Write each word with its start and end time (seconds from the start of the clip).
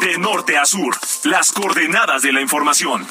De 0.00 0.16
norte 0.16 0.56
a 0.56 0.64
sur, 0.64 0.96
las 1.24 1.52
coordenadas 1.52 2.22
de 2.22 2.32
la 2.32 2.40
información. 2.40 3.06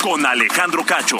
Con 0.00 0.24
Alejandro 0.24 0.84
Cacho. 0.84 1.16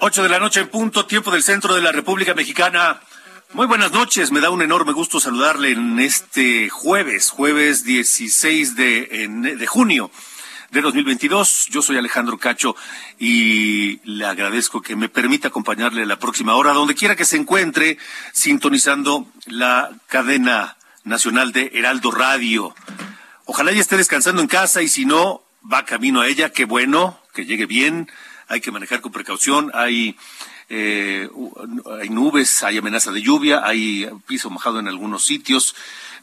Ocho 0.00 0.24
de 0.24 0.28
la 0.28 0.40
noche 0.40 0.58
en 0.58 0.68
punto, 0.68 1.06
tiempo 1.06 1.30
del 1.30 1.44
centro 1.44 1.76
de 1.76 1.82
la 1.82 1.92
República 1.92 2.34
Mexicana. 2.34 3.00
Muy 3.54 3.66
buenas 3.66 3.92
noches, 3.92 4.32
me 4.32 4.40
da 4.40 4.48
un 4.48 4.62
enorme 4.62 4.92
gusto 4.92 5.20
saludarle 5.20 5.72
en 5.72 6.00
este 6.00 6.70
jueves, 6.70 7.28
jueves 7.28 7.84
16 7.84 8.76
de, 8.76 9.28
de 9.58 9.66
junio 9.66 10.10
de 10.70 10.80
2022. 10.80 11.66
Yo 11.66 11.82
soy 11.82 11.98
Alejandro 11.98 12.38
Cacho 12.38 12.74
y 13.18 14.00
le 14.10 14.24
agradezco 14.24 14.80
que 14.80 14.96
me 14.96 15.10
permita 15.10 15.48
acompañarle 15.48 16.06
la 16.06 16.18
próxima 16.18 16.54
hora, 16.54 16.72
donde 16.72 16.94
quiera 16.94 17.14
que 17.14 17.26
se 17.26 17.36
encuentre, 17.36 17.98
sintonizando 18.32 19.26
la 19.44 19.90
cadena 20.06 20.78
nacional 21.04 21.52
de 21.52 21.72
Heraldo 21.74 22.10
Radio. 22.10 22.74
Ojalá 23.44 23.70
ya 23.72 23.82
esté 23.82 23.98
descansando 23.98 24.40
en 24.40 24.48
casa 24.48 24.80
y 24.80 24.88
si 24.88 25.04
no, 25.04 25.42
va 25.70 25.84
camino 25.84 26.22
a 26.22 26.26
ella. 26.26 26.52
Qué 26.52 26.64
bueno, 26.64 27.20
que 27.34 27.44
llegue 27.44 27.66
bien. 27.66 28.10
Hay 28.48 28.62
que 28.62 28.70
manejar 28.70 29.02
con 29.02 29.12
precaución. 29.12 29.70
Hay, 29.74 30.16
eh, 30.74 31.28
hay 32.00 32.08
nubes, 32.08 32.62
hay 32.62 32.78
amenaza 32.78 33.12
de 33.12 33.20
lluvia, 33.20 33.60
hay 33.62 34.08
piso 34.26 34.48
mojado 34.48 34.80
en 34.80 34.88
algunos 34.88 35.22
sitios, 35.22 35.76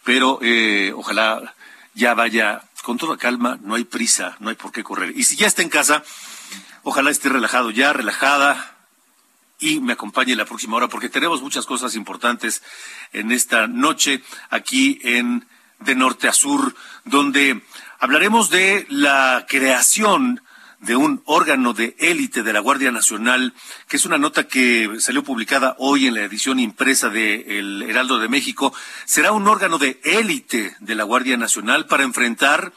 pero 0.04 0.40
eh, 0.42 0.92
ojalá 0.96 1.54
ya 1.94 2.16
vaya 2.16 2.64
con 2.82 2.98
toda 2.98 3.16
calma. 3.16 3.60
No 3.62 3.76
hay 3.76 3.84
prisa, 3.84 4.38
no 4.40 4.50
hay 4.50 4.56
por 4.56 4.72
qué 4.72 4.84
correr. 4.84 5.14
Y 5.16 5.24
si 5.26 5.36
ya 5.36 5.46
está 5.46 5.62
en 5.62 5.70
casa, 5.70 6.04
ojalá 6.82 7.12
esté 7.12 7.30
relajado 7.30 7.70
ya, 7.70 7.94
relajada, 7.94 8.76
y 9.60 9.82
me 9.82 9.94
acompañe 9.94 10.36
la 10.36 10.46
próxima 10.46 10.78
hora 10.78 10.88
porque 10.88 11.10
tenemos 11.10 11.44
muchas 11.44 11.68
cosas 11.68 11.94
importantes 11.94 12.64
en 13.14 13.32
esta 13.32 13.68
noche 13.68 14.24
aquí 14.50 15.00
en 15.04 15.48
De 15.80 15.94
Norte 15.94 16.28
a 16.28 16.34
Sur, 16.34 16.74
donde 17.06 17.62
hablaremos 18.00 18.50
de 18.50 18.88
la 18.90 19.46
creación 19.48 20.42
de 20.80 20.96
un 20.96 21.22
órgano 21.26 21.74
de 21.74 21.96
élite 22.00 22.44
de 22.44 22.54
la 22.54 22.60
Guardia 22.60 22.92
Nacional, 22.92 23.54
que 23.88 23.98
es 23.98 24.06
una 24.06 24.18
nota 24.18 24.48
que 24.48 24.90
salió 25.00 25.24
publicada 25.24 25.76
hoy 25.78 26.08
en 26.08 26.16
la 26.16 26.24
edición 26.24 26.60
impresa 26.60 27.10
de 27.10 27.60
El 27.60 27.84
Heraldo 27.84 28.20
de 28.20 28.30
México. 28.30 28.74
Será 29.06 29.32
un 29.32 29.48
órgano 29.48 29.78
de 29.78 30.00
élite 30.04 30.76
de 30.80 30.96
la 30.96 31.04
Guardia 31.04 31.38
Nacional 31.38 31.86
para 31.86 32.04
enfrentar 32.04 32.72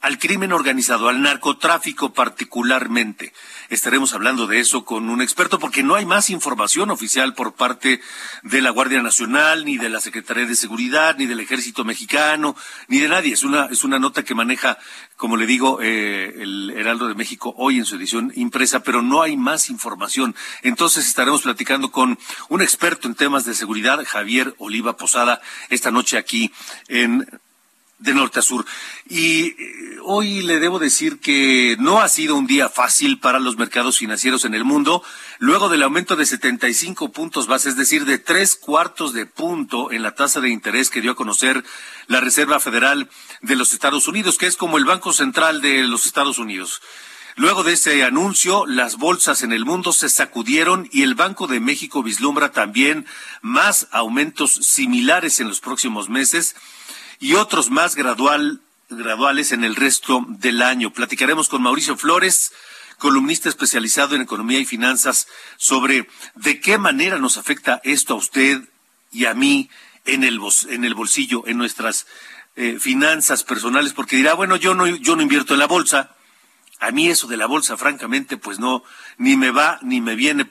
al 0.00 0.18
crimen 0.18 0.52
organizado, 0.52 1.08
al 1.08 1.20
narcotráfico 1.20 2.12
particularmente. 2.12 3.32
Estaremos 3.68 4.14
hablando 4.14 4.46
de 4.46 4.58
eso 4.58 4.84
con 4.84 5.10
un 5.10 5.20
experto 5.20 5.58
porque 5.58 5.82
no 5.82 5.94
hay 5.94 6.06
más 6.06 6.30
información 6.30 6.90
oficial 6.90 7.34
por 7.34 7.52
parte 7.52 8.00
de 8.42 8.62
la 8.62 8.70
Guardia 8.70 9.02
Nacional, 9.02 9.64
ni 9.64 9.76
de 9.76 9.90
la 9.90 10.00
Secretaría 10.00 10.46
de 10.46 10.54
Seguridad, 10.54 11.16
ni 11.18 11.26
del 11.26 11.40
Ejército 11.40 11.84
Mexicano, 11.84 12.56
ni 12.88 12.98
de 12.98 13.08
nadie. 13.08 13.34
Es 13.34 13.44
una, 13.44 13.66
es 13.66 13.84
una 13.84 13.98
nota 13.98 14.24
que 14.24 14.34
maneja, 14.34 14.78
como 15.16 15.36
le 15.36 15.46
digo, 15.46 15.80
eh, 15.82 16.34
el 16.38 16.70
Heraldo 16.70 17.06
de 17.06 17.14
México 17.14 17.54
hoy 17.58 17.78
en 17.78 17.84
su 17.84 17.96
edición 17.96 18.32
impresa, 18.36 18.82
pero 18.82 19.02
no 19.02 19.20
hay 19.20 19.36
más 19.36 19.68
información. 19.68 20.34
Entonces 20.62 21.06
estaremos 21.06 21.42
platicando 21.42 21.90
con 21.90 22.18
un 22.48 22.62
experto 22.62 23.06
en 23.06 23.14
temas 23.14 23.44
de 23.44 23.54
seguridad, 23.54 24.02
Javier 24.06 24.54
Oliva 24.58 24.96
Posada, 24.96 25.42
esta 25.68 25.90
noche 25.90 26.16
aquí 26.16 26.52
en 26.88 27.28
de 28.00 28.14
norte 28.14 28.40
a 28.40 28.42
sur. 28.42 28.64
Y 29.08 29.48
eh, 29.48 29.98
hoy 30.02 30.42
le 30.42 30.58
debo 30.58 30.78
decir 30.78 31.20
que 31.20 31.76
no 31.78 32.00
ha 32.00 32.08
sido 32.08 32.34
un 32.34 32.46
día 32.46 32.68
fácil 32.68 33.20
para 33.20 33.38
los 33.38 33.56
mercados 33.56 33.98
financieros 33.98 34.44
en 34.44 34.54
el 34.54 34.64
mundo, 34.64 35.02
luego 35.38 35.68
del 35.68 35.82
aumento 35.82 36.16
de 36.16 36.26
75 36.26 37.12
puntos 37.12 37.46
base, 37.46 37.68
es 37.68 37.76
decir, 37.76 38.06
de 38.06 38.18
tres 38.18 38.56
cuartos 38.56 39.12
de 39.12 39.26
punto 39.26 39.92
en 39.92 40.02
la 40.02 40.14
tasa 40.14 40.40
de 40.40 40.50
interés 40.50 40.90
que 40.90 41.00
dio 41.00 41.12
a 41.12 41.16
conocer 41.16 41.64
la 42.06 42.20
Reserva 42.20 42.58
Federal 42.58 43.08
de 43.42 43.56
los 43.56 43.72
Estados 43.72 44.08
Unidos, 44.08 44.38
que 44.38 44.46
es 44.46 44.56
como 44.56 44.78
el 44.78 44.84
Banco 44.84 45.12
Central 45.12 45.60
de 45.60 45.84
los 45.84 46.06
Estados 46.06 46.38
Unidos. 46.38 46.80
Luego 47.36 47.62
de 47.62 47.74
ese 47.74 48.02
anuncio, 48.02 48.66
las 48.66 48.96
bolsas 48.96 49.42
en 49.42 49.52
el 49.52 49.64
mundo 49.64 49.92
se 49.92 50.08
sacudieron 50.08 50.88
y 50.90 51.02
el 51.02 51.14
Banco 51.14 51.46
de 51.46 51.60
México 51.60 52.02
vislumbra 52.02 52.50
también 52.50 53.06
más 53.40 53.88
aumentos 53.92 54.52
similares 54.52 55.38
en 55.40 55.48
los 55.48 55.60
próximos 55.60 56.08
meses 56.08 56.56
y 57.20 57.34
otros 57.34 57.70
más 57.70 57.94
gradual, 57.94 58.62
graduales 58.88 59.52
en 59.52 59.62
el 59.62 59.76
resto 59.76 60.24
del 60.26 60.62
año. 60.62 60.90
Platicaremos 60.92 61.48
con 61.48 61.62
Mauricio 61.62 61.96
Flores, 61.96 62.52
columnista 62.98 63.50
especializado 63.50 64.14
en 64.16 64.22
economía 64.22 64.58
y 64.58 64.64
finanzas, 64.64 65.28
sobre 65.58 66.08
de 66.34 66.60
qué 66.60 66.78
manera 66.78 67.18
nos 67.18 67.36
afecta 67.36 67.80
esto 67.84 68.14
a 68.14 68.16
usted 68.16 68.62
y 69.12 69.26
a 69.26 69.34
mí 69.34 69.68
en 70.06 70.24
el, 70.24 70.40
en 70.70 70.84
el 70.84 70.94
bolsillo, 70.94 71.46
en 71.46 71.58
nuestras 71.58 72.06
eh, 72.56 72.78
finanzas 72.80 73.44
personales, 73.44 73.92
porque 73.92 74.16
dirá, 74.16 74.32
bueno, 74.32 74.56
yo 74.56 74.74
no, 74.74 74.86
yo 74.86 75.14
no 75.14 75.22
invierto 75.22 75.52
en 75.52 75.60
la 75.60 75.66
bolsa. 75.66 76.16
A 76.80 76.90
mí 76.90 77.08
eso 77.08 77.26
de 77.26 77.36
la 77.36 77.46
bolsa, 77.46 77.76
francamente, 77.76 78.38
pues 78.38 78.58
no, 78.58 78.82
ni 79.18 79.36
me 79.36 79.50
va 79.50 79.78
ni 79.82 80.00
me 80.00 80.14
viene. 80.14 80.50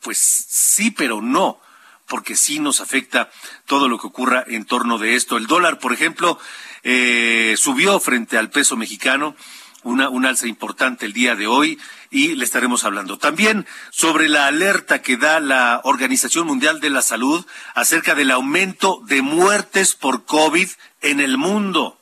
Pues 0.00 0.18
sí, 0.18 0.90
pero 0.90 1.22
no 1.22 1.60
porque 2.08 2.36
sí 2.36 2.58
nos 2.58 2.80
afecta 2.80 3.30
todo 3.66 3.88
lo 3.88 3.98
que 3.98 4.08
ocurra 4.08 4.44
en 4.46 4.64
torno 4.64 4.98
de 4.98 5.14
esto. 5.14 5.36
El 5.36 5.46
dólar, 5.46 5.78
por 5.78 5.92
ejemplo, 5.92 6.38
eh, 6.82 7.54
subió 7.56 8.00
frente 8.00 8.38
al 8.38 8.50
peso 8.50 8.76
mexicano, 8.76 9.36
una, 9.82 10.08
un 10.08 10.26
alza 10.26 10.48
importante 10.48 11.06
el 11.06 11.12
día 11.12 11.36
de 11.36 11.46
hoy, 11.46 11.78
y 12.10 12.34
le 12.34 12.44
estaremos 12.44 12.84
hablando 12.84 13.18
también 13.18 13.66
sobre 13.90 14.28
la 14.28 14.46
alerta 14.46 15.02
que 15.02 15.16
da 15.16 15.40
la 15.40 15.80
Organización 15.84 16.46
Mundial 16.46 16.80
de 16.80 16.90
la 16.90 17.02
Salud 17.02 17.44
acerca 17.74 18.14
del 18.14 18.30
aumento 18.30 19.00
de 19.06 19.22
muertes 19.22 19.94
por 19.94 20.24
COVID 20.24 20.68
en 21.02 21.20
el 21.20 21.36
mundo. 21.36 21.98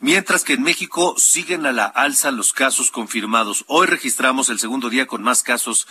Mientras 0.00 0.44
que 0.44 0.54
en 0.54 0.62
México 0.62 1.16
siguen 1.18 1.66
a 1.66 1.72
la 1.72 1.84
alza 1.84 2.30
los 2.30 2.52
casos 2.52 2.92
confirmados. 2.92 3.64
Hoy 3.66 3.88
registramos 3.88 4.48
el 4.48 4.60
segundo 4.60 4.90
día 4.90 5.06
con 5.06 5.22
más 5.22 5.42
casos 5.42 5.88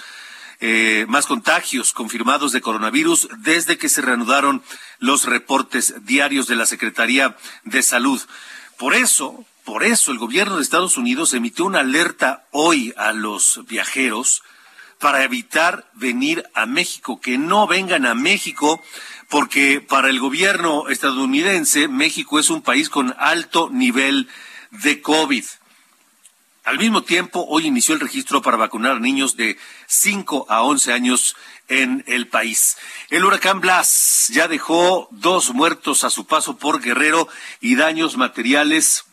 eh, 0.59 1.06
más 1.07 1.28
contagios 1.28 1.94
confirmados 1.94 2.51
de 2.51 2.62
coronavirus 2.62 3.29
desde 3.40 3.78
que 3.78 3.90
se 3.90 4.01
reanudaron 4.01 4.63
los 5.00 5.25
reportes 5.25 5.94
diarios 6.06 6.47
de 6.47 6.56
la 6.56 6.66
Secretaría 6.66 7.38
de 7.63 7.84
Salud. 7.84 8.22
Por 8.78 8.94
eso, 8.94 9.45
por 9.63 9.84
eso 9.84 10.12
el 10.12 10.18
gobierno 10.18 10.57
de 10.57 10.63
Estados 10.63 10.97
Unidos 10.97 11.34
emitió 11.34 11.66
una 11.66 11.81
alerta 11.81 12.47
hoy 12.51 12.94
a 12.97 13.13
los 13.13 13.62
viajeros 13.68 14.44
para 15.00 15.23
evitar 15.23 15.90
venir 15.94 16.44
a 16.56 16.66
México, 16.66 17.22
que 17.22 17.38
no 17.38 17.68
vengan 17.68 18.06
a 18.06 18.15
México, 18.15 18.81
porque 19.30 19.81
para 19.81 20.09
el 20.09 20.19
gobierno 20.19 20.89
estadounidense 20.89 21.88
México 21.88 22.39
es 22.39 22.50
un 22.50 22.62
país 22.62 22.89
con 22.89 23.15
alto 23.19 23.69
nivel 23.69 24.27
de 24.71 25.01
COVID. 25.01 25.45
Al 26.68 26.80
mismo 26.80 27.02
tiempo, 27.02 27.46
hoy 27.48 27.68
inició 27.68 27.94
el 27.94 28.02
registro 28.02 28.42
para 28.42 28.58
vacunar 28.58 28.98
a 28.98 29.00
niños 29.00 29.38
de 29.38 29.58
5 29.86 30.48
a 30.50 30.64
11 30.64 30.92
años 30.92 31.38
en 31.69 32.04
el 32.08 32.28
país. 32.28 32.75
El 33.10 33.24
huracán 33.24 33.62
Blas 33.62 34.30
ya 34.34 34.50
dejó 34.50 35.08
dos 35.12 35.54
muertos 35.54 36.04
a 36.04 36.10
su 36.10 36.28
paso 36.28 36.58
por 36.58 36.81
Guerrero 36.81 37.30
y 37.62 37.78
daños 37.78 38.18
materiales 38.18 39.06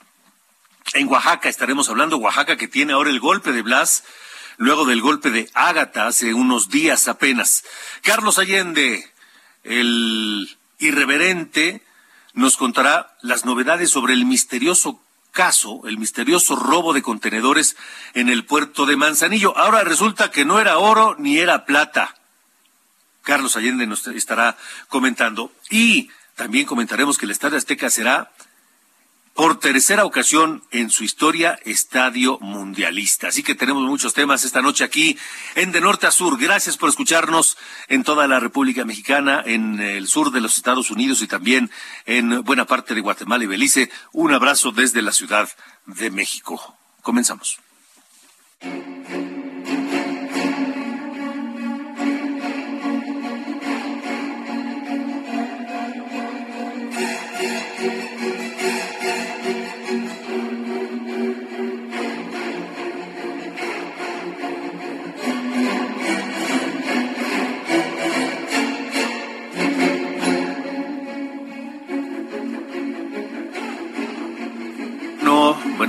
en 0.95 1.07
Oaxaca. 1.07 1.49
Estaremos 1.49 1.89
hablando 1.89 2.17
Oaxaca 2.17 2.57
que 2.57 2.67
tiene 2.67 2.93
ahora 2.93 3.11
el 3.11 3.21
golpe 3.21 3.53
de 3.53 3.63
Blas, 3.63 4.03
luego 4.57 4.85
del 4.85 5.01
golpe 5.01 5.31
de 5.31 5.49
Ágata 5.55 6.09
hace 6.09 6.35
unos 6.35 6.71
días 6.71 7.07
apenas. 7.07 7.63
Carlos 8.03 8.41
Allende, 8.41 9.09
el 9.63 10.59
irreverente, 10.81 11.85
nos 12.33 12.57
contará 12.57 13.17
las 13.23 13.45
novedades 13.45 13.91
sobre 13.91 14.15
el 14.15 14.25
misterioso 14.25 15.01
caso, 15.35 15.83
el 15.87 15.99
misterioso 15.99 16.57
robo 16.57 16.95
de 16.95 17.03
contenedores 17.03 17.77
en 18.15 18.31
el 18.31 18.47
puerto 18.47 18.87
de 18.87 18.97
Manzanillo. 18.97 19.55
Ahora 19.59 19.85
resulta 19.85 20.31
que 20.31 20.47
no 20.47 20.61
era 20.61 20.79
oro 20.79 21.17
ni 21.19 21.39
era 21.39 21.67
plata. 21.67 22.17
Carlos 23.23 23.57
Allende 23.57 23.87
nos 23.87 24.07
estará 24.07 24.57
comentando. 24.89 25.53
Y 25.69 26.09
también 26.37 26.67
comentaremos 26.67 27.19
que 27.19 27.27
el 27.27 27.33
Estadio 27.33 27.59
Azteca 27.59 27.91
será 27.91 28.33
por 29.35 29.59
tercera 29.59 30.05
ocasión 30.05 30.63
en 30.71 30.91
su 30.91 31.03
historia 31.03 31.59
estadio 31.65 32.39
mundialista. 32.41 33.29
Así 33.29 33.43
que 33.43 33.57
tenemos 33.57 33.83
muchos 33.83 34.15
temas 34.15 34.45
esta 34.45 34.63
noche 34.63 34.85
aquí 34.85 35.19
en 35.57 35.73
De 35.73 35.81
Norte 35.81 36.07
a 36.07 36.13
Sur. 36.13 36.39
Gracias 36.39 36.77
por 36.77 36.89
escucharnos 36.89 37.59
en 37.89 38.05
toda 38.05 38.29
la 38.29 38.39
República 38.39 38.85
Mexicana, 38.85 39.43
en 39.45 39.81
el 39.81 40.07
sur 40.07 40.31
de 40.31 40.41
los 40.41 40.57
Estados 40.57 40.91
Unidos 40.91 41.21
y 41.21 41.27
también 41.27 41.71
en 42.07 42.43
buena 42.43 42.65
parte 42.65 42.95
de 42.95 43.01
Guatemala 43.01 43.43
y 43.43 43.49
Belice. 43.49 43.91
Un 44.13 44.33
abrazo 44.33 44.71
desde 44.71 45.03
la 45.03 45.13
Ciudad 45.13 45.49
de 45.87 46.11
México. 46.11 46.77
Comenzamos. 47.03 47.59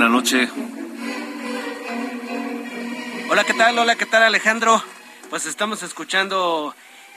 Buenas 0.09 0.23
noches. 0.23 0.49
Hola, 3.29 3.43
¿qué 3.43 3.53
tal? 3.53 3.79
Hola, 3.79 3.95
¿qué 3.95 4.05
tal 4.05 4.23
Alejandro? 4.23 4.83
Pues 5.29 5.47
estamos 5.47 5.81
escuchando 5.81 6.75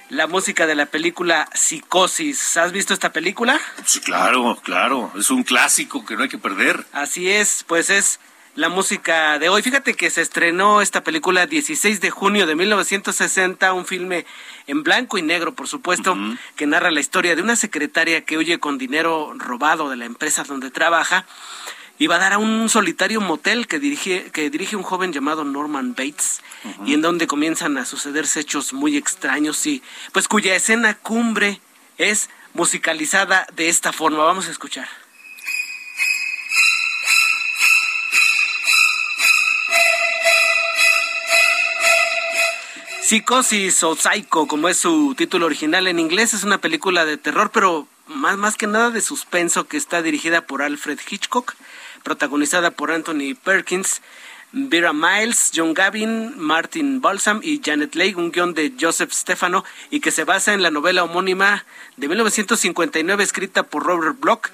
la 0.08 0.26
música 0.26 0.66
de 0.66 0.74
la 0.74 0.86
película 0.86 1.48
Psicosis. 1.54 2.56
¿Has 2.56 2.72
visto 2.72 2.94
esta 2.94 3.12
película? 3.12 3.60
Sí, 3.84 4.00
claro, 4.00 4.56
claro. 4.62 5.12
Es 5.18 5.30
un 5.30 5.42
clásico 5.42 6.06
que 6.06 6.16
no 6.16 6.22
hay 6.22 6.28
que 6.30 6.38
perder. 6.38 6.86
Así 6.92 7.30
es, 7.30 7.62
pues 7.66 7.90
es 7.90 8.20
la 8.54 8.70
música 8.70 9.38
de 9.38 9.50
hoy. 9.50 9.60
Fíjate 9.60 9.92
que 9.92 10.08
se 10.08 10.22
estrenó 10.22 10.80
esta 10.80 11.04
película 11.04 11.46
16 11.46 12.00
de 12.00 12.10
junio 12.10 12.46
de 12.46 12.56
1960, 12.56 13.72
un 13.74 13.84
filme 13.84 14.24
en 14.66 14.82
blanco 14.82 15.18
y 15.18 15.22
negro, 15.22 15.54
por 15.54 15.68
supuesto, 15.68 16.16
que 16.56 16.66
narra 16.66 16.90
la 16.90 17.00
historia 17.00 17.36
de 17.36 17.42
una 17.42 17.56
secretaria 17.56 18.24
que 18.24 18.38
huye 18.38 18.58
con 18.58 18.78
dinero 18.78 19.34
robado 19.36 19.90
de 19.90 19.96
la 19.96 20.06
empresa 20.06 20.42
donde 20.44 20.70
trabaja 20.70 21.26
iba 21.98 22.16
a 22.16 22.18
dar 22.18 22.32
a 22.32 22.38
un 22.38 22.68
solitario 22.68 23.20
motel 23.20 23.66
que 23.66 23.78
dirige, 23.78 24.30
que 24.30 24.50
dirige 24.50 24.76
un 24.76 24.82
joven 24.82 25.12
llamado 25.12 25.44
Norman 25.44 25.94
Bates 25.94 26.40
y 26.84 26.94
en 26.94 27.02
donde 27.02 27.26
comienzan 27.26 27.76
a 27.78 27.84
sucederse 27.84 28.40
hechos 28.40 28.72
muy 28.72 28.96
extraños 28.96 29.66
y 29.66 29.82
pues 30.12 30.28
cuya 30.28 30.54
escena 30.54 30.94
cumbre 30.94 31.60
es 31.98 32.30
musicalizada 32.54 33.46
de 33.54 33.68
esta 33.68 33.92
forma. 33.92 34.24
Vamos 34.24 34.48
a 34.48 34.50
escuchar. 34.50 34.88
Psicosis 43.02 43.82
o 43.84 43.96
Psycho, 43.96 44.46
como 44.46 44.68
es 44.68 44.76
su 44.76 45.14
título 45.16 45.46
original 45.46 45.86
en 45.86 45.98
inglés, 45.98 46.34
es 46.34 46.44
una 46.44 46.58
película 46.58 47.06
de 47.06 47.16
terror, 47.16 47.50
pero 47.50 47.88
más, 48.06 48.36
más 48.36 48.56
que 48.56 48.66
nada 48.66 48.90
de 48.90 49.00
suspenso 49.00 49.66
que 49.66 49.78
está 49.78 50.02
dirigida 50.02 50.42
por 50.42 50.60
Alfred 50.60 50.98
Hitchcock 51.08 51.54
protagonizada 52.08 52.70
por 52.70 52.90
Anthony 52.90 53.34
Perkins, 53.44 54.00
Vera 54.50 54.94
Miles, 54.94 55.52
John 55.54 55.74
Gavin, 55.74 56.38
Martin 56.38 57.02
Balsam 57.02 57.40
y 57.42 57.60
Janet 57.62 57.94
Leigh, 57.94 58.14
un 58.14 58.32
guion 58.32 58.54
de 58.54 58.72
Joseph 58.80 59.12
Stefano 59.12 59.62
y 59.90 60.00
que 60.00 60.10
se 60.10 60.24
basa 60.24 60.54
en 60.54 60.62
la 60.62 60.70
novela 60.70 61.04
homónima 61.04 61.66
de 61.98 62.08
1959 62.08 63.22
escrita 63.22 63.62
por 63.62 63.82
Robert 63.84 64.18
Bloch, 64.18 64.48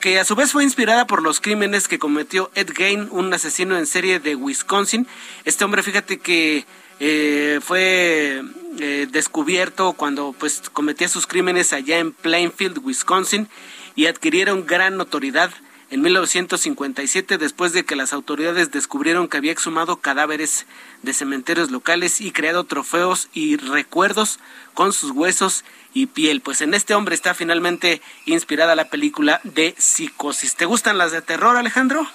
que 0.00 0.18
a 0.18 0.24
su 0.24 0.34
vez 0.34 0.50
fue 0.50 0.64
inspirada 0.64 1.06
por 1.06 1.22
los 1.22 1.40
crímenes 1.40 1.86
que 1.86 2.00
cometió 2.00 2.50
Ed 2.56 2.70
Gain, 2.74 3.06
un 3.12 3.32
asesino 3.32 3.78
en 3.78 3.86
serie 3.86 4.18
de 4.18 4.34
Wisconsin. 4.34 5.06
Este 5.44 5.64
hombre, 5.64 5.84
fíjate 5.84 6.18
que 6.18 6.66
eh, 6.98 7.60
fue 7.62 8.42
eh, 8.80 9.06
descubierto 9.08 9.92
cuando 9.92 10.34
pues 10.36 10.64
cometía 10.72 11.06
sus 11.08 11.28
crímenes 11.28 11.72
allá 11.72 11.98
en 11.98 12.10
Plainfield, 12.10 12.80
Wisconsin, 12.82 13.46
y 13.94 14.06
adquirieron 14.06 14.66
gran 14.66 14.96
notoriedad 14.96 15.52
en 15.90 16.02
1957 16.02 17.38
después 17.38 17.72
de 17.72 17.84
que 17.84 17.96
las 17.96 18.12
autoridades 18.12 18.70
descubrieron 18.70 19.28
que 19.28 19.36
había 19.36 19.52
exhumado 19.52 19.96
cadáveres 19.96 20.66
de 21.02 21.12
cementerios 21.12 21.70
locales 21.70 22.20
y 22.20 22.32
creado 22.32 22.64
trofeos 22.64 23.28
y 23.32 23.56
recuerdos 23.56 24.40
con 24.74 24.92
sus 24.92 25.12
huesos 25.12 25.64
y 25.94 26.06
piel. 26.06 26.40
Pues 26.40 26.60
en 26.60 26.74
este 26.74 26.94
hombre 26.94 27.14
está 27.14 27.34
finalmente 27.34 28.02
inspirada 28.24 28.74
la 28.74 28.90
película 28.90 29.40
de 29.44 29.74
Psicosis. 29.78 30.56
¿Te 30.56 30.64
gustan 30.64 30.98
las 30.98 31.12
de 31.12 31.22
terror, 31.22 31.56
Alejandro? 31.56 32.06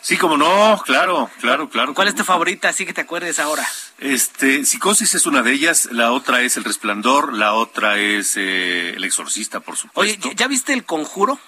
Sí, 0.00 0.16
como 0.16 0.36
no, 0.36 0.80
claro, 0.84 1.28
claro, 1.40 1.68
claro. 1.68 1.92
¿Cuál 1.92 2.06
es 2.06 2.14
tu 2.14 2.22
favorita? 2.22 2.68
Así 2.68 2.86
que 2.86 2.92
te 2.92 3.00
acuerdes 3.00 3.40
ahora. 3.40 3.66
Este, 3.98 4.64
Psicosis 4.64 5.14
es 5.16 5.26
una 5.26 5.42
de 5.42 5.52
ellas, 5.52 5.88
la 5.90 6.12
otra 6.12 6.42
es 6.42 6.56
El 6.56 6.62
Resplandor, 6.62 7.32
la 7.32 7.54
otra 7.54 7.98
es 7.98 8.36
eh, 8.36 8.90
El 8.90 9.02
Exorcista, 9.02 9.58
por 9.58 9.76
supuesto. 9.76 10.28
Oye, 10.28 10.36
¿ya 10.36 10.46
viste 10.46 10.72
El 10.72 10.84
Conjuro? 10.84 11.40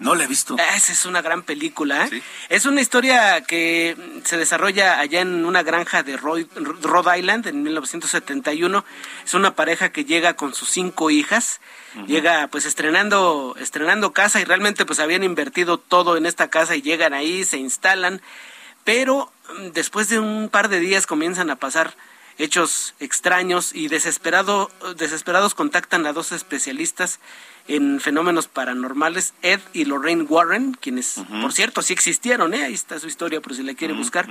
No 0.00 0.14
la 0.14 0.24
he 0.24 0.26
visto. 0.26 0.56
Ah, 0.58 0.76
esa 0.76 0.92
es 0.92 1.04
una 1.04 1.20
gran 1.20 1.42
película. 1.42 2.06
¿eh? 2.06 2.22
Es 2.48 2.64
una 2.64 2.80
historia 2.80 3.42
que 3.42 3.96
se 4.24 4.38
desarrolla 4.38 4.98
allá 4.98 5.20
en 5.20 5.44
una 5.44 5.62
granja 5.62 6.02
de 6.02 6.16
Rhode 6.16 7.18
Island 7.18 7.46
en 7.46 7.62
1971. 7.62 8.84
Es 9.24 9.34
una 9.34 9.54
pareja 9.54 9.90
que 9.92 10.06
llega 10.06 10.34
con 10.34 10.54
sus 10.54 10.70
cinco 10.70 11.10
hijas. 11.10 11.60
Llega 12.06 12.48
pues 12.48 12.64
estrenando, 12.64 13.54
estrenando 13.60 14.12
casa 14.12 14.40
y 14.40 14.44
realmente 14.44 14.86
pues 14.86 15.00
habían 15.00 15.22
invertido 15.22 15.76
todo 15.76 16.16
en 16.16 16.24
esta 16.24 16.48
casa 16.48 16.76
y 16.76 16.82
llegan 16.82 17.12
ahí, 17.12 17.44
se 17.44 17.58
instalan. 17.58 18.22
Pero 18.84 19.30
mm, 19.58 19.66
después 19.72 20.08
de 20.08 20.18
un 20.18 20.48
par 20.48 20.70
de 20.70 20.80
días 20.80 21.06
comienzan 21.06 21.50
a 21.50 21.56
pasar 21.56 21.94
hechos 22.40 22.94
extraños 23.00 23.74
y 23.74 23.88
desesperado, 23.88 24.70
desesperados 24.96 25.54
contactan 25.54 26.06
a 26.06 26.12
dos 26.12 26.32
especialistas 26.32 27.20
en 27.68 28.00
fenómenos 28.00 28.48
paranormales, 28.48 29.34
Ed 29.42 29.60
y 29.72 29.84
Lorraine 29.84 30.22
Warren, 30.22 30.72
quienes, 30.72 31.20
por 31.42 31.52
cierto, 31.52 31.82
sí 31.82 31.92
existieron, 31.92 32.54
¿eh? 32.54 32.64
ahí 32.64 32.74
está 32.74 32.98
su 32.98 33.06
historia 33.06 33.40
por 33.40 33.54
si 33.54 33.62
la 33.62 33.74
quiere 33.74 33.94
buscar. 33.94 34.26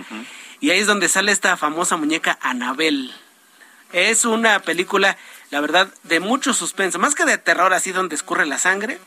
Y 0.60 0.72
ahí 0.72 0.80
es 0.80 0.88
donde 0.88 1.08
sale 1.08 1.32
esta 1.32 1.56
famosa 1.56 1.98
muñeca 1.98 2.38
Anabel. 2.42 3.14
Es 3.92 4.26
una 4.26 4.60
película, 4.60 5.18
la 5.52 5.62
verdad, 5.62 5.92
de 6.04 6.20
mucho 6.20 6.54
suspenso, 6.54 7.00
más 7.00 7.16
que 7.16 7.26
de 7.26 7.38
terror, 7.38 7.74
así 7.74 7.92
donde 7.92 8.16
escurre 8.16 8.46
la 8.46 8.60
sangre, 8.60 9.00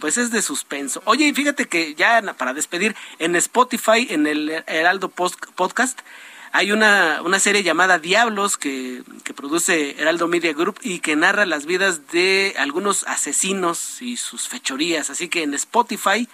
pues 0.00 0.18
es 0.18 0.30
de 0.30 0.42
suspenso. 0.42 1.02
Oye, 1.04 1.26
y 1.26 1.32
fíjate 1.32 1.66
que 1.66 1.94
ya 1.94 2.22
para 2.36 2.52
despedir, 2.52 2.94
en 3.18 3.34
Spotify, 3.36 4.06
en 4.10 4.26
el 4.26 4.62
Heraldo 4.66 5.08
Podcast, 5.08 6.00
hay 6.52 6.72
una, 6.72 7.22
una 7.22 7.38
serie 7.38 7.62
llamada 7.62 7.98
Diablos 7.98 8.56
que, 8.56 9.02
que, 9.22 9.32
produce 9.34 9.94
Heraldo 10.00 10.26
Media 10.26 10.52
Group 10.52 10.80
y 10.82 10.98
que 10.98 11.14
narra 11.14 11.46
las 11.46 11.64
vidas 11.64 12.10
de 12.10 12.54
algunos 12.58 13.04
asesinos 13.04 14.02
y 14.02 14.16
sus 14.16 14.48
fechorías. 14.48 15.10
Así 15.10 15.28
que 15.28 15.44
en 15.44 15.54
Spotify, 15.54 16.28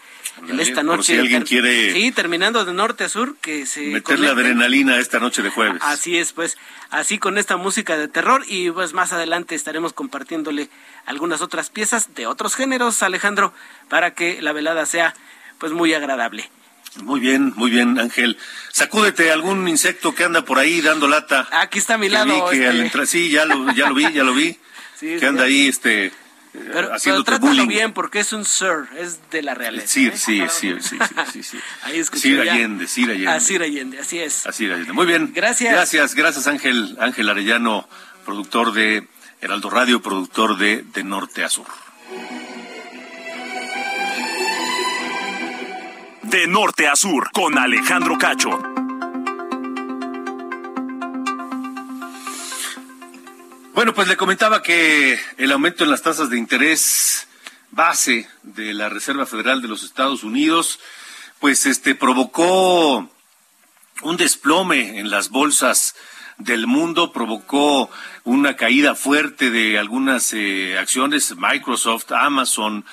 en 0.48 0.58
esta 0.58 0.82
noche. 0.82 1.14
si 1.14 1.18
alguien 1.18 1.42
quiere. 1.42 1.92
Sí, 1.92 2.12
terminando 2.12 2.64
de 2.64 2.72
norte 2.72 3.04
a 3.04 3.08
sur, 3.10 3.36
que 3.42 3.66
se. 3.66 3.88
Meter 3.88 4.18
la 4.18 4.30
adrenalina 4.30 4.98
esta 4.98 5.18
noche 5.18 5.42
de 5.42 5.50
jueves. 5.50 5.82
Así 5.84 6.16
es, 6.16 6.32
pues. 6.32 6.56
Así 6.88 7.18
con 7.18 7.36
esta 7.36 7.56
música 7.56 7.98
de 7.98 8.08
terror 8.08 8.42
y 8.46 8.70
pues 8.70 8.94
más 8.94 9.12
adelante 9.12 9.54
estaremos 9.54 9.92
compartiéndole 9.92 10.70
algunas 11.04 11.42
otras 11.42 11.68
piezas 11.68 12.14
de 12.14 12.26
otros 12.26 12.54
géneros, 12.54 13.02
Alejandro, 13.02 13.52
para 13.88 14.14
que 14.14 14.40
la 14.40 14.52
velada 14.52 14.86
sea 14.86 15.14
pues 15.58 15.72
muy 15.72 15.92
agradable. 15.94 16.48
Muy 17.02 17.20
bien, 17.20 17.52
muy 17.56 17.70
bien, 17.70 17.98
Ángel. 17.98 18.38
Sacúdete 18.72 19.30
algún 19.32 19.68
insecto 19.68 20.14
que 20.14 20.24
anda 20.24 20.44
por 20.44 20.58
ahí 20.58 20.80
dando 20.80 21.08
lata. 21.08 21.48
Aquí 21.52 21.78
está 21.78 21.94
a 21.94 21.98
mi 21.98 22.08
lado. 22.08 22.50
Este. 22.50 23.06
Sí, 23.06 23.30
ya 23.30 23.44
lo, 23.44 23.72
ya 23.72 23.88
lo 23.88 23.94
vi, 23.94 24.12
ya 24.12 24.24
lo 24.24 24.34
vi. 24.34 24.58
que 25.00 25.26
anda 25.26 25.44
ahí, 25.44 25.68
este, 25.68 26.12
pero, 26.72 26.94
haciendo 26.94 27.24
pero 27.24 27.38
trátalo 27.38 27.66
bien 27.66 27.92
porque 27.92 28.20
es 28.20 28.32
un 28.32 28.44
sir, 28.44 28.86
es 28.98 29.18
de 29.30 29.42
la 29.42 29.54
realeza. 29.54 29.86
Sí, 29.86 30.06
¿eh? 30.06 30.12
sí, 30.14 30.42
sí, 30.48 30.74
sí, 30.80 30.98
sí, 31.32 31.42
sí, 31.42 31.58
Ahí 31.82 31.98
escuché 31.98 32.22
Sir 32.22 32.40
Allende, 32.40 32.86
Sir 32.86 33.10
Allende. 33.10 33.28
A 33.28 33.40
Sir 33.40 33.62
Allende, 33.62 33.98
así 33.98 34.18
es. 34.18 34.46
Así 34.46 34.64
Allende. 34.66 34.92
Muy 34.92 35.06
bien. 35.06 35.32
Gracias. 35.34 35.72
Gracias, 35.72 36.14
gracias 36.14 36.46
Ángel, 36.46 36.96
Ángel 37.00 37.28
Arellano, 37.28 37.88
productor 38.24 38.72
de 38.72 39.06
Heraldo 39.40 39.70
Radio, 39.70 40.00
productor 40.00 40.56
de 40.56 40.84
De 40.94 41.04
Norte 41.04 41.44
a 41.44 41.48
Sur. 41.48 41.66
De 46.30 46.48
norte 46.48 46.88
a 46.88 46.96
sur, 46.96 47.30
con 47.32 47.56
Alejandro 47.56 48.18
Cacho. 48.18 48.50
Bueno, 53.74 53.94
pues 53.94 54.08
le 54.08 54.16
comentaba 54.16 54.62
que 54.62 55.20
el 55.36 55.52
aumento 55.52 55.84
en 55.84 55.90
las 55.90 56.02
tasas 56.02 56.28
de 56.28 56.38
interés 56.38 57.28
base 57.70 58.28
de 58.42 58.74
la 58.74 58.88
Reserva 58.88 59.24
Federal 59.26 59.62
de 59.62 59.68
los 59.68 59.84
Estados 59.84 60.24
Unidos, 60.24 60.80
pues 61.38 61.64
este 61.66 61.94
provocó 61.94 63.08
un 64.02 64.16
desplome 64.16 64.98
en 64.98 65.10
las 65.10 65.28
bolsas 65.28 65.94
del 66.38 66.66
mundo, 66.66 67.12
provocó 67.12 67.88
una 68.24 68.56
caída 68.56 68.94
fuerte 68.94 69.50
de 69.50 69.78
algunas 69.78 70.32
eh, 70.32 70.76
acciones, 70.78 71.36
Microsoft, 71.36 72.10
Amazon, 72.10 72.84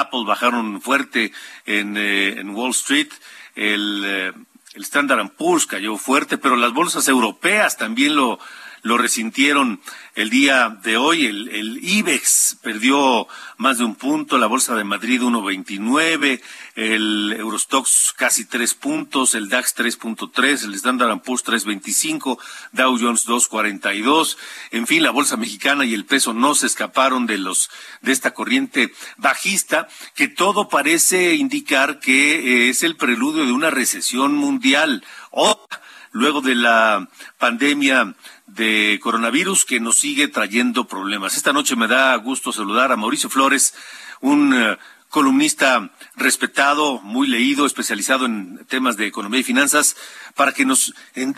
Apple 0.00 0.24
bajaron 0.26 0.80
fuerte 0.80 1.32
en, 1.66 1.96
eh, 1.96 2.40
en 2.40 2.50
Wall 2.50 2.70
Street, 2.70 3.08
el, 3.54 4.02
eh, 4.04 4.32
el 4.74 4.82
Standard 4.82 5.30
Poor's 5.30 5.66
cayó 5.66 5.96
fuerte, 5.96 6.38
pero 6.38 6.56
las 6.56 6.72
bolsas 6.72 7.08
europeas 7.08 7.76
también 7.76 8.16
lo, 8.16 8.38
lo 8.82 8.98
resintieron 8.98 9.80
el 10.14 10.28
día 10.28 10.68
de 10.82 10.96
hoy. 10.96 11.26
El, 11.26 11.48
el 11.48 11.78
IBEX 11.82 12.58
perdió 12.62 13.28
más 13.56 13.78
de 13.78 13.84
un 13.84 13.94
punto, 13.94 14.38
la 14.38 14.46
Bolsa 14.46 14.74
de 14.74 14.84
Madrid 14.84 15.22
1.29, 15.22 16.40
el 16.74 17.32
Eurostox 17.38 18.12
casi 18.16 18.44
tres 18.44 18.74
puntos, 18.74 19.34
el 19.34 19.48
DAX 19.48 19.76
3.3, 19.76 20.64
el 20.64 20.74
Standard 20.74 21.20
Poor's 21.22 21.44
3.25, 21.44 22.38
Dow 22.72 22.98
Jones 22.98 23.26
2.42. 23.26 24.36
En 24.72 24.86
fin, 24.86 25.02
la 25.02 25.10
Bolsa 25.10 25.36
Mexicana 25.36 25.84
y 25.84 25.94
el 25.94 26.04
peso 26.04 26.34
no 26.34 26.54
se 26.54 26.66
escaparon 26.66 27.26
de 27.26 27.38
los 27.38 27.70
de 28.00 28.12
esta 28.12 28.34
corriente 28.34 28.92
bajista 29.16 29.88
que 30.14 30.28
todo 30.28 30.68
parece 30.68 31.34
indicar 31.34 32.00
que 32.00 32.66
eh, 32.66 32.68
es 32.70 32.82
el 32.82 32.96
preludio 32.96 33.46
de 33.46 33.52
una 33.52 33.70
recesión 33.70 34.34
mundial. 34.34 35.04
O 35.30 35.66
luego 36.12 36.40
de 36.40 36.54
la 36.54 37.08
pandemia 37.38 38.14
de 38.54 38.98
coronavirus 39.02 39.64
que 39.64 39.80
nos 39.80 39.96
sigue 39.96 40.28
trayendo 40.28 40.86
problemas. 40.86 41.36
Esta 41.36 41.52
noche 41.52 41.76
me 41.76 41.88
da 41.88 42.14
gusto 42.16 42.52
saludar 42.52 42.92
a 42.92 42.96
Mauricio 42.96 43.30
Flores, 43.30 43.74
un 44.20 44.54
eh, 44.54 44.78
columnista 45.08 45.90
respetado, 46.16 47.00
muy 47.02 47.26
leído, 47.26 47.64
especializado 47.64 48.26
en 48.26 48.64
temas 48.66 48.96
de 48.96 49.06
economía 49.06 49.40
y 49.40 49.44
finanzas, 49.44 49.96
para 50.34 50.52
que 50.52 50.66
nos 50.66 50.94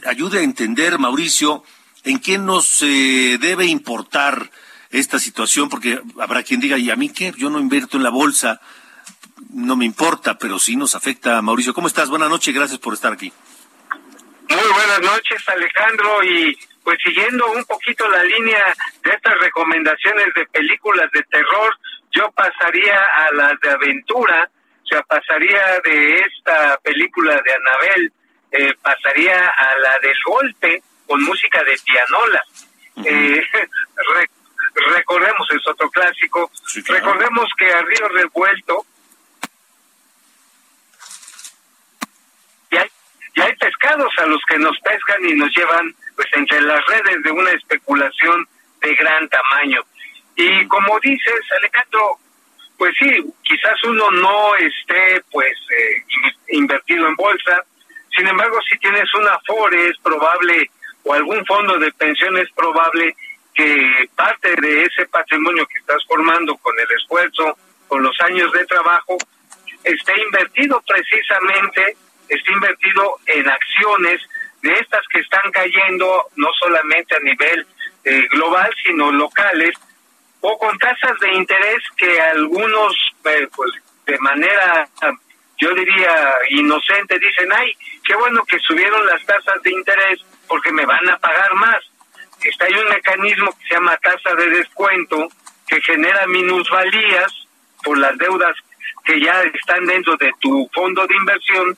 ayude 0.06 0.40
a 0.40 0.42
entender, 0.42 0.98
Mauricio, 0.98 1.64
en 2.02 2.18
qué 2.18 2.38
nos 2.38 2.82
eh, 2.82 3.38
debe 3.40 3.66
importar 3.66 4.50
esta 4.90 5.18
situación, 5.18 5.68
porque 5.68 6.00
habrá 6.20 6.42
quien 6.42 6.60
diga, 6.60 6.78
¿y 6.78 6.90
a 6.90 6.96
mí 6.96 7.10
qué? 7.10 7.32
Yo 7.36 7.48
no 7.48 7.60
invierto 7.60 7.96
en 7.96 8.02
la 8.02 8.10
bolsa, 8.10 8.60
no 9.50 9.76
me 9.76 9.84
importa, 9.84 10.36
pero 10.36 10.58
sí 10.58 10.74
nos 10.74 10.94
afecta. 10.94 11.40
Mauricio, 11.42 11.74
¿cómo 11.74 11.86
estás? 11.86 12.08
Buenas 12.08 12.28
noches, 12.28 12.54
gracias 12.54 12.80
por 12.80 12.94
estar 12.94 13.12
aquí. 13.12 13.32
Muy 14.48 14.72
buenas 14.72 15.00
noches, 15.00 15.42
Alejandro, 15.48 16.24
y 16.24 16.58
pues 16.84 16.98
siguiendo 17.02 17.50
un 17.50 17.64
poquito 17.64 18.08
la 18.08 18.22
línea 18.22 18.62
de 19.02 19.10
estas 19.10 19.38
recomendaciones 19.40 20.26
de 20.34 20.46
películas 20.46 21.10
de 21.12 21.22
terror, 21.24 21.74
yo 22.12 22.30
pasaría 22.32 23.00
a 23.16 23.32
las 23.32 23.58
de 23.60 23.70
aventura, 23.70 24.48
o 24.82 24.86
sea, 24.86 25.02
pasaría 25.02 25.80
de 25.82 26.20
esta 26.20 26.78
película 26.82 27.40
de 27.42 27.54
Anabel, 27.54 28.12
eh, 28.52 28.74
pasaría 28.82 29.48
a 29.48 29.78
la 29.78 29.98
del 30.00 30.16
golpe 30.24 30.82
con 31.06 31.22
música 31.22 31.64
de 31.64 31.76
pianola. 31.84 32.44
eh, 33.04 33.42
recordemos, 34.94 35.48
es 35.50 35.66
otro 35.66 35.90
clásico, 35.90 36.50
recordemos 36.86 37.48
que 37.58 37.72
a 37.72 37.82
Río 37.82 38.08
Revuelto 38.08 38.86
y 43.34 43.40
hay 43.40 43.56
pescados 43.56 44.12
a 44.18 44.26
los 44.26 44.40
que 44.48 44.58
nos 44.58 44.78
pescan 44.80 45.24
y 45.24 45.34
nos 45.34 45.50
llevan 45.56 45.94
pues 46.16 46.28
entre 46.32 46.60
las 46.62 46.84
redes 46.86 47.22
de 47.22 47.30
una 47.30 47.50
especulación 47.50 48.46
de 48.80 48.94
gran 48.94 49.28
tamaño. 49.28 49.80
Y 50.36 50.66
como 50.66 50.98
dices, 51.00 51.40
Alejandro, 51.58 52.18
pues 52.76 52.94
sí, 52.98 53.10
quizás 53.42 53.82
uno 53.84 54.10
no 54.10 54.56
esté 54.56 55.22
pues 55.30 55.56
eh, 55.70 56.04
invertido 56.48 57.06
en 57.06 57.16
bolsa, 57.16 57.64
sin 58.16 58.28
embargo, 58.28 58.58
si 58.70 58.78
tienes 58.78 59.12
una 59.14 59.34
Afore 59.34 59.88
es 59.88 59.98
probable 59.98 60.70
o 61.02 61.14
algún 61.14 61.44
fondo 61.46 61.78
de 61.78 61.90
pensión 61.92 62.36
es 62.38 62.50
probable 62.52 63.16
que 63.52 64.08
parte 64.14 64.54
de 64.60 64.84
ese 64.84 65.06
patrimonio 65.06 65.66
que 65.66 65.78
estás 65.78 66.04
formando 66.06 66.56
con 66.56 66.78
el 66.78 66.86
esfuerzo, 66.96 67.58
con 67.88 68.02
los 68.02 68.18
años 68.20 68.52
de 68.52 68.64
trabajo, 68.66 69.16
esté 69.82 70.12
invertido 70.22 70.82
precisamente 70.86 71.96
está 72.28 72.52
invertido 72.52 73.18
en 73.26 73.48
acciones 73.48 74.20
de 74.64 74.72
estas 74.72 75.06
que 75.08 75.20
están 75.20 75.52
cayendo 75.52 76.24
no 76.36 76.48
solamente 76.58 77.14
a 77.14 77.20
nivel 77.20 77.66
eh, 78.04 78.26
global, 78.30 78.74
sino 78.82 79.12
locales, 79.12 79.74
o 80.40 80.58
con 80.58 80.78
tasas 80.78 81.20
de 81.20 81.34
interés 81.34 81.82
que 81.98 82.18
algunos, 82.20 82.94
eh, 83.24 83.46
pues 83.54 83.72
de 84.06 84.18
manera, 84.18 84.88
yo 85.58 85.74
diría, 85.74 86.32
inocente, 86.48 87.18
dicen, 87.18 87.52
ay, 87.52 87.76
qué 88.04 88.14
bueno 88.16 88.42
que 88.46 88.58
subieron 88.60 89.06
las 89.06 89.24
tasas 89.26 89.62
de 89.62 89.70
interés 89.70 90.20
porque 90.48 90.72
me 90.72 90.86
van 90.86 91.08
a 91.10 91.18
pagar 91.18 91.54
más. 91.54 91.84
Está 92.42 92.64
hay 92.64 92.74
un 92.74 92.88
mecanismo 92.88 93.50
que 93.52 93.68
se 93.68 93.74
llama 93.74 93.96
tasa 93.98 94.34
de 94.34 94.48
descuento 94.48 95.28
que 95.66 95.80
genera 95.82 96.26
minusvalías 96.26 97.32
por 97.82 97.98
las 97.98 98.16
deudas 98.16 98.54
que 99.04 99.20
ya 99.20 99.42
están 99.42 99.86
dentro 99.86 100.16
de 100.16 100.32
tu 100.40 100.68
fondo 100.74 101.06
de 101.06 101.16
inversión 101.16 101.76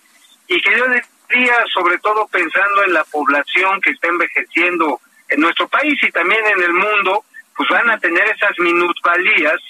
y 0.48 0.60
que 0.60 0.76
yo 0.76 0.86
diría, 1.28 1.54
sobre 1.72 1.98
todo 1.98 2.26
pensando 2.28 2.84
en 2.84 2.92
la 2.92 3.04
población 3.04 3.80
que 3.80 3.90
está 3.90 4.08
envejeciendo 4.08 5.00
en 5.28 5.40
nuestro 5.40 5.68
país 5.68 6.00
y 6.02 6.10
también 6.10 6.40
en 6.46 6.62
el 6.62 6.72
mundo, 6.72 7.24
pues 7.56 7.68
van 7.70 7.90
a 7.90 7.98
tener 7.98 8.24
esas 8.28 8.58
minusvalías 8.58 9.60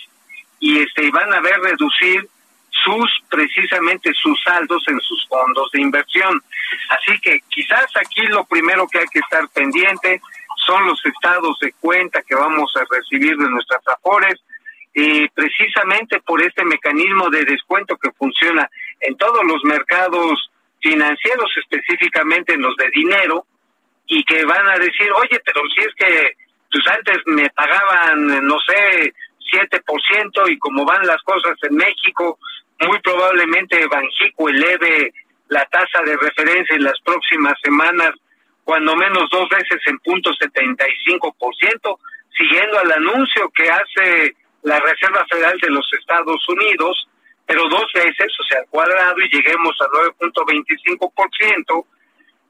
y 0.58 0.82
este 0.82 1.10
van 1.10 1.32
a 1.32 1.40
ver 1.40 1.60
reducir 1.60 2.28
sus 2.70 3.10
precisamente 3.30 4.12
sus 4.14 4.42
saldos 4.42 4.82
en 4.88 5.00
sus 5.00 5.26
fondos 5.28 5.70
de 5.72 5.80
inversión. 5.80 6.42
Así 6.90 7.18
que 7.20 7.40
quizás 7.48 7.86
aquí 7.96 8.22
lo 8.26 8.44
primero 8.44 8.86
que 8.86 8.98
hay 8.98 9.06
que 9.06 9.20
estar 9.20 9.48
pendiente 9.48 10.20
son 10.66 10.86
los 10.86 11.00
estados 11.06 11.58
de 11.60 11.72
cuenta 11.80 12.22
que 12.22 12.34
vamos 12.34 12.72
a 12.76 12.84
recibir 12.90 13.36
de 13.36 13.48
nuestras 13.48 13.86
afores, 13.88 14.40
y 14.98 15.28
precisamente 15.28 16.20
por 16.20 16.42
este 16.42 16.64
mecanismo 16.64 17.28
de 17.28 17.44
descuento 17.44 17.98
que 17.98 18.10
funciona 18.12 18.68
en 19.00 19.14
todos 19.18 19.44
los 19.44 19.62
mercados 19.64 20.50
financieros, 20.86 21.50
específicamente 21.56 22.54
en 22.54 22.62
los 22.62 22.76
de 22.76 22.88
dinero, 22.90 23.44
y 24.06 24.22
que 24.24 24.44
van 24.44 24.68
a 24.68 24.78
decir, 24.78 25.10
oye, 25.12 25.40
pero 25.44 25.60
si 25.74 25.80
es 25.82 25.94
que 25.96 26.36
pues 26.70 26.84
antes 26.88 27.18
me 27.26 27.48
pagaban, 27.50 28.46
no 28.46 28.56
sé, 28.60 29.12
7%, 29.52 30.52
y 30.52 30.58
como 30.58 30.84
van 30.84 31.06
las 31.06 31.22
cosas 31.22 31.54
en 31.62 31.76
México, 31.76 32.38
muy 32.80 33.00
probablemente 33.00 33.86
Banjico 33.86 34.48
eleve 34.48 35.12
la 35.48 35.64
tasa 35.66 36.02
de 36.04 36.16
referencia 36.16 36.76
en 36.76 36.84
las 36.84 37.00
próximas 37.00 37.54
semanas, 37.62 38.12
cuando 38.64 38.96
menos 38.96 39.28
dos 39.30 39.48
veces 39.48 39.80
en 39.86 39.98
punto 40.00 40.30
75%, 40.30 41.98
siguiendo 42.36 42.78
al 42.78 42.92
anuncio 42.92 43.48
que 43.50 43.70
hace 43.70 44.36
la 44.62 44.80
Reserva 44.80 45.24
Federal 45.30 45.58
de 45.60 45.70
los 45.70 45.88
Estados 45.98 46.44
Unidos 46.48 47.08
pero 47.46 47.68
dos 47.68 47.86
veces, 47.94 48.32
o 48.40 48.44
sea, 48.44 48.58
al 48.60 48.66
cuadrado, 48.66 49.20
y 49.20 49.28
lleguemos 49.28 49.76
a 49.80 49.86
9.25%, 50.18 51.86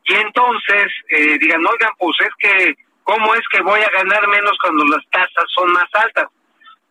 y 0.05 0.15
entonces 0.15 0.93
eh, 1.09 1.39
digan, 1.39 1.67
oigan, 1.67 1.91
pues 1.99 2.17
es 2.21 2.35
que, 2.39 2.75
¿cómo 3.03 3.35
es 3.35 3.43
que 3.53 3.61
voy 3.61 3.81
a 3.81 3.91
ganar 3.91 4.27
menos 4.29 4.57
cuando 4.63 4.85
las 4.87 5.05
tasas 5.11 5.45
son 5.55 5.73
más 5.73 5.89
altas? 5.93 6.29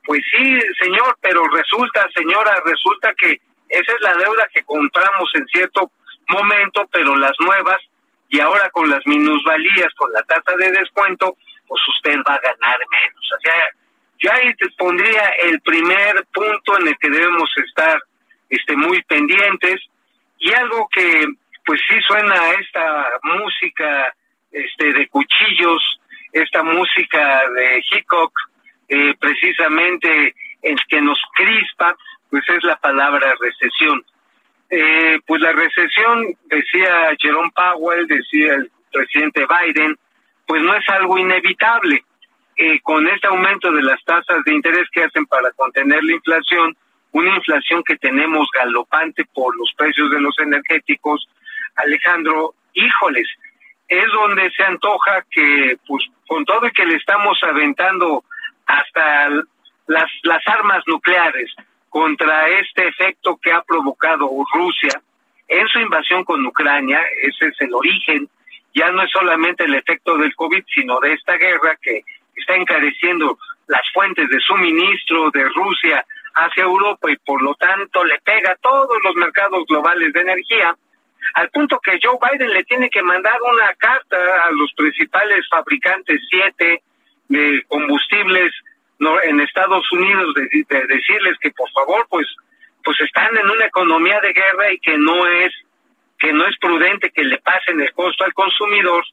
Pues 0.06 0.22
sí, 0.32 0.60
señor, 0.80 1.18
pero 1.22 1.44
resulta, 1.48 2.08
señora, 2.14 2.62
resulta 2.64 3.14
que 3.16 3.42
esa 3.70 3.92
es 3.92 4.02
la 4.02 4.14
deuda 4.14 4.48
que 4.54 4.64
compramos 4.64 5.30
en 5.34 5.46
cierto 5.48 5.92
momento, 6.30 6.88
pero 6.92 7.16
las 7.16 7.34
nuevas, 7.40 7.82
y 8.30 8.40
ahora 8.40 8.70
con 8.70 8.90
las 8.90 9.06
minusvalías, 9.06 9.94
con 9.96 10.12
la 10.12 10.22
tasa 10.24 10.56
de 10.58 10.72
descuento, 10.72 11.36
pues 11.68 11.82
usted 11.96 12.18
va 12.28 12.36
a 12.36 12.40
ganar 12.40 12.80
menos. 12.80 13.32
O 13.36 13.40
sea, 13.42 13.70
yo 14.20 14.32
ahí 14.32 14.54
te 14.56 14.70
pondría 14.78 15.30
el 15.44 15.60
primer 15.62 16.26
punto 16.34 16.80
en 16.80 16.88
el 16.88 16.98
que 16.98 17.10
debemos 17.10 17.50
estar 17.58 18.02
este, 18.50 18.76
muy 18.76 19.02
pendientes 19.04 19.82
y 20.40 20.54
algo 20.54 20.88
que 20.92 21.26
pues 21.66 21.82
sí 21.90 22.00
suena 22.02 22.52
esta 22.52 23.10
música 23.24 24.14
este, 24.52 24.94
de 24.94 25.08
cuchillos, 25.08 26.00
esta 26.32 26.64
música 26.64 27.50
de 27.50 27.84
Hickok, 27.90 28.32
eh, 28.88 29.16
precisamente 29.20 30.36
el 30.62 30.78
que 30.88 31.02
nos 31.02 31.20
crispa, 31.34 31.96
pues 32.30 32.44
es 32.50 32.64
la 32.64 32.76
palabra 32.78 33.34
recesión. 33.40 34.06
Eh, 34.70 35.20
pues 35.26 35.42
la 35.42 35.52
recesión, 35.54 36.36
decía 36.46 37.16
Jerome 37.20 37.52
Powell, 37.56 38.08
decía 38.08 38.56
el 38.56 38.72
presidente 38.92 39.46
Biden, 39.46 39.98
pues 40.46 40.62
no 40.62 40.76
es 40.76 40.88
algo 40.90 41.18
inevitable 41.18 42.04
eh, 42.58 42.80
con 42.82 43.08
este 43.08 43.28
aumento 43.28 43.72
de 43.72 43.82
las 43.82 44.04
tasas 44.04 44.44
de 44.46 44.54
interés 44.54 44.88
que 44.92 45.04
hacen 45.04 45.26
para 45.26 45.52
contener 45.52 46.04
la 46.04 46.14
inflación, 46.14 46.76
una 47.12 47.36
inflación 47.36 47.84
que 47.84 47.98
tenemos 47.98 48.48
galopante 48.54 49.26
por 49.34 49.56
los 49.58 49.72
precios 49.78 50.10
de 50.12 50.22
los 50.22 50.38
energéticos, 50.40 51.28
Alejandro, 51.76 52.54
híjoles, 52.74 53.28
es 53.88 54.12
donde 54.12 54.50
se 54.52 54.64
antoja 54.64 55.26
que, 55.30 55.78
pues, 55.88 56.04
con 56.28 56.46
todo 56.46 56.68
y 56.68 56.72
que 56.72 56.86
le 56.86 56.96
estamos 56.96 57.38
aventando 57.44 58.24
hasta 58.66 59.30
las, 59.88 60.12
las 60.24 60.48
armas 60.48 60.84
nucleares 60.88 61.54
contra 61.90 62.48
este 62.48 62.88
efecto 62.88 63.38
que 63.42 63.52
ha 63.52 63.62
provocado 63.62 64.30
Rusia 64.54 65.02
en 65.48 65.68
su 65.68 65.80
invasión 65.80 66.24
con 66.24 66.46
Ucrania, 66.46 67.02
ese 67.22 67.48
es 67.48 67.62
el 67.62 67.74
origen, 67.74 68.28
ya 68.74 68.92
no 68.92 69.04
es 69.04 69.12
solamente 69.12 69.64
el 69.64 69.76
efecto 69.76 70.18
del 70.18 70.36
COVID, 70.36 70.64
sino 70.74 71.00
de 71.00 71.14
esta 71.14 71.38
guerra 71.38 71.78
que 71.82 72.04
está 72.36 72.56
encareciendo 72.56 73.38
las 73.68 73.82
fuentes 73.94 74.30
de 74.30 74.40
suministro 74.40 75.32
de 75.32 75.44
Rusia 75.50 76.06
hacia 76.36 76.64
Europa 76.64 77.10
y 77.12 77.16
por 77.18 77.42
lo 77.42 77.56
tanto 77.56 78.04
le 78.04 78.20
pega 78.20 78.52
a 78.52 78.56
todos 78.58 78.98
los 79.04 79.16
mercados 79.16 79.66
globales 79.68 80.12
de 80.14 80.22
energía, 80.22 80.76
al 81.34 81.50
punto 81.50 81.80
que 81.80 82.00
Joe 82.02 82.18
Biden 82.22 82.54
le 82.54 82.64
tiene 82.66 82.90
que 82.90 83.02
mandar 83.02 83.38
una 83.42 83.74
carta 83.76 84.18
a 84.46 84.52
los 84.52 84.72
principales 84.74 85.48
fabricantes 85.50 86.22
siete 86.30 86.82
de 87.28 87.64
combustibles 87.68 88.54
en 89.24 89.40
Estados 89.42 89.92
Unidos 89.92 90.34
de, 90.36 90.48
decirles 90.88 91.38
que 91.42 91.52
por 91.52 91.70
favor 91.72 92.06
pues 92.10 92.28
pues 92.84 93.02
están 93.02 93.36
en 93.36 93.50
una 93.50 93.66
economía 93.66 94.22
de 94.22 94.32
guerra 94.32 94.72
y 94.72 94.80
que 94.80 94.98
no 94.98 95.28
es 95.28 95.52
que 96.20 96.32
no 96.32 96.46
es 96.48 96.56
prudente 96.60 97.12
que 97.12 97.24
le 97.24 97.38
pasen 97.40 97.82
el 97.82 97.92
costo 97.94 98.24
al 98.24 98.34
consumidor 98.34 99.04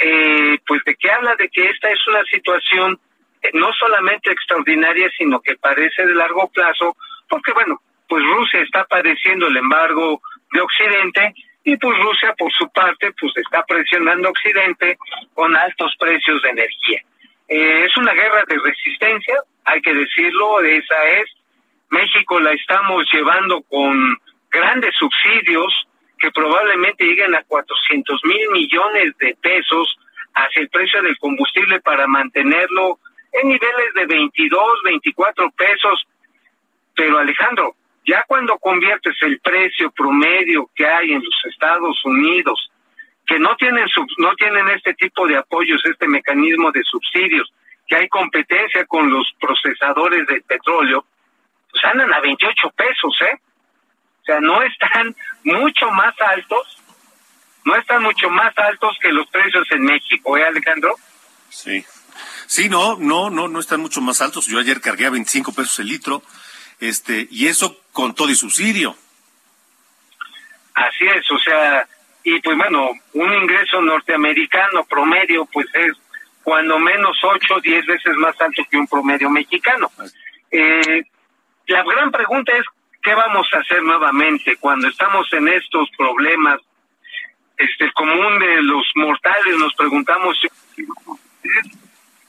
eh, 0.00 0.58
pues 0.66 0.82
de 0.84 0.96
que 0.96 1.10
habla 1.10 1.36
de 1.36 1.48
que 1.48 1.66
esta 1.68 1.90
es 1.90 2.06
una 2.08 2.24
situación 2.24 2.98
eh, 3.42 3.50
no 3.54 3.72
solamente 3.72 4.32
extraordinaria 4.32 5.10
sino 5.16 5.40
que 5.40 5.56
parece 5.56 6.06
de 6.06 6.14
largo 6.14 6.48
plazo 6.48 6.96
porque 7.28 7.52
bueno 7.52 7.80
pues 8.08 8.24
Rusia 8.24 8.60
está 8.60 8.84
padeciendo 8.84 9.46
el 9.46 9.56
embargo 9.56 10.20
de 10.52 10.60
Occidente 10.60 11.34
y 11.62 11.76
pues 11.76 11.98
Rusia 11.98 12.34
por 12.36 12.50
su 12.52 12.68
parte 12.70 13.12
pues 13.20 13.32
está 13.36 13.64
presionando 13.64 14.30
Occidente 14.30 14.98
con 15.34 15.54
altos 15.56 15.94
precios 15.98 16.42
de 16.42 16.48
energía. 16.48 17.02
Eh, 17.48 17.84
es 17.84 17.96
una 17.96 18.12
guerra 18.12 18.44
de 18.48 18.58
resistencia, 18.58 19.34
hay 19.64 19.80
que 19.82 19.94
decirlo, 19.94 20.60
esa 20.60 21.04
es. 21.20 21.30
México 21.90 22.38
la 22.38 22.52
estamos 22.52 23.04
llevando 23.12 23.62
con 23.62 24.16
grandes 24.50 24.94
subsidios 24.96 25.72
que 26.20 26.30
probablemente 26.30 27.04
lleguen 27.04 27.34
a 27.34 27.42
400 27.44 28.20
mil 28.24 28.50
millones 28.50 29.16
de 29.18 29.36
pesos 29.40 29.96
hacia 30.34 30.62
el 30.62 30.68
precio 30.68 31.02
del 31.02 31.18
combustible 31.18 31.80
para 31.80 32.06
mantenerlo 32.06 32.98
en 33.32 33.48
niveles 33.48 33.94
de 33.94 34.06
22, 34.06 34.62
24 34.84 35.50
pesos. 35.52 36.06
Pero 36.94 37.18
Alejandro, 37.18 37.74
ya 38.06 38.24
cuando 38.28 38.58
conviertes 38.58 39.16
el 39.22 39.40
precio 39.40 39.90
promedio 39.90 40.68
que 40.74 40.86
hay 40.86 41.12
en 41.12 41.22
los 41.22 41.44
Estados 41.48 41.98
Unidos, 42.04 42.70
que 43.26 43.38
no 43.38 43.56
tienen 43.56 43.86
no 44.18 44.34
tienen 44.34 44.68
este 44.68 44.94
tipo 44.94 45.26
de 45.26 45.36
apoyos, 45.36 45.80
este 45.84 46.06
mecanismo 46.06 46.70
de 46.70 46.82
subsidios, 46.82 47.52
que 47.86 47.96
hay 47.96 48.08
competencia 48.08 48.84
con 48.86 49.10
los 49.10 49.26
procesadores 49.40 50.26
de 50.26 50.40
petróleo, 50.42 51.04
pues 51.70 51.84
andan 51.84 52.12
a 52.12 52.20
28 52.20 52.70
pesos, 52.76 53.16
¿eh? 53.22 53.38
Sea, 54.30 54.40
no 54.40 54.62
están 54.62 55.16
mucho 55.42 55.90
más 55.90 56.14
altos, 56.20 56.78
no 57.64 57.74
están 57.74 58.04
mucho 58.04 58.30
más 58.30 58.56
altos 58.58 58.96
que 59.00 59.10
los 59.10 59.26
precios 59.26 59.66
en 59.72 59.82
México, 59.82 60.36
¿eh, 60.36 60.44
Alejandro? 60.44 60.94
Sí. 61.48 61.84
Sí, 62.46 62.68
no, 62.68 62.96
no, 62.96 63.28
no, 63.28 63.48
no 63.48 63.58
están 63.58 63.80
mucho 63.80 64.00
más 64.00 64.20
altos. 64.20 64.46
Yo 64.46 64.60
ayer 64.60 64.80
cargué 64.80 65.06
a 65.06 65.10
25 65.10 65.52
pesos 65.52 65.80
el 65.80 65.88
litro 65.88 66.22
este, 66.78 67.26
y 67.28 67.48
eso 67.48 67.80
con 67.92 68.14
todo 68.14 68.30
y 68.30 68.36
subsidio. 68.36 68.96
Así 70.74 71.06
es, 71.08 71.28
o 71.32 71.38
sea, 71.40 71.88
y 72.22 72.38
pues 72.40 72.56
bueno, 72.56 72.90
un 73.14 73.32
ingreso 73.32 73.82
norteamericano 73.82 74.84
promedio 74.84 75.44
pues 75.46 75.66
es 75.74 75.96
cuando 76.44 76.78
menos 76.78 77.18
8 77.20 77.54
o 77.54 77.60
10 77.60 77.86
veces 77.86 78.14
más 78.16 78.40
alto 78.40 78.62
que 78.70 78.76
un 78.76 78.86
promedio 78.86 79.28
mexicano. 79.28 79.90
Eh, 80.52 81.02
la 81.66 81.82
gran 81.82 82.12
pregunta 82.12 82.52
es, 82.56 82.64
¿qué 83.02 83.14
vamos 83.14 83.48
a 83.52 83.58
hacer 83.58 83.82
nuevamente 83.82 84.56
cuando 84.56 84.88
estamos 84.88 85.32
en 85.32 85.48
estos 85.48 85.88
problemas? 85.96 86.60
Este, 87.56 87.92
común 87.92 88.38
de 88.38 88.62
los 88.62 88.86
mortales 88.94 89.56
nos 89.58 89.74
preguntamos, 89.74 90.36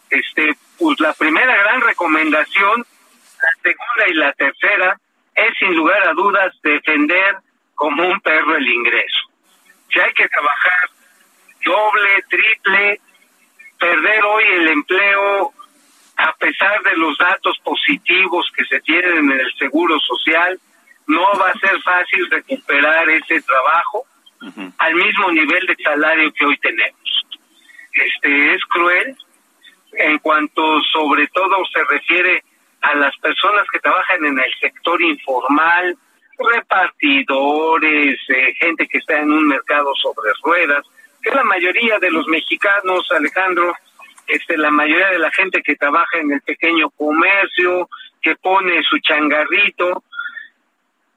este, 0.10 0.56
pues 0.78 1.00
la 1.00 1.14
primera 1.14 1.56
gran 1.56 1.80
recomendación 1.82 2.86
la 3.42 3.50
segunda 3.64 4.08
y 4.08 4.14
la 4.14 4.34
tercera 4.34 4.98
es 5.36 5.58
sin 5.58 5.74
lugar 5.76 6.08
a 6.08 6.14
dudas 6.14 6.54
defender 6.62 7.38
como 7.76 8.08
un 8.08 8.20
perro 8.22 8.56
el 8.56 8.68
ingreso. 8.68 9.30
Si 9.92 10.00
hay 10.00 10.14
que 10.14 10.28
trabajar 10.28 10.90
doble, 11.66 12.24
triple, 12.30 13.02
perder 13.80 14.24
hoy 14.24 14.44
el 14.44 14.68
empleo 14.68 15.54
a 16.22 16.34
pesar 16.34 16.82
de 16.84 16.96
los 16.98 17.18
datos 17.18 17.58
positivos 17.64 18.52
que 18.56 18.66
se 18.66 18.80
tienen 18.82 19.32
en 19.32 19.40
el 19.40 19.54
seguro 19.58 20.00
social, 20.00 20.60
no 21.08 21.22
va 21.40 21.48
a 21.48 21.60
ser 21.60 21.82
fácil 21.82 22.30
recuperar 22.30 23.10
ese 23.10 23.42
trabajo 23.42 24.06
al 24.78 24.96
mismo 24.96 25.32
nivel 25.32 25.66
de 25.68 25.76
salario 25.84 26.32
que 26.34 26.46
hoy 26.46 26.58
tenemos. 26.58 27.26
Este 27.94 28.54
es 28.54 28.64
cruel 28.66 29.16
en 29.94 30.18
cuanto 30.20 30.82
sobre 30.94 31.28
todo 31.28 31.58
se 31.74 31.84
refiere 31.84 32.44
a 32.82 32.96
las 32.96 33.16
personas 33.18 33.66
que 33.72 33.80
trabajan 33.80 34.24
en 34.26 34.40
el 34.40 34.54
sector 34.60 35.02
informal, 35.02 35.98
repartidores, 36.38 38.20
eh, 38.30 38.54
gente 38.60 38.88
que 38.88 38.98
está 38.98 39.20
en 39.20 39.32
un 39.32 39.48
mercado 39.48 39.92
sobre 40.02 40.32
ruedas, 40.44 40.86
que 41.22 41.30
la 41.32 41.44
mayoría 41.44 42.00
de 42.00 42.10
los 42.10 42.28
mexicanos, 42.28 43.08
Alejandro, 43.12 43.74
este, 44.32 44.58
la 44.58 44.72
mayoría 44.72 45.10
de 45.10 45.20
la 45.20 45.32
gente 45.32 45.62
que 45.62 45.76
trabaja 45.76 46.20
en 46.20 46.32
el 46.32 46.42
pequeño 46.42 46.90
comercio, 46.92 47.90
que 48.22 48.36
pone 48.38 48.82
su 48.84 48.98
changarrito, 49.00 50.04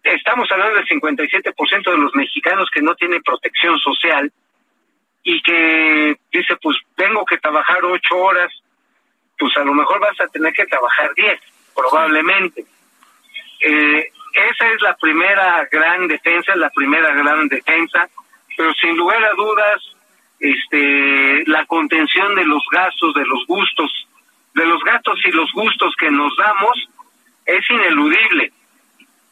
estamos 0.02 0.50
hablando 0.50 0.76
del 0.76 0.88
57% 0.88 1.90
de 1.90 1.98
los 1.98 2.14
mexicanos 2.14 2.68
que 2.72 2.82
no 2.82 2.94
tienen 2.96 3.22
protección 3.22 3.78
social 3.78 4.32
y 5.22 5.40
que 5.42 6.16
dice, 6.32 6.56
pues 6.60 6.76
tengo 6.96 7.24
que 7.24 7.38
trabajar 7.38 7.84
ocho 7.84 8.16
horas, 8.16 8.52
pues 9.38 9.56
a 9.56 9.64
lo 9.64 9.74
mejor 9.74 10.00
vas 10.00 10.20
a 10.20 10.26
tener 10.28 10.52
que 10.52 10.66
trabajar 10.66 11.14
diez 11.14 11.40
probablemente. 11.74 12.64
Eh, 13.60 14.10
esa 14.32 14.72
es 14.72 14.82
la 14.82 14.96
primera 14.96 15.68
gran 15.70 16.08
defensa, 16.08 16.56
la 16.56 16.70
primera 16.70 17.14
gran 17.14 17.46
defensa, 17.46 18.08
pero 18.56 18.72
sin 18.74 18.96
lugar 18.96 19.22
a 19.22 19.34
dudas, 19.34 19.93
este, 20.44 21.42
la 21.46 21.64
contención 21.64 22.34
de 22.34 22.44
los 22.44 22.62
gastos, 22.70 23.14
de 23.14 23.24
los 23.24 23.46
gustos, 23.46 23.90
de 24.54 24.66
los 24.66 24.82
gastos 24.84 25.18
y 25.24 25.30
los 25.30 25.50
gustos 25.52 25.94
que 25.98 26.10
nos 26.10 26.36
damos 26.36 26.88
es 27.46 27.70
ineludible. 27.70 28.52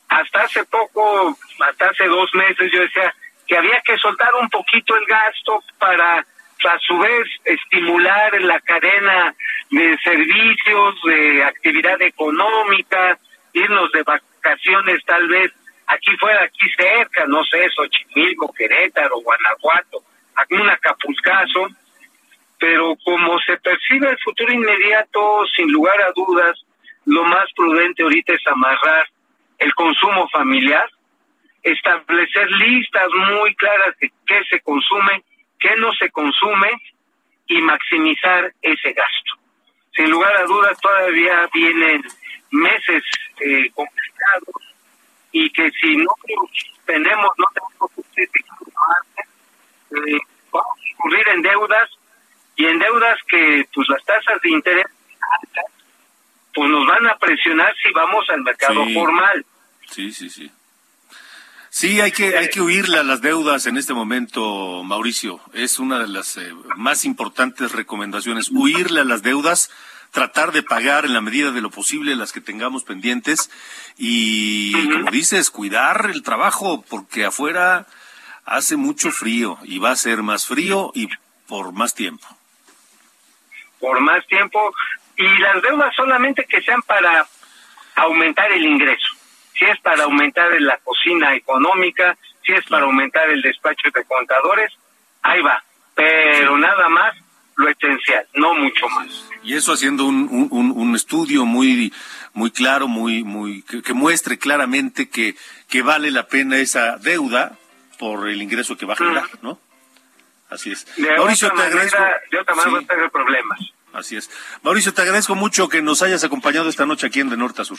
Hasta 0.08 0.42
hace 0.42 0.64
poco, 0.64 1.36
hasta 1.60 1.90
hace 1.90 2.06
dos 2.06 2.34
meses, 2.34 2.70
yo 2.72 2.80
decía 2.80 3.14
que 3.46 3.58
había 3.58 3.80
que 3.82 3.98
soltar 3.98 4.34
un 4.40 4.48
poquito 4.48 4.96
el 4.96 5.04
gasto 5.04 5.62
para 5.78 6.26
a 6.64 6.78
su 6.78 6.96
vez 6.96 7.26
estimular 7.44 8.40
la 8.40 8.60
cadena 8.60 9.34
de 9.68 9.98
servicios, 9.98 10.94
de 11.04 11.42
actividad 11.42 12.00
económica, 12.00 13.18
irnos 13.52 13.90
de 13.90 14.04
vacaciones 14.04 15.04
tal 15.04 15.26
vez 15.26 15.52
aquí 15.88 16.16
fuera, 16.18 16.44
aquí 16.44 16.70
cerca, 16.76 17.26
no 17.26 17.42
sé, 17.44 17.68
Xochimilco, 17.68 18.52
Querétaro, 18.52 19.20
Guanajuato, 19.22 20.04
algún 20.36 20.68
Acapulcazo, 20.68 21.68
pero 22.58 22.96
como 23.04 23.38
se 23.40 23.56
percibe 23.58 24.10
el 24.10 24.18
futuro 24.18 24.52
inmediato, 24.52 25.44
sin 25.56 25.70
lugar 25.72 26.00
a 26.02 26.12
dudas, 26.12 26.58
lo 27.06 27.24
más 27.24 27.52
prudente 27.56 28.02
ahorita 28.02 28.34
es 28.34 28.46
amarrar 28.46 29.08
el 29.58 29.74
consumo 29.74 30.28
familiar, 30.28 30.88
establecer 31.62 32.50
listas 32.52 33.08
muy 33.30 33.54
claras 33.56 33.96
de 33.98 34.12
qué 34.26 34.40
se 34.48 34.60
consume 34.60 35.22
qué 35.62 35.76
no 35.76 35.92
se 35.94 36.10
consume 36.10 36.70
y 37.46 37.62
maximizar 37.62 38.52
ese 38.60 38.92
gasto. 38.92 39.32
Sin 39.94 40.10
lugar 40.10 40.36
a 40.36 40.44
dudas, 40.44 40.78
todavía 40.80 41.48
vienen 41.54 42.02
meses 42.50 43.04
eh, 43.40 43.70
complicados 43.72 44.74
y 45.30 45.48
que 45.50 45.70
si 45.80 45.96
no 45.96 46.10
tenemos, 46.84 47.30
no 47.38 47.46
tenemos 47.54 47.90
eh, 50.06 50.18
vamos 50.50 50.78
a 50.78 50.90
incurrir 50.90 51.28
en 51.28 51.42
deudas 51.42 51.90
y 52.56 52.66
en 52.66 52.78
deudas 52.78 53.18
que 53.28 53.66
pues 53.74 53.88
las 53.88 54.04
tasas 54.04 54.40
de 54.42 54.50
interés 54.50 54.86
pues 56.54 56.70
nos 56.70 56.86
van 56.86 57.06
a 57.06 57.16
presionar 57.16 57.74
si 57.82 57.92
vamos 57.92 58.24
al 58.28 58.42
mercado 58.42 58.84
formal. 58.92 59.44
Sí, 59.90 60.12
sí, 60.12 60.28
sí. 60.28 60.50
Sí, 61.70 62.02
hay 62.02 62.12
que, 62.12 62.36
hay 62.36 62.50
que 62.50 62.60
huirle 62.60 62.98
a 62.98 63.02
las 63.02 63.22
deudas 63.22 63.66
en 63.66 63.78
este 63.78 63.94
momento, 63.94 64.84
Mauricio. 64.84 65.40
Es 65.54 65.78
una 65.78 65.98
de 65.98 66.06
las 66.06 66.36
eh, 66.36 66.52
más 66.76 67.06
importantes 67.06 67.72
recomendaciones. 67.72 68.50
Huirle 68.50 69.00
a 69.00 69.04
las 69.04 69.22
deudas, 69.22 69.70
tratar 70.10 70.52
de 70.52 70.62
pagar 70.62 71.06
en 71.06 71.14
la 71.14 71.22
medida 71.22 71.50
de 71.50 71.62
lo 71.62 71.70
posible 71.70 72.14
las 72.14 72.32
que 72.32 72.42
tengamos 72.42 72.84
pendientes 72.84 73.50
y, 73.96 74.72
como 74.90 75.10
dices, 75.10 75.48
cuidar 75.48 76.10
el 76.12 76.22
trabajo, 76.22 76.84
porque 76.90 77.24
afuera 77.24 77.86
hace 78.44 78.76
mucho 78.76 79.10
frío 79.10 79.58
y 79.62 79.78
va 79.78 79.90
a 79.90 79.96
ser 79.96 80.22
más 80.22 80.46
frío 80.46 80.90
y 80.94 81.08
por 81.46 81.72
más 81.72 81.94
tiempo. 81.94 82.26
Por 83.78 84.00
más 84.00 84.26
tiempo. 84.26 84.72
Y 85.16 85.38
las 85.38 85.62
deudas 85.62 85.94
solamente 85.94 86.44
que 86.44 86.62
sean 86.62 86.82
para 86.82 87.26
aumentar 87.96 88.50
el 88.52 88.64
ingreso 88.64 89.22
si 89.62 89.64
es 89.64 89.78
para 89.80 90.04
aumentar 90.04 90.48
la 90.60 90.78
cocina 90.78 91.34
económica, 91.34 92.16
si 92.44 92.52
es 92.52 92.64
para 92.66 92.84
aumentar 92.84 93.30
el 93.30 93.42
despacho 93.42 93.90
de 93.94 94.04
contadores, 94.04 94.72
ahí 95.22 95.40
va. 95.42 95.62
pero 95.94 96.56
nada 96.56 96.88
más 96.88 97.14
lo 97.56 97.68
esencial, 97.68 98.26
no 98.34 98.54
mucho 98.54 98.88
más. 98.88 99.28
Y 99.44 99.54
eso 99.54 99.72
haciendo 99.72 100.06
un, 100.06 100.48
un, 100.50 100.70
un 100.70 100.96
estudio 100.96 101.44
muy 101.44 101.92
muy 102.32 102.50
claro, 102.50 102.88
muy 102.88 103.22
muy 103.24 103.62
que, 103.62 103.92
muestre 103.92 104.38
claramente 104.38 105.10
que, 105.10 105.36
que 105.68 105.82
vale 105.82 106.10
la 106.10 106.26
pena 106.26 106.56
esa 106.56 106.96
deuda 106.96 107.58
por 108.02 108.28
el 108.28 108.42
ingreso 108.42 108.76
que 108.76 108.84
va 108.84 108.94
a 108.94 108.96
generar, 108.96 109.28
¿no? 109.42 109.60
Así 110.50 110.72
es. 110.72 110.88
Mauricio, 110.98 111.52
te 111.52 111.62
agradezco. 111.62 112.02
De 112.32 112.38
otra 112.40 112.56
manera 112.56 112.80
sí. 112.80 112.86
tener 112.86 113.10
problemas. 113.12 113.60
Así 113.92 114.16
es. 114.16 114.28
Mauricio, 114.64 114.92
te 114.92 115.02
agradezco 115.02 115.36
mucho 115.36 115.68
que 115.68 115.82
nos 115.82 116.02
hayas 116.02 116.24
acompañado 116.24 116.68
esta 116.68 116.84
noche 116.84 117.06
aquí 117.06 117.20
en 117.20 117.30
De 117.30 117.36
Norte 117.36 117.62
a 117.62 117.64
Sur. 117.64 117.78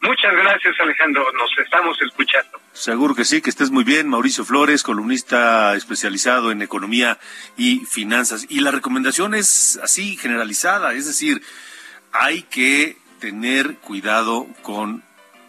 Muchas 0.00 0.32
gracias, 0.32 0.74
Alejandro. 0.80 1.30
Nos 1.32 1.50
estamos 1.62 2.00
escuchando. 2.00 2.58
Seguro 2.72 3.14
que 3.14 3.26
sí, 3.26 3.42
que 3.42 3.50
estés 3.50 3.70
muy 3.70 3.84
bien. 3.84 4.08
Mauricio 4.08 4.42
Flores, 4.42 4.82
columnista 4.82 5.74
especializado 5.74 6.50
en 6.50 6.62
economía 6.62 7.18
y 7.58 7.80
finanzas. 7.80 8.46
Y 8.48 8.60
la 8.60 8.70
recomendación 8.70 9.34
es 9.34 9.78
así, 9.82 10.16
generalizada, 10.16 10.94
es 10.94 11.06
decir, 11.06 11.42
hay 12.10 12.44
que 12.44 12.96
tener 13.20 13.76
cuidado 13.76 14.46
con 14.62 15.04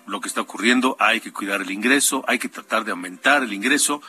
lo 0.05 0.21
que 0.21 0.27
está 0.27 0.41
ocurriendo, 0.41 0.95
hay 0.99 1.21
que 1.21 1.31
cuidar 1.31 1.61
el 1.61 1.71
ingreso, 1.71 2.23
hay 2.27 2.39
que 2.39 2.49
tratar 2.49 2.85
de 2.85 2.91
aumentar 2.91 3.43
el 3.43 3.53
ingreso 3.53 4.01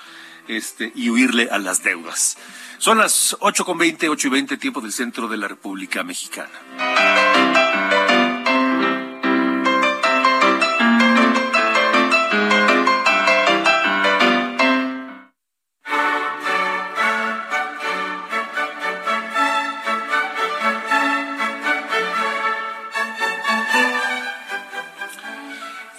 este, 0.49 0.93
y 0.95 1.11
huirle 1.11 1.49
a 1.51 1.59
las 1.59 1.83
deudas. 1.83 2.37
Son 2.79 2.99
las 2.99 3.37
8.20, 3.41 4.09
8 4.11 4.27
y 4.27 4.31
20 4.31 4.57
tiempo 4.57 4.81
del 4.81 4.93
centro 4.93 5.29
de 5.29 5.37
la 5.37 5.49
República 5.49 6.03
Mexicana. 6.03 7.24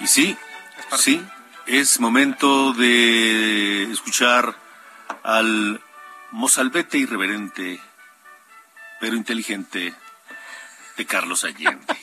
Sí, 0.07 0.37
sí, 0.97 1.25
es 1.65 1.99
momento 1.99 2.73
de 2.73 3.91
escuchar 3.91 4.55
al 5.23 5.81
mozalbete 6.31 6.97
irreverente, 6.97 7.79
pero 8.99 9.15
inteligente, 9.15 9.93
de 10.97 11.05
Carlos 11.05 11.43
Allende. 11.43 11.95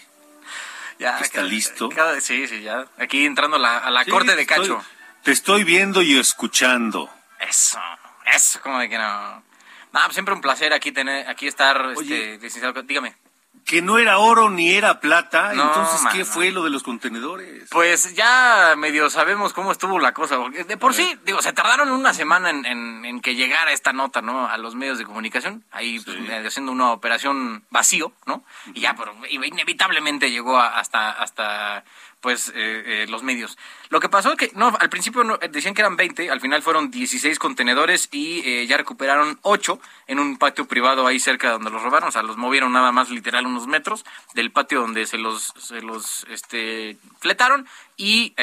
ya, 0.98 1.18
¿Está 1.20 1.42
listo? 1.42 1.90
sí, 2.20 2.48
sí, 2.48 2.62
ya. 2.62 2.86
Aquí 2.98 3.24
entrando 3.24 3.56
a 3.56 3.90
la, 3.90 4.04
corte 4.06 4.34
de 4.34 4.46
Cacho. 4.46 4.84
te 5.22 5.30
estoy 5.30 5.62
viendo 5.62 6.02
y 6.02 6.18
escuchando. 6.18 7.08
Eso, 7.38 7.78
eso, 8.26 8.60
como 8.62 8.78
de 8.78 8.88
que 8.88 8.98
no. 8.98 9.44
No, 9.92 10.10
siempre 10.10 10.34
un 10.34 10.40
placer 10.40 10.72
aquí 10.72 10.90
tener, 10.90 11.28
aquí 11.28 11.46
estar, 11.46 11.92
este, 11.96 12.38
licenciado. 12.38 12.82
Dígame 12.82 13.21
que 13.64 13.80
no 13.80 13.98
era 13.98 14.18
oro 14.18 14.50
ni 14.50 14.72
era 14.72 15.00
plata, 15.00 15.52
entonces 15.52 16.02
¿qué 16.12 16.24
fue 16.24 16.50
lo 16.50 16.64
de 16.64 16.70
los 16.70 16.82
contenedores? 16.82 17.68
Pues 17.70 18.14
ya 18.14 18.74
medio 18.76 19.08
sabemos 19.08 19.52
cómo 19.52 19.72
estuvo 19.72 19.98
la 19.98 20.12
cosa. 20.12 20.36
De 20.66 20.76
por 20.76 20.94
sí, 20.94 21.18
digo, 21.24 21.40
se 21.42 21.52
tardaron 21.52 21.90
una 21.90 22.12
semana 22.12 22.50
en, 22.50 22.66
en, 22.66 23.20
que 23.20 23.34
llegara 23.34 23.72
esta 23.72 23.92
nota, 23.92 24.20
¿no? 24.20 24.48
A 24.48 24.58
los 24.58 24.74
medios 24.74 24.98
de 24.98 25.04
comunicación, 25.04 25.64
ahí 25.70 26.00
pues, 26.00 26.18
haciendo 26.46 26.72
una 26.72 26.92
operación 26.92 27.64
vacío, 27.70 28.12
¿no? 28.26 28.44
Y 28.74 28.80
ya, 28.80 28.94
pero 28.94 29.14
inevitablemente 29.30 30.30
llegó 30.30 30.58
hasta, 30.58 31.10
hasta 31.10 31.84
pues 32.22 32.50
eh, 32.50 32.52
eh, 32.54 33.06
los 33.08 33.24
medios. 33.24 33.58
Lo 33.90 34.00
que 34.00 34.08
pasó 34.08 34.30
es 34.30 34.38
que 34.38 34.52
no, 34.54 34.74
al 34.78 34.88
principio 34.88 35.24
decían 35.50 35.74
que 35.74 35.82
eran 35.82 35.96
20, 35.96 36.30
al 36.30 36.40
final 36.40 36.62
fueron 36.62 36.90
16 36.90 37.38
contenedores 37.38 38.08
y 38.12 38.38
eh, 38.48 38.66
ya 38.66 38.76
recuperaron 38.76 39.38
8 39.42 39.80
en 40.06 40.20
un 40.20 40.38
patio 40.38 40.66
privado 40.66 41.06
ahí 41.06 41.18
cerca 41.18 41.48
de 41.48 41.54
donde 41.54 41.70
los 41.70 41.82
robaron, 41.82 42.08
o 42.08 42.12
sea, 42.12 42.22
los 42.22 42.36
movieron 42.36 42.72
nada 42.72 42.92
más 42.92 43.10
literal 43.10 43.44
unos 43.44 43.66
metros 43.66 44.04
del 44.34 44.52
patio 44.52 44.80
donde 44.80 45.04
se 45.06 45.18
los 45.18 45.52
se 45.58 45.82
los 45.82 46.24
este 46.30 46.96
fletaron 47.18 47.66
y 47.96 48.34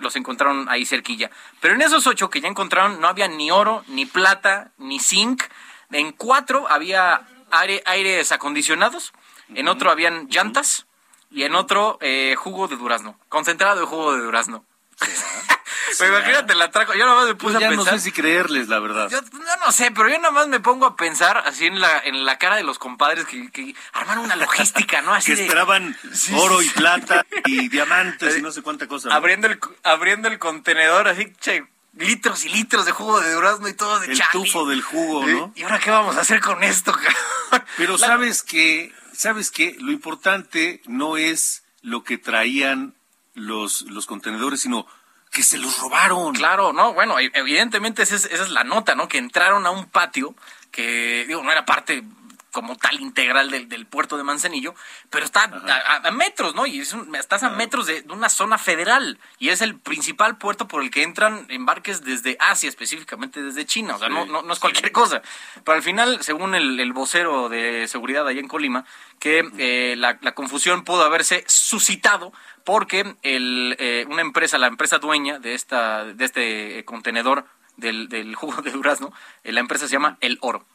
los 0.00 0.14
encontraron 0.16 0.68
ahí 0.68 0.84
cerquilla. 0.84 1.30
Pero 1.60 1.74
en 1.74 1.82
esos 1.82 2.06
8 2.06 2.28
que 2.28 2.42
ya 2.42 2.48
encontraron 2.48 3.00
no 3.00 3.08
había 3.08 3.28
ni 3.28 3.50
oro, 3.50 3.82
ni 3.88 4.06
plata, 4.06 4.72
ni 4.78 5.00
zinc. 5.00 5.42
En 5.90 6.12
cuatro 6.12 6.68
había 6.70 7.26
aire, 7.50 7.82
aires 7.86 8.30
acondicionados, 8.32 9.12
en 9.54 9.68
otro 9.68 9.90
habían 9.90 10.28
llantas 10.28 10.86
y 11.32 11.44
en 11.44 11.54
otro 11.54 11.98
eh, 12.00 12.34
jugo 12.36 12.68
de 12.68 12.76
durazno, 12.76 13.18
concentrado 13.28 13.80
de 13.80 13.86
jugo 13.86 14.14
de 14.14 14.22
durazno. 14.22 14.64
pero 15.98 16.16
imagínate 16.16 16.54
la 16.54 16.70
trajo. 16.70 16.94
Yo 16.94 17.04
nada 17.06 17.18
más 17.18 17.26
me 17.28 17.34
puse 17.34 17.54
pues 17.54 17.64
a 17.64 17.68
pensar. 17.68 17.92
no 17.92 17.98
sé 17.98 18.04
si 18.04 18.12
creerles, 18.12 18.68
la 18.68 18.78
verdad. 18.78 19.08
Yo, 19.10 19.20
no 19.64 19.72
sé, 19.72 19.90
pero 19.90 20.08
yo 20.08 20.18
nada 20.18 20.30
más 20.30 20.48
me 20.48 20.60
pongo 20.60 20.86
a 20.86 20.96
pensar 20.96 21.38
así 21.38 21.66
en 21.66 21.80
la, 21.80 21.98
en 22.00 22.24
la 22.24 22.38
cara 22.38 22.56
de 22.56 22.62
los 22.62 22.78
compadres 22.78 23.24
que, 23.26 23.50
que 23.50 23.74
armaron 23.92 24.24
una 24.24 24.36
logística, 24.36 25.02
¿no? 25.02 25.14
Así 25.14 25.34
que 25.34 25.42
esperaban 25.42 25.96
oro 26.34 26.62
y 26.62 26.68
plata 26.68 27.26
y 27.46 27.68
diamantes 27.70 28.38
y 28.38 28.42
no 28.42 28.52
sé 28.52 28.62
cuánta 28.62 28.86
cosa. 28.86 29.14
Abriendo, 29.14 29.46
el, 29.46 29.58
abriendo 29.82 30.28
el 30.28 30.38
contenedor, 30.38 31.08
así, 31.08 31.32
che, 31.40 31.66
litros 31.94 32.44
y 32.44 32.48
litros 32.48 32.86
de 32.86 32.92
jugo 32.92 33.20
de 33.20 33.32
durazno 33.32 33.68
y 33.68 33.74
todo 33.74 34.00
de 34.00 34.12
El 34.12 34.22
tufo 34.32 34.66
del 34.66 34.82
jugo, 34.82 35.26
¿no? 35.26 35.52
¿Y 35.54 35.62
ahora 35.62 35.78
qué 35.78 35.90
vamos 35.90 36.16
a 36.16 36.20
hacer 36.20 36.40
con 36.40 36.62
esto, 36.62 36.94
Pero 37.76 37.98
sabes 37.98 38.42
que 38.42 38.92
¿sabes 39.12 39.50
qué? 39.50 39.76
Lo 39.80 39.92
importante 39.92 40.82
no 40.86 41.16
es 41.16 41.64
lo 41.82 42.04
que 42.04 42.18
traían 42.18 42.94
los, 43.34 43.82
los 43.82 44.06
contenedores, 44.06 44.60
sino 44.60 44.86
que 45.30 45.42
se 45.42 45.58
los 45.58 45.78
robaron. 45.78 46.34
Claro, 46.34 46.72
no, 46.72 46.92
bueno, 46.92 47.18
e-, 47.18 47.30
evidentemente 47.34 48.02
esa 48.02 48.14
es, 48.14 48.26
esa 48.26 48.44
es 48.44 48.50
la 48.50 48.64
nota, 48.64 48.94
¿no? 48.94 49.08
Que 49.08 49.18
entraron 49.18 49.66
a 49.66 49.70
un 49.70 49.86
patio 49.86 50.34
que, 50.70 51.24
digo, 51.26 51.42
no 51.42 51.50
era 51.50 51.64
parte 51.64 52.04
como 52.52 52.76
tal 52.76 53.00
integral 53.00 53.50
del, 53.50 53.68
del 53.68 53.86
puerto 53.86 54.16
de 54.16 54.24
Manzanillo, 54.24 54.74
pero 55.10 55.24
está 55.24 55.44
a, 55.44 56.10
metros, 56.10 56.54
¿no? 56.54 56.66
Y 56.66 56.80
es 56.80 56.94
estás 57.18 57.42
a 57.42 57.50
metros 57.50 57.86
de, 57.86 58.04
una 58.10 58.28
zona 58.28 58.58
federal 58.58 59.18
y 59.38 59.48
es 59.48 59.62
el 59.62 59.78
principal 59.78 60.36
puerto 60.36 60.68
por 60.68 60.82
el 60.82 60.90
que 60.90 61.02
entran 61.02 61.46
embarques 61.48 62.04
desde 62.04 62.36
Asia, 62.38 62.68
específicamente 62.68 63.42
desde 63.42 63.64
China, 63.64 63.96
o 63.96 63.98
sea, 63.98 64.10
no, 64.10 64.26
no, 64.26 64.52
es 64.52 64.58
cualquier 64.58 64.92
cosa. 64.92 65.22
Pero 65.64 65.76
al 65.76 65.82
final, 65.82 66.22
según 66.22 66.54
el, 66.54 66.92
vocero 66.92 67.48
de 67.48 67.88
seguridad 67.88 68.28
allá 68.28 68.40
en 68.40 68.48
Colima, 68.48 68.84
que 69.18 69.48
eh, 69.58 69.94
la, 69.96 70.18
confusión 70.34 70.84
pudo 70.84 71.04
haberse 71.04 71.44
suscitado 71.48 72.32
porque 72.64 73.16
el, 73.22 73.76
eh, 73.78 74.04
una 74.10 74.20
empresa, 74.20 74.58
la 74.58 74.66
empresa 74.66 74.98
dueña 74.98 75.38
de, 75.38 75.54
esta, 75.54 76.04
de 76.04 76.24
este 76.24 76.84
contenedor 76.84 77.46
del, 77.76 78.10
del 78.10 78.34
jugo 78.34 78.60
de 78.60 78.72
durazno, 78.72 79.12
eh, 79.42 79.52
la 79.52 79.60
empresa 79.60 79.88
se 79.88 79.92
llama 79.92 80.18
El 80.20 80.36
Oro. 80.42 80.66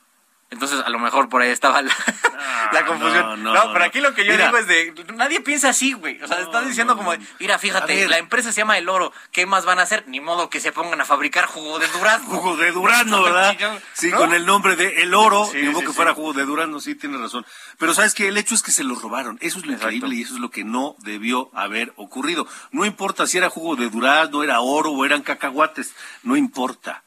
Entonces, 0.50 0.80
a 0.86 0.90
lo 0.90 0.98
mejor 0.98 1.28
por 1.28 1.42
ahí 1.42 1.50
estaba 1.50 1.82
la, 1.82 1.94
ah, 1.94 2.84
confusión. 2.88 3.44
No, 3.44 3.74
pero 3.74 3.84
aquí 3.84 4.00
lo 4.00 4.14
que 4.14 4.24
yo 4.24 4.38
digo 4.38 4.58
es 4.58 4.66
de. 4.66 4.94
Nadie 5.14 5.42
piensa 5.42 5.70
así, 5.70 5.92
güey. 5.92 6.22
O 6.24 6.28
sea, 6.28 6.40
estás 6.40 6.66
diciendo 6.66 6.96
como. 6.96 7.14
Mira, 7.40 7.60
fíjate, 7.60 8.08
la 8.08 8.18
empresa 8.18 8.54
se 8.54 8.62
llama 8.62 8.78
El 8.78 8.88
Oro. 8.88 9.12
¿Qué 9.34 9.46
más 9.46 9.66
van 9.66 9.80
a 9.80 9.82
hacer? 9.82 10.06
Ni 10.08 10.22
modo 10.22 10.50
que 10.50 10.62
se 10.62 10.72
pongan 10.72 11.02
a 11.02 11.06
fabricar 11.06 11.48
jugo 11.48 11.80
de 11.80 11.88
durazno. 11.90 12.30
Jugo 12.30 12.56
de 12.56 12.72
durazno, 12.72 13.24
¿verdad? 13.24 13.58
Sí, 13.94 14.12
con 14.12 14.34
el 14.34 14.46
nombre 14.46 14.76
de 14.76 15.02
El 15.02 15.14
Oro. 15.14 15.50
ni 15.54 15.64
modo 15.64 15.82
que 15.82 15.94
fuera 15.94 16.14
jugo 16.14 16.32
de 16.32 16.46
durazno, 16.46 16.80
sí, 16.80 16.96
tienes 16.96 17.20
razón. 17.20 17.46
Pero 17.78 17.94
¿sabes 17.94 18.14
que 18.14 18.30
El 18.30 18.38
hecho 18.38 18.56
es 18.56 18.64
que 18.64 18.72
se 18.72 18.86
lo 18.86 18.96
robaron. 18.96 19.38
Eso 19.42 19.60
es 19.60 19.66
lo 19.66 19.74
increíble 19.74 20.16
y 20.16 20.22
eso 20.22 20.36
es 20.36 20.40
lo 20.40 20.50
que 20.50 20.64
no 20.64 20.96
debió 21.00 21.50
haber 21.54 21.92
ocurrido. 21.98 22.48
No 22.72 22.86
importa 22.86 23.28
si 23.28 23.38
era 23.38 23.50
jugo 23.50 23.76
de 23.76 23.90
durazno, 23.90 24.44
era 24.44 24.62
oro 24.62 24.92
o 24.92 25.04
eran 25.04 25.24
cacahuates. 25.24 25.94
No 26.24 26.38
importa. 26.38 27.04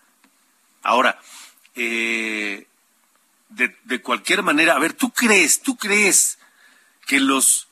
Ahora, 0.83 1.19
eh 1.75 2.67
de, 3.51 3.77
de 3.85 4.03
cualquier 4.03 4.43
manera, 4.43 4.75
a 4.75 4.79
ver, 4.79 4.95
¿tú 4.95 5.11
crees, 5.13 5.61
tú 5.61 5.77
crees 5.77 6.39
que 7.07 7.21
los 7.21 7.69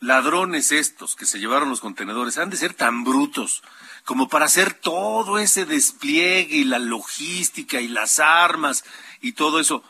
ladrones 0.00 0.72
estos 0.72 1.16
que 1.16 1.26
se 1.26 1.38
llevaron 1.38 1.70
los 1.70 1.80
contenedores 1.80 2.38
han 2.38 2.50
de 2.50 2.56
ser 2.56 2.74
tan 2.74 3.04
brutos 3.04 3.62
como 4.04 4.28
para 4.28 4.44
hacer 4.44 4.74
todo 4.74 5.38
ese 5.38 5.64
despliegue 5.64 6.56
y 6.56 6.64
la 6.64 6.78
logística 6.78 7.80
y 7.80 7.88
las 7.88 8.18
armas 8.20 8.84
y 9.20 9.32
todo 9.32 9.60
eso 9.60 9.82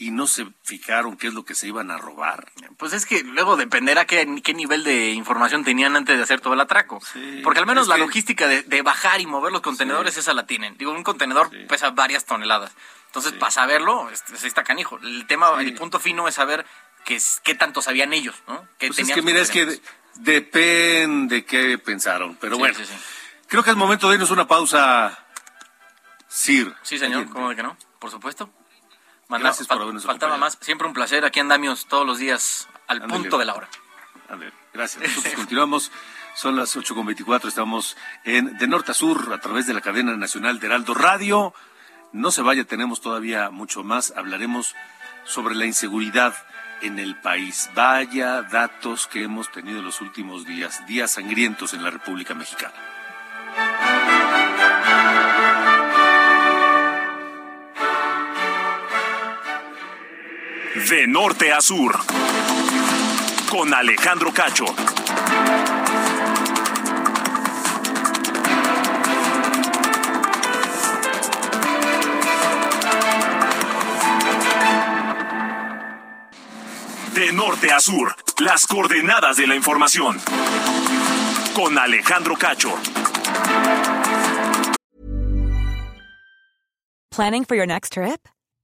y 0.00 0.12
no 0.12 0.26
se 0.26 0.46
fijaron 0.64 1.18
qué 1.18 1.26
es 1.26 1.34
lo 1.34 1.44
que 1.44 1.54
se 1.54 1.68
iban 1.68 1.90
a 1.90 1.98
robar. 1.98 2.50
Pues 2.78 2.94
es 2.94 3.04
que 3.04 3.22
luego 3.22 3.58
dependerá 3.58 4.06
qué, 4.06 4.40
qué 4.42 4.54
nivel 4.54 4.82
de 4.82 5.10
información 5.10 5.62
tenían 5.62 5.94
antes 5.94 6.16
de 6.16 6.22
hacer 6.22 6.40
todo 6.40 6.54
el 6.54 6.60
atraco. 6.60 7.02
Porque 7.44 7.60
al 7.60 7.66
menos 7.66 7.86
la 7.86 7.98
logística 7.98 8.48
de, 8.48 8.82
bajar 8.82 9.20
y 9.20 9.26
mover 9.26 9.52
los 9.52 9.60
contenedores, 9.60 10.16
esa 10.16 10.32
la 10.32 10.46
tienen. 10.46 10.78
Digo, 10.78 10.90
un 10.90 11.02
contenedor 11.02 11.50
pesa 11.68 11.90
varias 11.90 12.24
toneladas. 12.24 12.72
Entonces, 13.08 13.32
para 13.32 13.50
saberlo, 13.50 14.08
este, 14.08 14.34
está 14.46 14.64
canijo. 14.64 14.98
El 15.02 15.26
tema, 15.26 15.60
el 15.60 15.74
punto 15.74 16.00
fino 16.00 16.26
es 16.26 16.36
saber 16.36 16.64
qué, 17.04 17.20
qué 17.44 17.54
tanto 17.54 17.82
sabían 17.82 18.14
ellos, 18.14 18.42
¿no? 18.48 18.66
Pues 18.78 18.98
es 18.98 19.12
que 19.12 19.20
mira, 19.20 19.40
es 19.40 19.50
que 19.50 19.82
depende 20.14 21.44
qué 21.44 21.76
pensaron. 21.76 22.38
Pero 22.40 22.56
bueno, 22.56 22.78
creo 23.48 23.62
que 23.62 23.68
es 23.68 23.76
momento 23.76 24.08
de 24.08 24.14
irnos 24.14 24.30
una 24.30 24.48
pausa, 24.48 25.26
Sir. 26.26 26.74
Sí, 26.80 26.98
señor, 26.98 27.28
¿cómo 27.28 27.50
de 27.50 27.56
que 27.56 27.62
no? 27.62 27.76
Por 27.98 28.10
supuesto. 28.10 28.50
Gracias 29.38 29.68
por 29.68 29.80
habernos 29.80 30.04
Faltaba 30.04 30.36
más. 30.36 30.58
Siempre 30.60 30.86
un 30.86 30.94
placer. 30.94 31.24
Aquí 31.24 31.40
andamios 31.40 31.86
todos 31.86 32.06
los 32.06 32.18
días 32.18 32.68
al 32.86 33.02
punto 33.02 33.38
de 33.38 33.44
la 33.44 33.54
hora. 33.54 33.68
Gracias. 34.72 35.02
Nosotros 35.02 35.34
continuamos. 35.34 35.92
Son 36.34 36.56
las 36.56 36.76
8.24. 36.76 37.48
Estamos 37.48 37.96
en 38.24 38.56
de 38.58 38.66
norte 38.68 38.92
a 38.92 38.94
sur 38.94 39.32
a 39.32 39.38
través 39.38 39.66
de 39.66 39.74
la 39.74 39.80
cadena 39.80 40.16
nacional 40.16 40.60
de 40.60 40.66
Heraldo 40.66 40.94
Radio 40.94 41.52
No 42.12 42.30
se 42.30 42.42
vaya, 42.42 42.64
tenemos 42.64 43.00
todavía 43.00 43.50
mucho 43.50 43.82
más. 43.84 44.12
Hablaremos 44.16 44.74
sobre 45.24 45.54
la 45.54 45.66
inseguridad 45.66 46.34
en 46.82 46.98
el 46.98 47.16
país. 47.20 47.70
Vaya 47.74 48.42
datos 48.42 49.06
que 49.06 49.22
hemos 49.22 49.50
tenido 49.52 49.80
en 49.80 49.84
los 49.84 50.00
últimos 50.00 50.46
días, 50.46 50.86
días 50.86 51.12
sangrientos 51.12 51.74
en 51.74 51.82
la 51.82 51.90
República 51.90 52.34
Mexicana. 52.34 52.74
De 60.74 61.06
norte 61.08 61.52
a 61.52 61.60
sur, 61.60 61.98
con 63.50 63.74
Alejandro 63.74 64.32
Cacho. 64.32 64.66
De 77.14 77.32
norte 77.32 77.72
a 77.72 77.80
sur, 77.80 78.14
las 78.38 78.64
coordenadas 78.68 79.36
de 79.36 79.48
la 79.48 79.56
información. 79.56 80.20
Con 81.52 81.76
Alejandro 81.78 82.36
Cacho. 82.36 82.72
Planning 87.10 87.44
for 87.44 87.56
your 87.56 87.66
next 87.66 87.94
trip? 87.94 88.28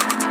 Thank 0.00 0.22
you. 0.22 0.27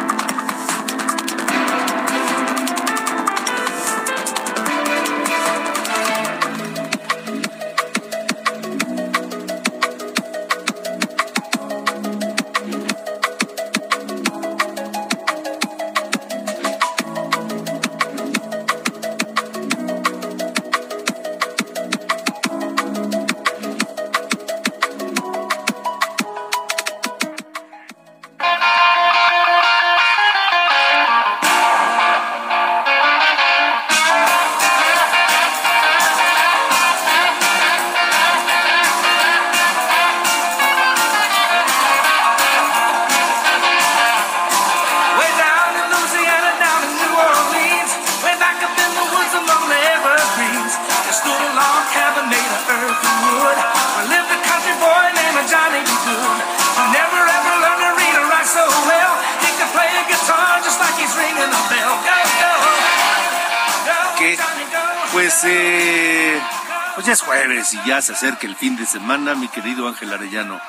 Acerca 68.18 68.48
el 68.48 68.56
fin 68.56 68.76
de 68.76 68.88
semana, 68.88 69.36
mi 69.36 69.48
querido 69.48 69.88
Ángel 69.88 70.12
Arellano. 70.12 70.60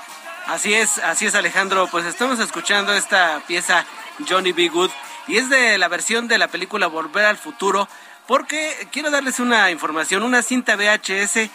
Así 0.49 0.75
es, 0.75 0.99
así 0.99 1.25
es 1.25 1.35
Alejandro, 1.35 1.89
pues 1.91 2.05
estamos 2.05 2.39
escuchando 2.41 2.93
esta 2.93 3.41
pieza 3.47 3.87
Johnny 4.29 4.53
B. 4.53 4.69
Good 4.69 4.91
y 5.29 5.39
es 5.39 5.49
de 5.49 5.79
la 5.79 5.89
versión 5.89 6.29
de 6.29 6.37
la 6.37 6.49
película 6.49 6.89
Volver 6.89 7.25
al 7.25 7.39
Futuro 7.39 7.89
porque 8.27 8.87
quiero 8.93 9.11
darles 9.11 9.41
una 9.41 9.71
información, 9.71 10.25
una 10.25 10.43
cinta 10.43 10.77
VHS 10.77 11.49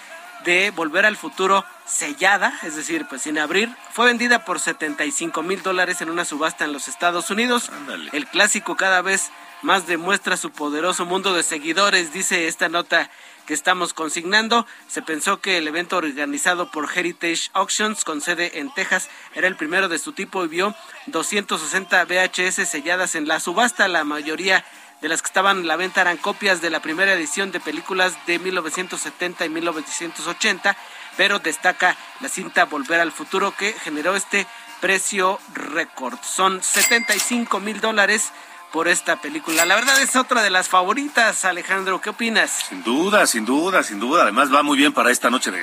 de 0.43 0.71
Volver 0.71 1.05
al 1.05 1.15
Futuro 1.15 1.63
sellada, 1.85 2.57
es 2.63 2.75
decir, 2.75 3.05
pues 3.07 3.21
sin 3.21 3.37
abrir, 3.37 3.69
fue 3.91 4.07
vendida 4.07 4.45
por 4.45 4.59
75 4.59 5.43
mil 5.43 5.61
dólares 5.61 6.01
en 6.01 6.09
una 6.09 6.25
subasta 6.25 6.65
en 6.65 6.73
los 6.73 6.87
Estados 6.87 7.29
Unidos. 7.29 7.69
Ándale. 7.69 8.09
El 8.13 8.25
clásico 8.25 8.75
cada 8.75 9.03
vez 9.03 9.29
más 9.61 9.85
demuestra 9.85 10.37
su 10.37 10.49
poderoso 10.49 11.05
mundo 11.05 11.35
de 11.35 11.43
seguidores, 11.43 12.13
dice 12.13 12.47
esta 12.47 12.67
nota 12.67 13.11
que 13.45 13.53
estamos 13.53 13.93
consignando. 13.93 14.65
Se 14.87 15.01
pensó 15.01 15.39
que 15.39 15.57
el 15.57 15.67
evento 15.67 15.97
organizado 15.97 16.71
por 16.71 16.89
Heritage 16.93 17.49
Auctions 17.53 18.03
con 18.03 18.21
sede 18.21 18.59
en 18.59 18.73
Texas 18.73 19.09
era 19.35 19.47
el 19.47 19.55
primero 19.55 19.89
de 19.89 19.99
su 19.99 20.13
tipo 20.13 20.43
y 20.45 20.47
vio 20.47 20.75
260 21.07 22.05
VHS 22.05 22.67
selladas 22.67 23.15
en 23.15 23.27
la 23.27 23.39
subasta. 23.39 23.87
La 23.87 24.03
mayoría 24.03 24.63
de 25.01 25.09
las 25.09 25.21
que 25.21 25.27
estaban 25.27 25.59
a 25.59 25.63
la 25.63 25.75
venta 25.75 26.01
eran 26.01 26.17
copias 26.17 26.61
de 26.61 26.69
la 26.69 26.81
primera 26.81 27.13
edición 27.13 27.51
de 27.51 27.59
películas 27.59 28.13
de 28.25 28.39
1970 28.39 29.45
y 29.45 29.49
1980, 29.49 30.77
pero 31.17 31.39
destaca 31.39 31.97
la 32.21 32.29
cinta 32.29 32.65
Volver 32.65 33.01
al 33.01 33.11
Futuro 33.11 33.53
que 33.55 33.73
generó 33.73 34.15
este 34.15 34.47
precio 34.79 35.39
récord. 35.53 36.17
Son 36.23 36.63
75 36.63 37.59
mil 37.59 37.81
dólares 37.81 38.31
por 38.73 38.87
esta 38.89 39.21
película. 39.21 39.65
La 39.65 39.75
verdad 39.75 40.01
es 40.01 40.15
otra 40.15 40.41
de 40.41 40.49
las 40.49 40.67
favoritas, 40.67 41.45
Alejandro. 41.45 42.01
¿Qué 42.01 42.09
opinas? 42.09 42.49
Sin 42.67 42.83
duda, 42.83 43.25
sin 43.27 43.45
duda, 43.45 43.83
sin 43.83 43.99
duda. 43.99 44.23
Además 44.23 44.51
va 44.53 44.63
muy 44.63 44.77
bien 44.77 44.91
para 44.93 45.11
esta 45.11 45.29
noche 45.29 45.51
de, 45.51 45.61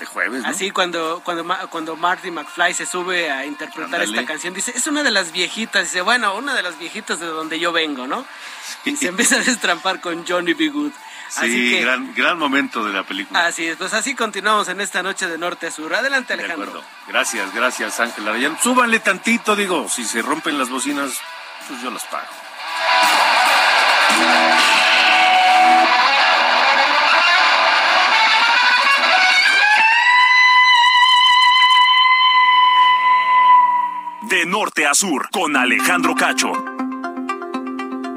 de 0.00 0.04
jueves, 0.06 0.42
¿no? 0.42 0.48
Así 0.48 0.72
cuando, 0.72 1.22
cuando, 1.24 1.46
cuando 1.70 1.94
Marty 1.96 2.32
McFly 2.32 2.74
se 2.74 2.86
sube 2.86 3.30
a 3.30 3.46
interpretar 3.46 3.84
Ándale. 4.00 4.04
esta 4.18 4.26
canción, 4.26 4.52
dice, 4.52 4.72
es 4.74 4.86
una 4.88 5.04
de 5.04 5.12
las 5.12 5.30
viejitas, 5.30 5.84
dice, 5.84 6.00
bueno, 6.02 6.34
una 6.34 6.54
de 6.54 6.62
las 6.62 6.76
viejitas 6.76 7.20
de 7.20 7.26
donde 7.26 7.58
yo 7.60 7.70
vengo, 7.72 8.06
¿no? 8.08 8.26
Y 8.84 8.96
se 8.96 9.06
empieza 9.08 9.36
a 9.36 9.38
destrampar 9.38 10.00
con 10.00 10.26
Johnny 10.26 10.54
B. 10.54 10.68
Good. 10.70 10.92
Así 11.36 11.48
Sí, 11.52 11.70
que, 11.70 11.80
gran, 11.82 12.14
gran 12.14 12.36
momento 12.38 12.84
de 12.84 12.92
la 12.92 13.02
película. 13.04 13.46
así 13.46 13.66
es, 13.66 13.76
pues 13.76 13.92
así 13.94 14.14
continuamos 14.16 14.68
en 14.68 14.80
esta 14.80 15.02
noche 15.02 15.26
de 15.28 15.38
norte 15.38 15.68
a 15.68 15.70
sur. 15.70 15.94
Adelante, 15.94 16.36
de 16.36 16.42
Alejandro. 16.42 16.68
acuerdo. 16.70 16.88
Gracias, 17.08 17.54
gracias, 17.54 17.98
Ángel 18.00 18.26
Arellano. 18.28 18.58
Súbanle 18.62 18.98
tantito, 19.00 19.54
digo, 19.56 19.88
si 19.88 20.04
se 20.04 20.20
rompen 20.20 20.58
las 20.58 20.68
bocinas, 20.68 21.12
pues 21.68 21.82
yo 21.82 21.90
las 21.90 22.04
pago. 22.06 22.26
De 34.22 34.46
norte 34.46 34.86
a 34.86 34.94
sur, 34.94 35.28
con 35.30 35.56
Alejandro 35.56 36.14
Cacho. 36.14 36.52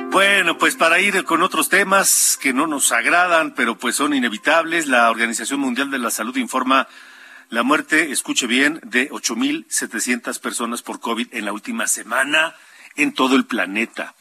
Bueno, 0.10 0.58
pues 0.58 0.76
para 0.76 1.00
ir 1.00 1.24
con 1.26 1.44
otros 1.44 1.70
temas 1.70 2.40
que 2.42 2.54
no 2.54 2.66
nos 2.66 2.92
agradan, 2.92 3.54
pero 3.54 3.78
pues 3.78 3.96
son 3.96 4.14
inevitables, 4.14 4.88
la 4.88 5.12
Organización 5.12 5.60
Mundial 5.60 5.92
de 5.92 6.00
la 6.00 6.10
Salud 6.10 6.36
informa 6.38 6.88
la 7.50 7.64
muerte, 7.64 8.12
escuche 8.12 8.48
bien, 8.48 8.80
de 8.84 9.10
8.700 9.10 10.40
personas 10.40 10.82
por 10.82 11.00
COVID 11.00 11.28
en 11.34 11.46
la 11.46 11.54
última 11.54 11.88
semana 11.88 12.56
en 12.98 13.14
todo 13.14 13.36
el 13.36 13.46
planeta. 13.46 14.16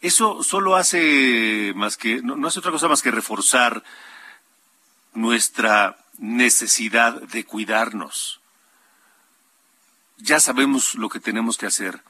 Eso 0.00 0.42
solo 0.42 0.76
hace 0.76 1.72
más 1.74 1.96
que, 1.96 2.22
no, 2.22 2.46
hace 2.46 2.60
otra 2.60 2.70
cosa 2.70 2.88
más 2.88 3.02
que 3.02 3.10
reforzar 3.10 3.82
nuestra 5.12 5.96
necesidad 6.18 7.20
de 7.20 7.44
cuidarnos. 7.44 8.40
Ya 10.18 10.38
sabemos 10.38 10.94
lo 10.94 11.08
que 11.08 11.20
tenemos 11.20 11.58
que 11.58 11.66
hacer 11.66 12.02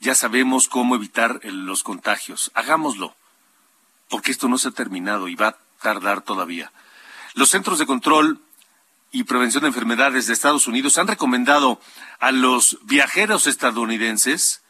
ya 0.00 0.14
sabemos 0.14 0.68
cómo 0.68 0.94
evitar 0.94 1.40
los 1.44 1.82
contagios. 1.82 2.50
Hagámoslo, 2.54 3.14
porque 4.08 4.30
esto 4.30 4.48
no 4.48 4.58
se 4.58 4.68
ha 4.68 4.72
terminado 4.72 5.28
y 5.28 5.34
va 5.34 5.48
a 5.48 5.58
tardar 5.80 6.22
todavía. 6.22 6.72
Los 7.34 7.50
Centros 7.50 7.78
de 7.78 7.86
Control 7.86 8.40
y 9.10 9.24
Prevención 9.24 9.62
de 9.62 9.68
Enfermedades 9.68 10.26
de 10.26 10.32
Estados 10.32 10.66
Unidos 10.66 10.98
han 10.98 11.06
recomendado 11.06 11.80
a 12.18 12.32
los 12.32 12.78
viajeros 12.82 13.46
estadounidenses 13.46 14.62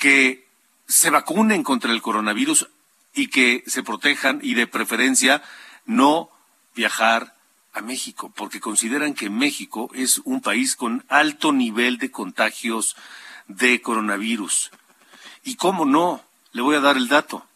que 0.00 0.48
se 0.88 1.10
vacunen 1.10 1.62
contra 1.62 1.92
el 1.92 2.02
coronavirus 2.02 2.68
y 3.14 3.28
que 3.28 3.62
se 3.66 3.84
protejan 3.84 4.40
y 4.42 4.54
de 4.54 4.66
preferencia 4.66 5.42
no 5.84 6.30
viajar 6.74 7.36
a 7.72 7.82
México, 7.82 8.32
porque 8.34 8.60
consideran 8.60 9.14
que 9.14 9.30
México 9.30 9.90
es 9.94 10.18
un 10.24 10.40
país 10.40 10.74
con 10.74 11.04
alto 11.08 11.52
nivel 11.52 11.98
de 11.98 12.10
contagios 12.10 12.96
de 13.46 13.80
coronavirus. 13.80 14.72
Y 15.44 15.54
cómo 15.54 15.84
no, 15.84 16.24
le 16.52 16.62
voy 16.62 16.76
a 16.76 16.80
dar 16.80 16.96
el 16.96 17.08
dato. 17.08 17.46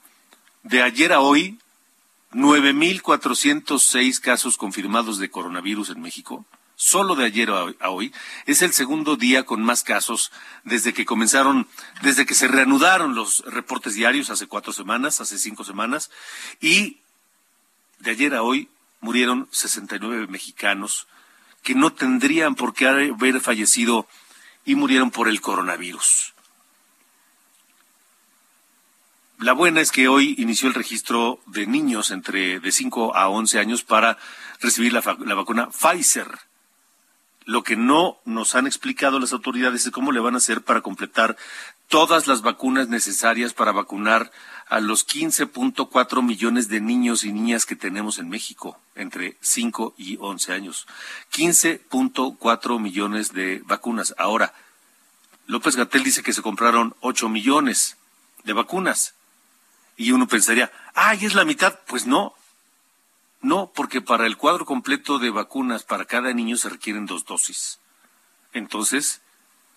De 0.63 0.83
ayer 0.83 1.13
a 1.13 1.21
hoy, 1.21 1.59
9.406 2.33 4.21
casos 4.21 4.57
confirmados 4.57 5.19
de 5.19 5.31
coronavirus 5.31 5.91
en 5.91 6.03
México. 6.03 6.45
Solo 6.85 7.15
de 7.15 7.25
ayer 7.25 7.49
a 7.49 7.89
hoy 7.89 8.13
es 8.45 8.61
el 8.61 8.75
segundo 8.75 9.17
día 9.17 9.45
con 9.45 9.63
más 9.63 9.83
casos 9.83 10.31
desde 10.65 10.93
que 10.93 11.07
comenzaron, 11.07 11.67
desde 12.03 12.27
que 12.27 12.35
se 12.35 12.47
reanudaron 12.47 13.15
los 13.15 13.43
reportes 13.47 13.95
diarios 13.95 14.29
hace 14.29 14.49
cuatro 14.49 14.71
semanas, 14.71 15.19
hace 15.23 15.39
cinco 15.39 15.65
semanas, 15.65 16.11
y 16.61 16.99
de 18.01 18.11
ayer 18.11 18.35
a 18.35 18.43
hoy 18.43 18.69
murieron 19.01 19.49
69 19.51 20.27
mexicanos 20.27 21.07
que 21.63 21.75
no 21.75 21.95
tendrían 21.95 22.55
por 22.55 22.75
qué 22.75 22.87
haber 22.87 23.41
fallecido 23.41 24.07
y 24.67 24.75
murieron 24.75 25.11
por 25.11 25.29
el 25.29 25.41
coronavirus. 25.41 26.35
La 29.39 29.55
buena 29.55 29.81
es 29.81 29.91
que 29.91 30.09
hoy 30.09 30.35
inició 30.37 30.69
el 30.69 30.75
registro 30.75 31.41
de 31.47 31.67
niños 31.67 32.11
entre 32.11 32.61
de 32.61 32.71
5 32.71 33.17
a 33.17 33.31
11 33.31 33.59
años 33.59 33.85
para 33.85 34.19
recibir 34.61 34.93
la, 34.93 35.01
la, 35.25 35.35
vacuna 35.35 35.71
Pfizer. 35.71 36.29
Lo 37.45 37.63
que 37.63 37.77
no 37.77 38.19
nos 38.25 38.55
han 38.55 38.67
explicado 38.67 39.21
las 39.21 39.33
autoridades 39.33 39.85
es 39.85 39.93
cómo 39.93 40.13
le 40.13 40.21
van 40.21 40.35
a 40.35 40.39
hacer 40.39 40.63
para 40.63 40.81
completar 40.81 41.37
todas 41.89 42.27
las 42.27 42.43
vacunas 42.43 42.89
necesarias 42.89 43.53
para 43.53 43.73
vacunar 43.73 44.33
a 44.69 44.81
los 44.81 45.07
15.4 45.07 46.23
millones 46.23 46.69
de 46.69 46.81
niños 46.81 47.25
y 47.25 47.33
niñas 47.33 47.67
que 47.67 47.77
tenemos 47.77 48.19
en 48.19 48.29
México 48.31 48.81
entre 48.95 49.37
5 49.41 49.95
y 49.99 50.17
11 50.19 50.53
años. 50.53 50.87
15.4 51.33 52.81
millones 52.81 53.33
de 53.33 53.63
vacunas. 53.67 54.15
Ahora, 54.17 54.55
López 55.47 55.77
Gatel 55.77 56.03
dice 56.03 56.23
que 56.23 56.33
se 56.33 56.43
compraron 56.43 56.97
8 57.01 57.29
millones 57.29 57.97
de 58.45 58.55
vacunas. 58.55 59.15
Y 59.97 60.13
uno 60.13 60.27
pensaría, 60.27 60.73
¡ay, 60.95 61.27
es 61.27 61.35
la 61.35 61.45
mitad! 61.45 61.79
Pues 61.87 62.07
no. 62.07 62.35
No, 63.45 63.71
porque 63.75 64.01
para 64.01 64.25
el 64.25 64.39
cuadro 64.39 64.65
completo 64.65 65.19
de 65.19 65.29
vacunas 65.29 65.83
para 65.83 66.07
cada 66.07 66.33
niño 66.33 66.57
se 66.57 66.71
requieren 66.71 67.05
dos 67.05 67.27
dosis. 67.27 67.79
Entonces, 68.55 69.21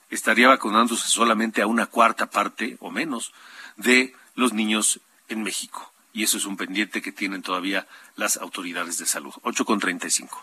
estaría 0.10 0.47
vacunándose 0.47 1.10
solamente 1.10 1.62
a 1.62 1.67
una 1.67 1.86
cuarta 1.86 2.30
parte 2.30 2.77
o 2.80 2.91
menos 2.91 3.34
de 3.75 4.15
los 4.36 4.53
niños 4.53 5.01
en 5.27 5.43
México. 5.43 5.91
Y 6.13 6.23
eso 6.23 6.38
es 6.38 6.45
un 6.45 6.56
pendiente 6.56 7.01
que 7.01 7.12
tienen 7.12 7.41
todavía 7.41 7.86
las 8.15 8.38
autoridades 8.38 8.99
de 8.99 9.06
salud. 9.06 9.34
8 9.41 9.65
con 9.65 9.80
35. 9.82 10.41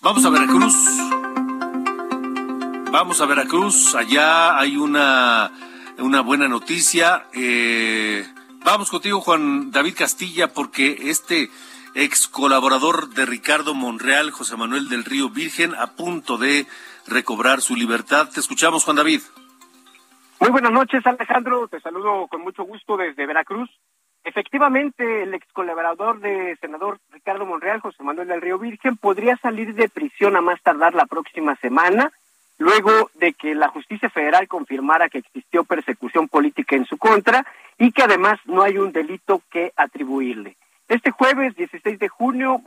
Vamos 0.00 0.24
a 0.24 0.30
Veracruz. 0.30 0.74
Vamos 2.90 3.20
a 3.20 3.26
Veracruz. 3.26 3.94
Allá 3.94 4.58
hay 4.58 4.78
una, 4.78 5.52
una 5.98 6.22
buena 6.22 6.48
noticia. 6.48 7.26
Eh, 7.34 8.26
vamos 8.64 8.90
contigo, 8.90 9.20
Juan 9.20 9.70
David 9.70 9.94
Castilla, 9.96 10.52
porque 10.52 10.96
este 11.10 11.50
ex 11.94 12.28
colaborador 12.28 13.10
de 13.10 13.26
Ricardo 13.26 13.74
Monreal, 13.74 14.30
José 14.30 14.56
Manuel 14.56 14.88
del 14.88 15.04
Río 15.04 15.30
Virgen, 15.30 15.74
a 15.74 15.88
punto 15.96 16.38
de 16.38 16.66
recobrar 17.06 17.60
su 17.60 17.74
libertad. 17.76 18.28
Te 18.32 18.40
escuchamos, 18.40 18.84
Juan 18.84 18.96
David. 18.96 19.20
Muy 20.40 20.50
buenas 20.50 20.72
noches, 20.72 21.06
Alejandro. 21.06 21.68
Te 21.68 21.80
saludo 21.80 22.26
con 22.28 22.42
mucho 22.42 22.64
gusto 22.64 22.96
desde 22.96 23.26
Veracruz. 23.26 23.68
Efectivamente, 24.22 25.22
el 25.22 25.34
ex 25.34 25.46
colaborador 25.52 26.20
de 26.20 26.56
senador 26.60 26.98
Ricardo 27.10 27.46
Monreal, 27.46 27.80
José 27.80 28.02
Manuel 28.02 28.28
del 28.28 28.42
Río 28.42 28.58
Virgen, 28.58 28.96
podría 28.96 29.36
salir 29.36 29.74
de 29.74 29.88
prisión 29.88 30.36
a 30.36 30.42
más 30.42 30.60
tardar 30.62 30.94
la 30.94 31.06
próxima 31.06 31.56
semana, 31.56 32.12
luego 32.60 33.10
de 33.14 33.32
que 33.32 33.54
la 33.54 33.68
justicia 33.68 34.10
federal 34.10 34.46
confirmara 34.46 35.08
que 35.08 35.18
existió 35.18 35.64
persecución 35.64 36.28
política 36.28 36.76
en 36.76 36.84
su 36.84 36.98
contra 36.98 37.46
y 37.78 37.90
que 37.90 38.02
además 38.02 38.38
no 38.44 38.62
hay 38.62 38.76
un 38.76 38.92
delito 38.92 39.40
que 39.50 39.72
atribuirle. 39.76 40.58
Este 40.86 41.10
jueves 41.10 41.56
16 41.56 41.98
de 41.98 42.08
junio, 42.08 42.60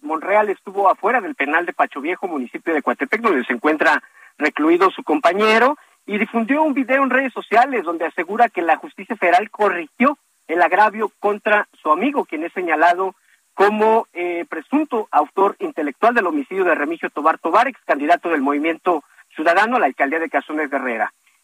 Monreal 0.00 0.48
estuvo 0.48 0.88
afuera 0.88 1.20
del 1.20 1.34
penal 1.34 1.66
de 1.66 1.72
Pacho 1.72 2.00
Viejo, 2.00 2.28
municipio 2.28 2.72
de 2.72 2.82
Coatepec, 2.82 3.20
donde 3.20 3.44
se 3.44 3.52
encuentra 3.52 4.00
recluido 4.38 4.90
su 4.90 5.02
compañero, 5.02 5.76
y 6.06 6.18
difundió 6.18 6.62
un 6.62 6.74
video 6.74 7.02
en 7.02 7.10
redes 7.10 7.32
sociales 7.32 7.82
donde 7.82 8.06
asegura 8.06 8.48
que 8.48 8.62
la 8.62 8.76
justicia 8.76 9.16
federal 9.16 9.50
corrigió 9.50 10.18
el 10.46 10.62
agravio 10.62 11.10
contra 11.18 11.66
su 11.82 11.90
amigo, 11.90 12.26
quien 12.26 12.44
es 12.44 12.52
señalado 12.52 13.16
como 13.54 14.06
eh, 14.12 14.44
presunto 14.48 15.08
autor 15.10 15.56
intelectual 15.58 16.14
del 16.14 16.26
homicidio 16.26 16.62
de 16.62 16.76
Remigio 16.76 17.10
Tobar 17.10 17.38
Tobar, 17.38 17.72
candidato 17.86 18.28
del 18.28 18.42
Movimiento 18.42 19.02
Ciudadano 19.36 19.78
la 19.78 19.86
alcaldía 19.86 20.18
de 20.18 20.28
Casones 20.28 20.70
de. 20.70 20.78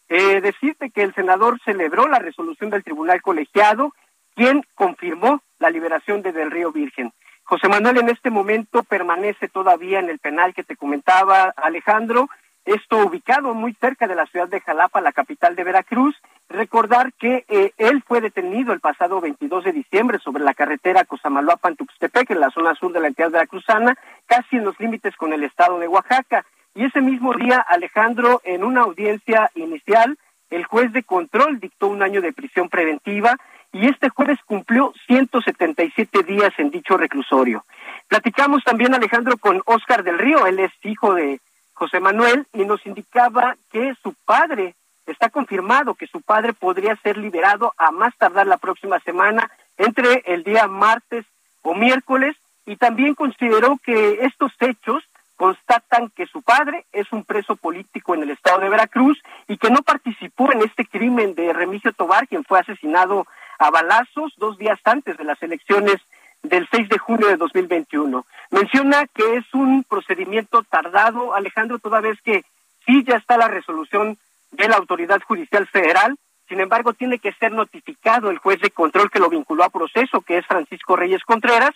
Eh, 0.09 0.41
decirte 0.41 0.89
que 0.89 1.03
el 1.03 1.13
senador 1.15 1.59
celebró 1.63 2.07
la 2.07 2.19
resolución 2.19 2.69
del 2.69 2.83
tribunal 2.83 3.21
colegiado, 3.21 3.93
quien 4.35 4.63
confirmó 4.75 5.41
la 5.59 5.69
liberación 5.69 6.21
de 6.21 6.33
Del 6.33 6.51
Río 6.51 6.73
Virgen. 6.73 7.13
José 7.43 7.69
Manuel 7.69 7.99
en 7.99 8.09
este 8.09 8.29
momento 8.29 8.83
permanece 8.83 9.47
todavía 9.47 9.99
en 9.99 10.09
el 10.09 10.19
penal 10.19 10.53
que 10.53 10.63
te 10.63 10.75
comentaba 10.75 11.53
Alejandro, 11.55 12.29
esto 12.65 12.97
ubicado 12.97 13.53
muy 13.53 13.73
cerca 13.73 14.07
de 14.07 14.15
la 14.15 14.25
ciudad 14.25 14.47
de 14.47 14.61
Jalapa, 14.61 15.01
la 15.01 15.11
capital 15.11 15.55
de 15.55 15.65
Veracruz. 15.65 16.15
Recordar 16.47 17.11
que 17.13 17.45
eh, 17.49 17.73
él 17.77 18.01
fue 18.07 18.21
detenido 18.21 18.71
el 18.71 18.79
pasado 18.79 19.19
22 19.19 19.65
de 19.65 19.73
diciembre 19.73 20.19
sobre 20.19 20.43
la 20.43 20.53
carretera 20.53 21.03
Cosamaloapan-Tuxtepec, 21.03 22.31
en 22.31 22.39
la 22.39 22.51
zona 22.51 22.73
sur 22.75 22.93
de 22.93 23.01
la 23.01 23.07
entidad 23.07 23.31
veracruzana, 23.31 23.97
casi 24.27 24.55
en 24.55 24.63
los 24.63 24.79
límites 24.79 25.13
con 25.17 25.33
el 25.33 25.43
estado 25.43 25.77
de 25.77 25.89
Oaxaca. 25.89 26.45
Y 26.75 26.85
ese 26.85 27.01
mismo 27.01 27.33
día, 27.33 27.59
Alejandro, 27.59 28.41
en 28.43 28.63
una 28.63 28.81
audiencia 28.81 29.51
inicial, 29.55 30.17
el 30.49 30.65
juez 30.65 30.91
de 30.91 31.03
control 31.03 31.59
dictó 31.59 31.87
un 31.87 32.01
año 32.01 32.21
de 32.21 32.33
prisión 32.33 32.69
preventiva 32.69 33.37
y 33.71 33.87
este 33.87 34.09
jueves 34.09 34.39
cumplió 34.45 34.93
177 35.07 36.23
días 36.23 36.51
en 36.57 36.69
dicho 36.69 36.97
reclusorio. 36.97 37.65
Platicamos 38.07 38.63
también, 38.63 38.93
Alejandro, 38.93 39.37
con 39.37 39.61
Oscar 39.65 40.03
del 40.03 40.19
Río, 40.19 40.45
él 40.45 40.59
es 40.59 40.71
hijo 40.83 41.13
de 41.13 41.39
José 41.73 41.99
Manuel 41.99 42.45
y 42.53 42.65
nos 42.65 42.85
indicaba 42.85 43.55
que 43.71 43.93
su 44.01 44.13
padre, 44.25 44.75
está 45.05 45.29
confirmado 45.29 45.95
que 45.95 46.07
su 46.07 46.21
padre 46.21 46.53
podría 46.53 46.95
ser 46.97 47.17
liberado 47.17 47.73
a 47.77 47.91
más 47.91 48.15
tardar 48.17 48.47
la 48.47 48.57
próxima 48.57 48.99
semana, 48.99 49.51
entre 49.77 50.23
el 50.25 50.43
día 50.43 50.67
martes 50.67 51.25
o 51.61 51.73
miércoles, 51.73 52.35
y 52.65 52.77
también 52.77 53.15
consideró 53.15 53.77
que 53.83 54.19
estos 54.21 54.53
hechos 54.59 55.03
constatan 55.35 56.09
que 56.15 56.27
su 56.27 56.41
padre 56.41 56.85
es 56.91 57.11
un 57.11 57.23
preso 57.23 57.55
político 57.55 58.15
en 58.15 58.23
el 58.23 58.31
estado 58.31 58.59
de 58.59 58.69
Veracruz 58.69 59.21
y 59.47 59.57
que 59.57 59.69
no 59.69 59.81
participó 59.81 60.51
en 60.51 60.61
este 60.61 60.85
crimen 60.85 61.35
de 61.35 61.53
Remigio 61.53 61.93
Tobar, 61.93 62.27
quien 62.27 62.43
fue 62.43 62.59
asesinado 62.59 63.25
a 63.59 63.71
balazos 63.71 64.33
dos 64.37 64.57
días 64.57 64.79
antes 64.83 65.17
de 65.17 65.23
las 65.23 65.41
elecciones 65.41 65.97
del 66.43 66.67
6 66.69 66.89
de 66.89 66.97
junio 66.97 67.27
de 67.27 67.37
2021. 67.37 68.25
Menciona 68.51 69.07
que 69.07 69.37
es 69.37 69.45
un 69.53 69.83
procedimiento 69.83 70.63
tardado, 70.63 71.33
Alejandro, 71.33 71.79
toda 71.79 72.01
vez 72.01 72.21
que 72.21 72.43
sí 72.85 73.03
ya 73.07 73.15
está 73.15 73.37
la 73.37 73.47
resolución 73.47 74.17
de 74.51 74.67
la 74.67 74.75
autoridad 74.75 75.21
judicial 75.21 75.67
federal, 75.67 76.15
sin 76.47 76.59
embargo 76.59 76.93
tiene 76.93 77.19
que 77.19 77.33
ser 77.33 77.53
notificado 77.53 78.29
el 78.29 78.37
juez 78.37 78.59
de 78.59 78.71
control 78.71 79.09
que 79.09 79.19
lo 79.19 79.29
vinculó 79.29 79.63
a 79.63 79.69
proceso, 79.69 80.21
que 80.21 80.37
es 80.37 80.45
Francisco 80.45 80.95
Reyes 80.95 81.23
Contreras, 81.23 81.71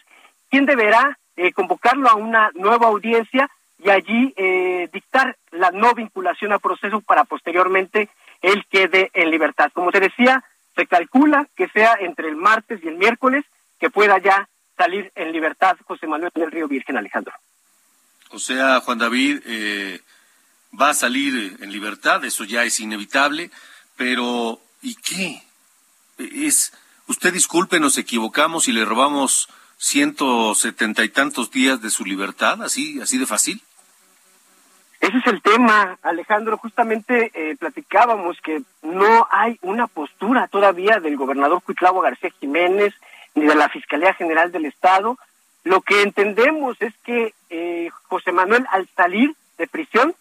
quien 0.50 0.66
deberá 0.66 1.18
eh, 1.38 1.54
convocarlo 1.54 2.10
a 2.10 2.16
una 2.16 2.52
nueva 2.56 2.88
audiencia 2.88 3.50
y 3.84 3.90
allí 3.90 4.34
eh, 4.36 4.90
dictar 4.92 5.38
la 5.52 5.72
no 5.72 5.94
vinculación 5.94 6.52
a 6.52 6.60
proceso 6.60 7.00
para 7.02 7.24
posteriormente 7.24 8.10
él 8.42 8.66
quede 8.70 9.12
en 9.14 9.30
libertad. 9.30 9.72
Como 9.74 9.92
te 9.92 10.00
decía, 10.00 10.44
se 10.76 10.88
calcula 10.88 11.48
que 11.56 11.68
sea 11.70 11.96
entre 12.00 12.28
el 12.28 12.36
martes 12.36 12.80
y 12.84 12.88
el 12.88 12.98
miércoles 12.98 13.46
que 13.80 13.90
pueda 13.90 14.18
ya 14.18 14.50
salir 14.76 15.12
en 15.16 15.32
libertad 15.32 15.78
José 15.86 16.08
Manuel 16.08 16.32
del 16.34 16.52
Río 16.52 16.68
Virgen 16.68 16.98
Alejandro. 16.98 17.34
O 18.32 18.40
sea, 18.40 18.80
Juan 18.82 18.98
David 18.98 19.42
eh, 19.46 20.02
va 20.80 20.90
a 20.90 20.94
salir 20.94 21.58
en 21.62 21.72
libertad, 21.72 22.24
eso 22.26 22.44
ya 22.44 22.64
es 22.64 22.80
inevitable, 22.80 23.52
pero 23.96 24.60
¿y 24.82 24.96
qué? 24.96 25.44
Es, 26.18 26.74
usted 27.08 27.34
disculpe, 27.34 27.80
nos 27.80 27.98
equivocamos 27.98 28.68
y 28.68 28.74
le 28.74 28.86
robamos 28.86 29.50
ciento 29.78 30.54
setenta 30.56 31.04
y 31.04 31.10
tantos 31.10 31.52
días 31.52 31.82
de 31.82 31.90
su 31.90 32.04
libertad, 32.04 32.62
así, 32.64 33.00
así 33.02 33.18
de 33.18 33.26
fácil. 33.26 33.62
Ese 35.00 35.18
es 35.20 35.28
el 35.28 35.42
tema, 35.44 36.00
Alejandro. 36.02 36.58
Justamente 36.58 37.32
eh, 37.36 37.56
platicábamos 37.56 38.42
que 38.42 38.64
no 38.82 39.28
hay 39.30 39.60
una 39.62 39.86
postura 39.86 40.48
todavía 40.48 41.00
del 41.00 41.16
gobernador 41.16 41.62
Cuitlavo 41.62 42.02
García 42.02 42.32
Jiménez, 42.40 42.96
ni 43.36 43.46
de 43.46 43.56
la 43.56 43.70
Fiscalía 43.70 44.16
General 44.16 44.52
del 44.52 44.66
Estado. 44.66 45.18
Lo 45.64 45.82
que 45.82 46.02
entendemos 46.02 46.78
es 46.82 46.94
que 47.04 47.36
eh, 47.52 47.90
José 48.08 48.32
Manuel, 48.32 48.66
al 48.72 48.90
salir 48.96 49.36
de 49.60 49.68
prisión, 49.68 50.16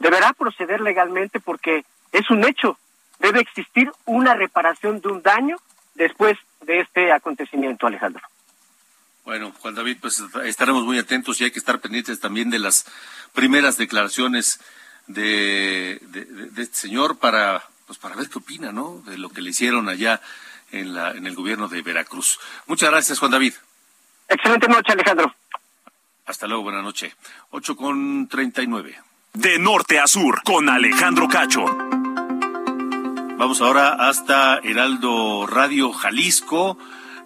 deberá 0.00 0.32
proceder 0.32 0.80
legalmente 0.80 1.38
porque 1.38 1.84
es 2.10 2.28
un 2.28 2.44
hecho. 2.44 2.78
Debe 3.20 3.40
existir 3.40 3.92
una 4.04 4.34
reparación 4.34 5.00
de 5.00 5.08
un 5.08 5.22
daño 5.22 5.56
después 5.94 6.36
de 6.62 6.80
este 6.80 7.12
acontecimiento, 7.12 7.86
Alejandro. 7.86 8.22
Bueno, 9.26 9.52
Juan 9.58 9.74
David, 9.74 9.98
pues 10.00 10.22
estaremos 10.44 10.84
muy 10.84 11.00
atentos 11.00 11.40
y 11.40 11.44
hay 11.44 11.50
que 11.50 11.58
estar 11.58 11.80
pendientes 11.80 12.20
también 12.20 12.48
de 12.48 12.60
las 12.60 12.86
primeras 13.34 13.76
declaraciones 13.76 14.60
de, 15.08 16.00
de, 16.00 16.62
este 16.62 16.76
señor 16.76 17.18
para, 17.18 17.64
pues 17.88 17.98
para 17.98 18.14
ver 18.14 18.28
qué 18.28 18.38
opina, 18.38 18.70
¿no? 18.70 19.02
De 19.04 19.18
lo 19.18 19.30
que 19.30 19.42
le 19.42 19.50
hicieron 19.50 19.88
allá 19.88 20.20
en, 20.70 20.94
la, 20.94 21.10
en 21.10 21.26
el 21.26 21.34
gobierno 21.34 21.66
de 21.66 21.82
Veracruz. 21.82 22.38
Muchas 22.68 22.88
gracias, 22.88 23.18
Juan 23.18 23.32
David. 23.32 23.54
Excelente 24.28 24.68
noche, 24.68 24.92
Alejandro. 24.92 25.34
Hasta 26.24 26.46
luego, 26.46 26.62
buena 26.62 26.82
noche. 26.82 27.12
Ocho 27.50 27.74
con 27.74 28.28
treinta 28.28 28.62
y 28.62 28.68
nueve. 28.68 28.96
De 29.32 29.58
norte 29.58 29.98
a 29.98 30.06
sur, 30.06 30.40
con 30.44 30.68
Alejandro 30.68 31.26
Cacho. 31.26 31.64
Vamos 33.36 33.60
ahora 33.60 34.08
hasta 34.08 34.58
Heraldo 34.58 35.48
Radio 35.48 35.92
Jalisco. 35.92 36.78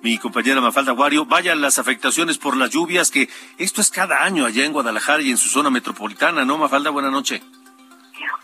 Mi 0.03 0.17
compañera 0.17 0.63
Mafalda 0.63 0.93
Guario, 0.93 1.27
vayan 1.27 1.61
las 1.61 1.79
afectaciones 1.79 2.39
por 2.39 2.57
las 2.57 2.71
lluvias, 2.71 3.11
que 3.11 3.29
esto 3.59 3.83
es 3.83 3.91
cada 3.91 4.23
año 4.23 4.47
allá 4.47 4.65
en 4.65 4.73
Guadalajara 4.73 5.21
y 5.21 5.31
en 5.31 5.37
su 5.37 5.51
zona 5.51 5.69
metropolitana, 5.69 6.43
¿no, 6.43 6.57
Mafalda? 6.57 6.89
Buena 6.89 7.11
noche. 7.11 7.43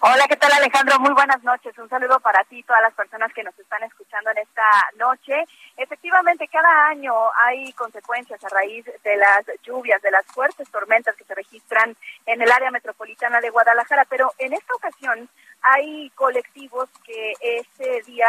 Hola, 0.00 0.26
¿qué 0.28 0.36
tal 0.36 0.52
Alejandro? 0.52 1.00
Muy 1.00 1.14
buenas 1.14 1.42
noches. 1.42 1.76
Un 1.78 1.88
saludo 1.88 2.20
para 2.20 2.44
ti 2.44 2.58
y 2.58 2.62
todas 2.62 2.82
las 2.82 2.92
personas 2.92 3.32
que 3.32 3.42
nos 3.42 3.58
están 3.58 3.82
escuchando 3.84 4.30
en 4.30 4.38
esta 4.38 4.62
noche. 4.98 5.44
Efectivamente, 5.78 6.46
cada 6.48 6.88
año 6.88 7.14
hay 7.42 7.72
consecuencias 7.72 8.44
a 8.44 8.48
raíz 8.50 8.84
de 8.84 9.16
las 9.16 9.46
lluvias, 9.64 10.02
de 10.02 10.10
las 10.10 10.26
fuertes 10.26 10.70
tormentas 10.70 11.16
que 11.16 11.24
se 11.24 11.34
registran 11.34 11.96
en 12.26 12.42
el 12.42 12.52
área 12.52 12.70
metropolitana 12.70 13.40
de 13.40 13.48
Guadalajara, 13.48 14.04
pero 14.10 14.30
en 14.36 14.52
esta 14.52 14.74
ocasión 14.74 15.28
hay 15.62 16.10
colectivos 16.10 16.90
que 17.04 17.32
este 17.40 18.02
día 18.02 18.28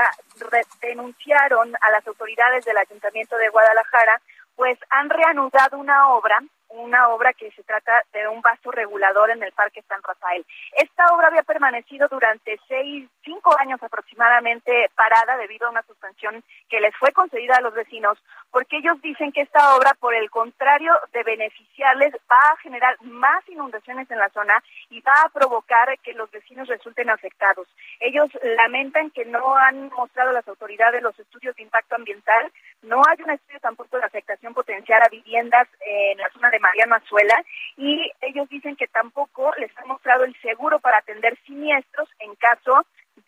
denunciaron 0.88 1.76
a 1.82 1.92
las 1.92 2.08
autoridades 2.08 2.66
del 2.66 2.78
Ayuntamiento 2.78 3.38
de 3.38 3.50
Guadalajara, 3.50 4.22
pues 4.56 4.80
han 4.90 5.10
reanudado 5.10 5.78
una 5.78 6.10
obra 6.14 6.40
una 6.70 7.10
obra 7.10 7.34
que 7.34 7.52
se 7.52 7.64
trata 7.64 8.04
de 8.14 8.28
un 8.28 8.42
vaso 8.42 8.72
regulador 8.72 9.32
en 9.32 9.42
el 9.44 9.52
Parque 9.54 9.84
San 9.88 10.02
Rafael. 10.04 10.46
Esta 10.74 11.08
obra 11.14 11.28
había 11.28 11.44
permanecido 11.44 12.08
durante 12.10 12.60
seis, 12.68 13.10
cinco 13.28 13.54
años 13.60 13.84
aproximadamente 13.84 14.90
parada 14.96 15.36
debido 15.36 15.68
a 15.68 15.72
una 15.72 15.84
suspensión 15.84 16.42
que 16.70 16.80
les 16.80 16.96
fue 16.96 17.12
concedida 17.12 17.58
a 17.58 17.62
los 17.62 17.74
vecinos, 17.74 18.18
porque 18.52 18.78
ellos 18.78 19.02
dicen 19.02 19.34
que 19.34 19.42
esta 19.42 19.76
obra, 19.76 19.94
por 20.00 20.16
el 20.16 20.30
contrario 20.30 20.94
de 21.12 21.24
beneficiarles, 21.24 22.14
va 22.32 22.54
a 22.54 22.58
generar 22.58 22.96
más 23.02 23.48
inundaciones 23.50 24.10
en 24.10 24.18
la 24.18 24.30
zona 24.30 24.64
y 24.90 25.02
va 25.02 25.14
a 25.26 25.30
provocar 25.30 26.00
que 26.00 26.14
los 26.14 26.32
vecinos 26.32 26.70
resulten 26.70 27.10
afectados. 27.10 27.68
Ellos 28.00 28.30
lamentan 28.42 29.12
que 29.12 29.26
no 29.26 29.56
han 29.58 29.90
mostrado 29.90 30.32
las 30.32 30.48
autoridades 30.48 31.04
los 31.04 31.20
estudios 31.20 31.56
de 31.58 31.64
impacto 31.64 31.96
ambiental, 31.96 32.52
no 32.84 33.02
hay 33.10 33.22
un 33.24 33.32
estudio 33.32 33.60
tampoco 33.60 33.98
de 33.98 34.06
afectación 34.06 34.54
potencial 34.54 35.02
a 35.04 35.10
viviendas 35.10 35.68
en 35.86 36.18
la 36.18 36.30
zona 36.30 36.50
de 36.50 36.60
Mariano 36.60 36.96
Azuela 36.96 37.44
y 37.76 38.10
ellos 38.22 38.48
dicen 38.48 38.76
que 38.78 38.88
tampoco 38.88 39.52
les 39.58 39.76
han 39.78 39.88
mostrado 39.88 40.24
el 40.24 40.36
seguro 40.42 40.80
para 40.80 41.00
atender 41.00 41.38
siniestros 41.46 42.08
en 42.20 42.36
caso 42.36 42.86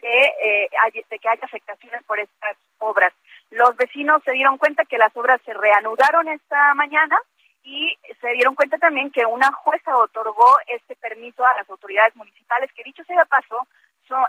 de, 0.10 0.26
eh, 0.44 1.04
de 1.10 1.20
que 1.20 1.30
haya 1.30 1.44
afectaciones 1.44 2.04
por 2.04 2.20
estas 2.20 2.58
obras. 2.80 3.14
Los 3.52 3.76
vecinos 3.76 4.22
se 4.24 4.32
dieron 4.32 4.58
cuenta 4.58 4.86
que 4.86 4.98
las 4.98 5.16
obras 5.16 5.42
se 5.46 5.54
reanudaron 5.54 6.28
esta 6.28 6.74
mañana 6.76 7.20
y 7.64 7.98
se 8.22 8.30
dieron 8.30 8.56
cuenta 8.56 8.78
también 8.78 9.12
que 9.12 9.26
una 9.26 9.52
jueza 9.52 9.98
otorgó 9.98 10.58
este 10.68 10.96
permiso 10.96 11.46
a 11.46 11.58
las 11.58 11.70
autoridades 11.70 12.16
municipales, 12.16 12.72
que 12.74 12.84
dicho 12.84 13.04
sea 13.04 13.20
de 13.20 13.26
paso, 13.26 13.68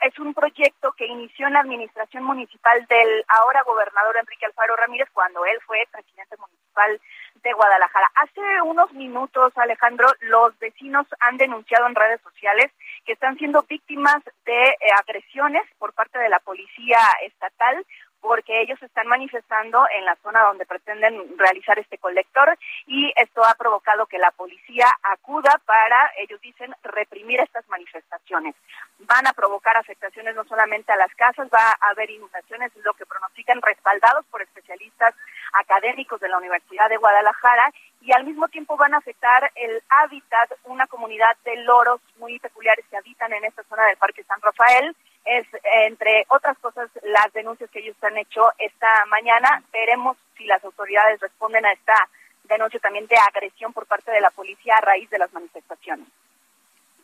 es 0.03 0.19
un 0.19 0.35
proyecto 0.35 0.93
que 0.93 1.07
inició 1.07 1.47
en 1.47 1.55
la 1.55 1.61
administración 1.61 2.25
municipal 2.25 2.85
del 2.87 3.25
ahora 3.29 3.63
gobernador 3.63 4.17
Enrique 4.19 4.45
Alfaro 4.45 4.77
Ramírez 4.77 5.09
cuando 5.13 5.45
él 5.47 5.59
fue 5.67 5.87
presidente 5.91 6.37
municipal 6.37 7.01
de 7.43 7.53
Guadalajara. 7.53 8.11
Hace 8.17 8.41
unos 8.63 8.93
minutos, 8.93 9.57
Alejandro, 9.57 10.09
los 10.21 10.59
vecinos 10.59 11.07
han 11.21 11.39
denunciado 11.39 11.87
en 11.87 11.95
redes 11.95 12.21
sociales 12.21 12.71
que 13.11 13.15
están 13.15 13.37
siendo 13.39 13.65
víctimas 13.65 14.23
de 14.47 14.69
eh, 14.69 14.77
agresiones 14.97 15.63
por 15.81 15.93
parte 15.93 16.17
de 16.17 16.29
la 16.29 16.39
policía 16.39 17.01
estatal 17.27 17.85
porque 18.21 18.63
ellos 18.63 18.81
están 18.85 19.09
manifestando 19.09 19.85
en 19.97 20.05
la 20.05 20.15
zona 20.23 20.43
donde 20.43 20.65
pretenden 20.65 21.37
realizar 21.37 21.77
este 21.81 21.99
colector 21.99 22.57
y 22.87 23.13
esto 23.17 23.45
ha 23.45 23.57
provocado 23.57 24.07
que 24.07 24.19
la 24.19 24.31
policía 24.31 24.87
acuda 25.03 25.61
para, 25.67 26.13
ellos 26.19 26.41
dicen, 26.41 26.73
reprimir 26.85 27.41
estas 27.41 27.69
manifestaciones. 27.69 28.55
Van 29.01 29.27
a 29.27 29.33
provocar 29.33 29.77
afectaciones 29.77 30.37
no 30.37 30.45
solamente 30.45 30.93
a 30.93 30.97
las 30.97 31.13
casas, 31.17 31.49
va 31.53 31.73
a 31.81 31.91
haber 31.91 32.11
inundaciones, 32.11 32.71
lo 32.85 32.95
que 32.95 33.07
pronostican 33.07 33.61
respaldados 33.61 34.25
por 34.27 34.43
especialistas 34.43 35.17
académicos 35.55 36.21
de 36.21 36.29
la 36.29 36.39
Universidad 36.39 36.89
de 36.89 36.99
Guadalajara 36.99 37.73
y 38.01 38.13
al 38.13 38.25
mismo 38.25 38.49
tiempo 38.49 38.77
van 38.77 38.95
a 38.95 38.99
afectar 38.99 39.51
el 39.55 39.83
hábitat, 39.89 40.53
una 40.65 40.87
comunidad 40.87 41.37
de 41.45 41.57
loros 41.65 42.01
muy 42.19 42.39
peculiares 42.39 42.85
que 42.91 42.97
habitan 42.97 43.33
en 43.33 43.45
esta 43.45 43.63
zona 43.65 43.87
del 43.87 43.97
Parque 43.97 44.25
San 44.25 44.41
Rafael 44.41 44.97
es, 45.25 45.47
entre 45.85 46.25
otras 46.29 46.59
cosas, 46.59 46.91
las 47.03 47.33
denuncias 47.33 47.71
que 47.71 47.81
ellos 47.81 47.97
han 48.03 48.17
hecho 48.17 48.43
esta 48.59 49.05
mañana. 49.07 49.63
Veremos 49.73 50.17
si 50.37 50.45
las 50.45 50.65
autoridades 50.65 51.21
responden 51.21 51.67
a 51.67 51.73
esta 51.73 52.09
denuncia 52.45 52.81
también 52.81 53.07
de 53.07 53.17
agresión 53.17 53.73
por 53.73 53.87
parte 53.87 54.11
de 54.11 54.21
la 54.21 54.31
policía 54.31 54.77
a 54.79 54.81
raíz 54.81 55.09
de 55.11 55.19
las 55.19 55.33
manifestaciones. 55.33 56.07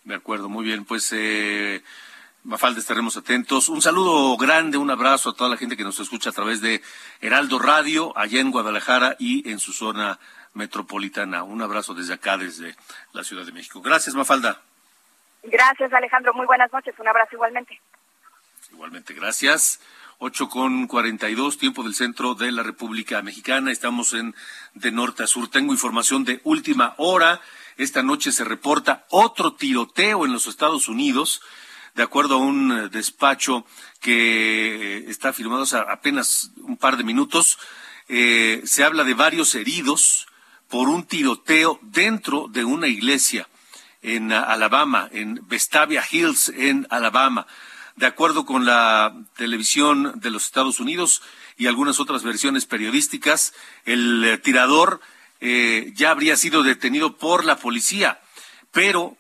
De 0.05 0.15
acuerdo, 0.15 0.49
muy 0.49 0.65
bien. 0.65 0.85
Pues, 0.85 1.13
eh, 1.15 1.83
Mafalda, 2.45 2.81
estaremos 2.81 3.17
atentos. 3.17 3.69
Un 3.69 3.83
saludo 3.83 4.37
grande, 4.37 4.79
un 4.79 4.91
abrazo 4.91 5.31
a 5.31 5.35
toda 5.35 5.51
la 5.51 5.57
gente 5.57 5.77
que 5.77 5.85
nos 5.85 6.01
escucha 6.01 6.31
a 6.31 6.33
través 6.33 6.61
de 6.61 6.81
Heraldo 7.21 7.59
Radio, 7.59 8.17
allá 8.17 8.41
en 8.41 8.51
Guadalajara 8.51 9.17
y 9.19 9.49
en 9.51 9.59
su 9.59 9.73
zona 9.73 10.19
metropolitana. 10.57 11.45
Un 11.45 11.63
abrazo 11.63 11.95
desde 11.95 12.15
acá, 12.15 12.37
desde 12.37 12.75
la 13.13 13.23
Ciudad 13.23 13.45
de 13.45 13.53
México. 13.53 13.81
Gracias, 13.81 14.15
Mafalda. 14.15 14.63
Gracias, 15.45 15.93
Alejandro. 15.93 16.35
Muy 16.35 16.47
buenas 16.47 16.73
noches. 16.73 16.95
Un 16.99 17.07
abrazo 17.07 17.35
igualmente. 17.35 17.81
Igualmente, 18.73 19.15
gracias. 19.15 19.81
Ocho 20.19 20.49
con 20.49 20.87
cuarenta 20.87 21.29
y 21.29 21.35
dos, 21.35 21.59
tiempo 21.59 21.83
del 21.83 21.95
centro 21.95 22.35
de 22.35 22.51
la 22.51 22.63
República 22.63 23.21
Mexicana. 23.21 23.71
Estamos 23.71 24.15
en 24.15 24.35
de 24.75 24.91
norte 24.91 25.23
a 25.23 25.27
sur. 25.27 25.49
Tengo 25.49 25.73
información 25.73 26.25
de 26.25 26.41
última 26.43 26.95
hora. 26.97 27.41
Esta 27.77 28.03
noche 28.03 28.33
se 28.33 28.43
reporta 28.43 29.05
otro 29.11 29.55
tiroteo 29.55 30.25
en 30.25 30.33
los 30.33 30.47
Estados 30.47 30.89
Unidos, 30.89 31.43
de 31.95 32.03
acuerdo 32.03 32.37
a 32.37 32.39
un 32.39 32.73
eh, 32.73 32.89
despacho 32.89 33.67
que 34.01 35.01
eh, 35.01 35.05
está 35.09 35.35
firmado 35.35 35.65
hace 35.65 35.77
apenas 35.77 36.51
un 36.63 36.79
par 36.79 36.97
de 36.97 37.05
minutos. 37.05 37.59
Eh, 38.09 38.63
se 38.65 38.85
habla 38.85 39.05
de 39.05 39.13
varios 39.13 39.55
heridos 39.55 40.27
por 40.69 40.89
un 40.89 41.05
tiroteo 41.05 41.79
dentro 41.83 42.49
de 42.49 42.65
una 42.65 42.89
iglesia 42.89 43.49
en 44.03 44.33
Alabama, 44.33 45.09
en 45.13 45.41
Vestavia 45.49 46.05
Hills, 46.11 46.49
en 46.51 46.87
Alabama. 46.91 47.47
De 47.97 48.07
acuerdo 48.07 48.45
con 48.45 48.67
la 48.67 49.15
televisión 49.37 50.21
de 50.21 50.31
los 50.31 50.45
Estados 50.45 50.81
Unidos 50.81 51.23
y 51.57 51.67
algunas 51.67 51.99
otras 51.99 52.23
versiones 52.23 52.67
periodísticas, 52.67 53.55
el 53.85 54.23
eh, 54.25 54.39
tirador 54.39 55.01
eh, 55.41 55.93
ya 55.95 56.11
habría 56.11 56.37
sido 56.37 56.63
detenido 56.63 57.17
por 57.17 57.45
la 57.45 57.57
policía, 57.57 58.21
pero 58.71 59.17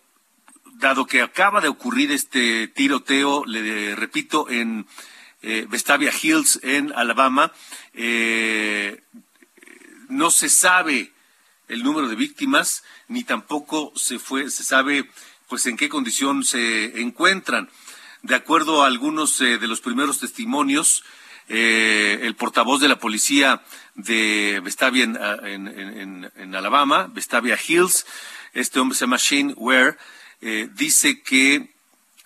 dado 0.75 1.07
que 1.07 1.23
acaba 1.23 1.61
de 1.61 1.69
ocurrir 1.69 2.13
este 2.13 2.69
tiroteo, 2.69 3.45
le 3.47 3.97
repito, 3.97 4.51
en 4.51 4.87
eh, 5.41 5.67
Vestavia 5.71 6.13
Hills, 6.23 6.61
en 6.63 6.93
Alabama, 6.93 7.53
no 10.09 10.31
se 10.31 10.49
sabe 10.51 11.16
el 11.69 11.83
número 11.83 12.09
de 12.09 12.17
víctimas, 12.17 12.85
ni 13.09 13.25
tampoco 13.25 13.93
se 13.97 14.19
fue, 14.19 14.51
se 14.51 14.65
sabe 14.65 15.09
pues 15.49 15.67
en 15.67 15.77
qué 15.77 15.89
condición 15.89 16.45
se 16.45 17.01
encuentran. 17.01 17.69
De 18.23 18.35
acuerdo 18.35 18.83
a 18.83 18.87
algunos 18.87 19.41
eh, 19.41 19.59
de 19.59 19.69
los 19.69 19.81
primeros 19.81 20.19
testimonios, 20.19 21.05
eh, 21.49 22.21
el 22.23 22.35
portavoz 22.35 22.81
de 22.81 22.89
la 22.89 22.99
policía 22.99 23.63
de 23.95 24.61
Vestavia 24.65 25.05
en, 25.05 26.55
Alabama, 26.55 27.09
Vestavia 27.13 27.57
Hills, 27.57 28.07
este 28.53 28.81
hombre 28.81 28.97
se 28.97 29.05
llama 29.05 29.19
Shane 29.19 29.55
Ware, 29.57 29.97
eh, 30.41 30.69
dice 30.75 31.23
que 31.23 31.73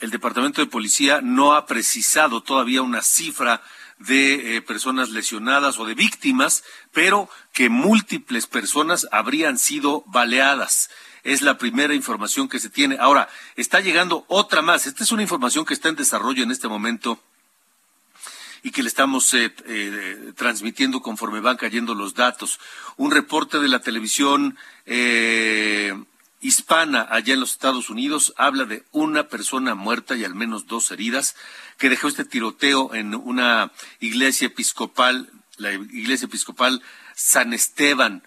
el 0.01 0.11
departamento 0.11 0.63
de 0.63 0.67
policía 0.67 1.21
no 1.23 1.53
ha 1.53 1.67
precisado 1.67 2.43
todavía 2.43 2.81
una 2.81 3.03
cifra 3.03 3.63
de 4.01 4.63
personas 4.67 5.11
lesionadas 5.11 5.79
o 5.79 5.85
de 5.85 5.95
víctimas, 5.95 6.65
pero 6.93 7.29
que 7.53 7.69
múltiples 7.69 8.47
personas 8.47 9.07
habrían 9.13 9.59
sido 9.59 10.03
baleadas. 10.07 10.91
Es 11.23 11.43
la 11.43 11.59
primera 11.59 11.95
información 11.95 12.49
que 12.49 12.59
se 12.59 12.71
tiene. 12.71 12.97
Ahora, 12.99 13.29
está 13.57 13.81
llegando 13.81 14.25
otra 14.29 14.63
más. 14.63 14.87
Esta 14.87 15.05
es 15.05 15.13
una 15.13 15.23
información 15.23 15.65
que 15.65 15.75
está 15.75 15.89
en 15.89 15.97
desarrollo 15.97 16.43
en 16.43 16.51
este 16.51 16.67
momento 16.67 17.21
y 18.63 18.71
que 18.71 18.83
le 18.83 18.89
estamos 18.89 19.33
eh, 19.35 19.55
eh, 19.67 20.33
transmitiendo 20.37 21.01
conforme 21.01 21.41
van 21.41 21.57
cayendo 21.57 21.95
los 21.95 22.15
datos. 22.15 22.59
Un 22.97 23.11
reporte 23.11 23.59
de 23.59 23.69
la 23.69 23.81
televisión 23.81 24.57
eh, 24.87 25.95
hispana 26.41 27.07
allá 27.11 27.35
en 27.35 27.41
los 27.41 27.53
Estados 27.53 27.91
Unidos 27.91 28.33
habla 28.37 28.65
de 28.65 28.85
una 28.93 29.29
persona 29.29 29.75
muerta 29.75 30.17
y 30.17 30.25
al 30.25 30.35
menos 30.35 30.67
dos 30.67 30.91
heridas 30.91 31.37
que 31.79 31.91
dejó 31.91 32.09
este 32.09 32.25
tiroteo 32.25 32.95
en 32.95 33.15
una 33.15 33.73
iglesia 34.01 34.47
episcopal, 34.47 35.31
la 35.59 35.73
iglesia 35.73 36.27
episcopal 36.27 36.83
San 37.15 37.53
Esteban 37.53 38.23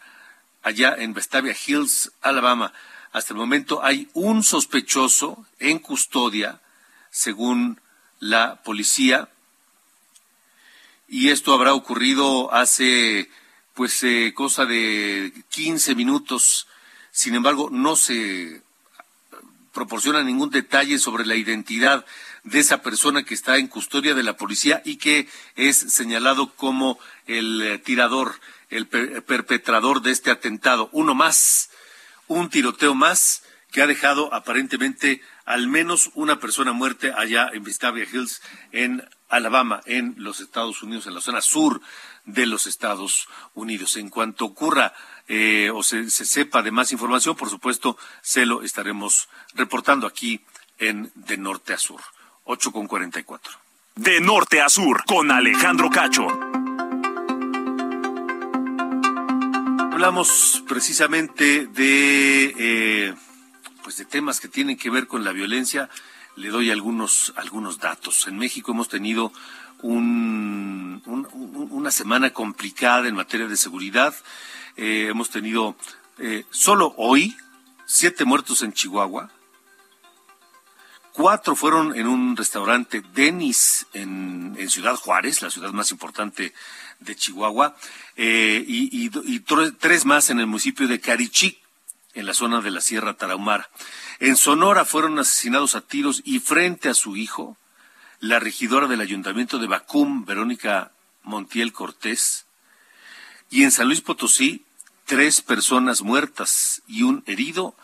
allá 0.62 0.96
en 0.98 1.14
Vestavia 1.14 1.56
Hills, 1.68 2.12
Alabama. 2.22 2.74
Hasta 3.12 3.34
el 3.34 3.40
momento 3.40 3.84
hay 3.84 4.10
un 4.14 4.44
sospechoso 4.44 5.46
en 5.60 5.80
custodia, 5.80 6.62
según 7.12 7.80
la 8.20 8.62
policía. 8.64 9.30
Y 11.08 11.30
esto 11.30 11.54
habrá 11.54 11.74
ocurrido 11.74 12.52
hace, 12.54 13.30
pues, 13.76 14.02
eh, 14.04 14.34
cosa 14.34 14.66
de 14.66 15.32
15 15.50 15.94
minutos. 15.94 16.68
Sin 17.14 17.36
embargo, 17.36 17.70
no 17.72 17.96
se 17.96 18.64
proporciona 19.72 20.24
ningún 20.24 20.50
detalle 20.50 20.98
sobre 20.98 21.28
la 21.28 21.36
identidad 21.36 22.08
de 22.44 22.60
esa 22.60 22.82
persona 22.82 23.22
que 23.22 23.36
está 23.36 23.58
en 23.58 23.68
custodia 23.68 24.16
de 24.16 24.24
la 24.24 24.36
policía 24.36 24.82
y 24.84 24.98
que 24.98 25.30
es 25.56 25.78
señalado 25.78 26.56
como 26.56 26.98
el 27.28 27.62
eh, 27.62 27.78
tirador, 27.78 28.40
el 28.72 28.88
perpetrador 28.88 30.02
de 30.02 30.10
este 30.10 30.32
atentado. 30.32 30.90
Uno 30.92 31.14
más, 31.14 31.70
un 32.28 32.50
tiroteo 32.50 32.96
más 32.96 33.44
que 33.72 33.84
ha 33.84 33.88
dejado 33.88 34.34
aparentemente 34.34 35.22
al 35.46 35.68
menos 35.68 36.10
una 36.16 36.40
persona 36.40 36.74
muerta 36.74 37.14
allá 37.16 37.52
en 37.54 37.64
Vestavia 37.64 38.08
Hills, 38.12 38.42
en 38.72 39.08
Alabama, 39.36 39.82
en 39.86 40.16
los 40.18 40.40
Estados 40.40 40.84
Unidos, 40.84 41.08
en 41.08 41.16
la 41.16 41.22
zona 41.22 41.42
sur 41.42 41.82
de 42.26 42.46
los 42.46 42.68
Estados 42.68 43.28
Unidos. 43.54 43.98
En 43.98 44.10
cuanto 44.10 44.46
ocurra 44.46 44.94
eh, 45.28 45.72
o 45.74 45.84
se, 45.84 46.10
se, 46.10 46.26
sepa 46.26 46.62
de 46.62 46.72
más 46.72 46.92
información, 46.92 47.36
por 47.36 47.50
supuesto, 47.50 47.98
se 48.22 48.46
lo 48.46 48.62
estaremos 48.62 49.30
reportando 49.54 50.08
aquí 50.08 50.42
en 50.78 51.12
De 51.16 51.38
Norte 51.38 51.74
a 51.74 51.78
Sur. 51.78 52.02
8 52.46 52.72
con 52.72 52.88
44. 52.88 53.54
De 53.96 54.20
norte 54.20 54.62
a 54.62 54.70
sur, 54.70 55.04
con 55.06 55.32
Alejandro 55.32 55.90
Cacho. 55.90 56.28
Hablamos 59.92 60.64
precisamente 60.68 61.68
de, 61.68 62.54
eh, 62.58 63.14
pues 63.84 63.98
de 63.98 64.06
temas 64.06 64.40
que 64.40 64.48
tienen 64.48 64.78
que 64.78 64.90
ver 64.90 65.08
con 65.08 65.24
la 65.24 65.32
violencia. 65.32 65.90
Le 66.36 66.50
doy 66.50 66.72
algunos, 66.72 67.34
algunos 67.36 67.80
datos. 67.80 68.28
En 68.28 68.38
México 68.38 68.72
hemos 68.72 68.90
tenido 68.90 69.32
un, 69.82 71.02
una 71.72 71.92
semana 71.92 72.32
complicada 72.32 73.08
en 73.08 73.16
materia 73.16 73.48
de 73.48 73.58
seguridad. 73.58 74.16
Eh, 74.76 75.08
hemos 75.10 75.30
tenido 75.30 75.76
eh, 76.18 76.46
solo 76.50 76.94
hoy 76.98 77.36
siete 77.86 78.26
muertos 78.26 78.64
en 78.64 78.74
Chihuahua, 78.74 79.30
Cuatro 81.14 81.56
fueron 81.56 81.96
en 81.96 82.08
un 82.08 82.36
restaurante 82.36 83.04
Denis 83.14 83.86
en, 83.94 84.58
Ciudad 84.68 84.96
Juárez, 84.96 85.44
la 85.44 85.52
ciudad 85.52 85.72
más 85.72 85.92
importante 85.92 86.56
de 87.00 87.16
Chihuahua, 87.16 87.76
eh, 88.16 88.64
y, 88.68 89.10
tres 89.78 90.06
más 90.06 90.32
en 90.32 90.40
el 90.40 90.48
municipio 90.48 90.88
de 90.88 91.00
Carichí, 91.00 91.62
en 92.14 92.26
la 92.26 92.34
zona 92.34 92.62
de 92.62 92.72
la 92.72 92.82
Sierra 92.82 93.14
Tarahumara. 93.16 93.70
En 94.20 94.36
Sonora 94.36 94.86
fueron 94.86 95.20
asesinados 95.20 95.76
a 95.76 95.82
tiros 95.82 96.22
y 96.24 96.40
frente 96.40 96.90
a 96.90 96.94
su 96.94 97.16
hijo, 97.16 97.58
la 98.20 98.40
regidora 98.40 98.88
del 98.88 99.02
ayuntamiento 99.02 99.60
de 99.60 99.68
Bacum, 99.68 100.26
Verónica 100.26 100.92
Montiel 101.24 101.74
Cortés, 101.74 102.46
y 103.50 103.64
en 103.64 103.72
San 103.72 103.88
Luis 103.88 104.02
Potosí, 104.02 104.66
tres 105.06 105.42
personas 105.42 106.02
muertas 106.02 106.82
y 106.88 107.04
un 107.04 107.24
herido, 107.28 107.76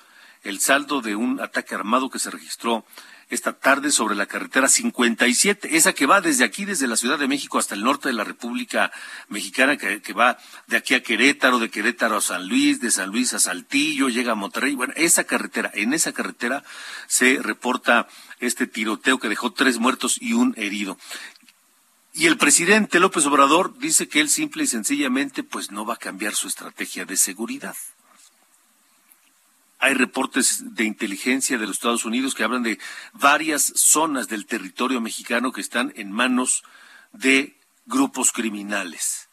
el 0.44 0.60
saldo 0.60 1.02
de 1.02 1.16
un 1.16 1.42
ataque 1.42 1.76
armado 1.76 2.10
que 2.10 2.20
se 2.20 2.32
registró 2.32 2.86
esta 3.30 3.54
tarde 3.54 3.92
sobre 3.92 4.16
la 4.16 4.26
carretera 4.26 4.68
57, 4.68 5.78
esa 5.78 5.94
que 5.94 6.08
va 6.08 6.20
desde 6.20 6.44
aquí, 6.44 6.66
desde 6.66 6.88
la 6.88 6.98
Ciudad 6.98 7.20
de 7.20 7.28
México 7.28 7.60
hasta 7.60 7.76
el 7.76 7.84
norte 7.84 8.10
de 8.10 8.14
la 8.14 8.24
República 8.24 8.92
Mexicana, 9.28 9.78
que, 9.78 10.14
va 10.14 10.38
de 10.68 10.78
aquí 10.78 10.96
a 10.96 11.04
Querétaro, 11.04 11.60
de 11.60 11.70
Querétaro 11.70 12.18
a 12.18 12.22
San 12.22 12.48
Luis, 12.48 12.82
de 12.82 12.90
San 12.90 13.10
Luis 13.10 13.34
a 13.34 13.40
Saltillo, 13.40 14.10
llega 14.10 14.32
a 14.32 14.36
Monterrey. 14.36 14.74
Bueno, 14.74 14.94
esa 14.96 15.26
carretera, 15.26 15.70
en 15.74 15.94
esa 15.94 16.12
carretera 16.12 16.64
se 17.08 17.40
reporta 17.42 18.08
este 18.40 18.66
tiroteo 18.66 19.20
que 19.20 19.30
dejó 19.30 19.52
tres 19.52 19.78
muertos 19.78 20.18
y 20.20 20.34
un 20.34 20.56
herido. 20.58 20.98
Y 22.14 22.26
el 22.26 22.38
presidente 22.38 23.00
López 23.00 23.26
Obrador 23.28 23.78
dice 23.78 24.08
que 24.08 24.20
él 24.20 24.30
simple 24.30 24.64
y 24.64 24.68
sencillamente 24.68 25.44
pues 25.44 25.72
no 25.72 25.86
va 25.86 25.94
a 25.94 25.98
cambiar 25.98 26.34
su 26.34 26.48
estrategia 26.48 27.06
de 27.06 27.16
seguridad. 27.16 27.76
Hay 29.80 29.94
reportes 29.94 30.76
de 30.76 30.84
inteligencia 30.84 31.58
de 31.58 31.66
los 31.66 31.78
Estados 31.78 32.04
Unidos 32.04 32.36
que 32.36 32.44
hablan 32.44 32.64
de 32.64 32.80
varias 33.14 33.64
zonas 33.76 34.28
del 34.28 34.46
territorio 34.46 35.00
mexicano 35.00 35.54
que 35.54 35.62
están 35.62 35.94
en 35.96 36.12
manos 36.12 36.64
de 37.14 37.56
grupos 37.86 38.32
criminales. 38.34 39.30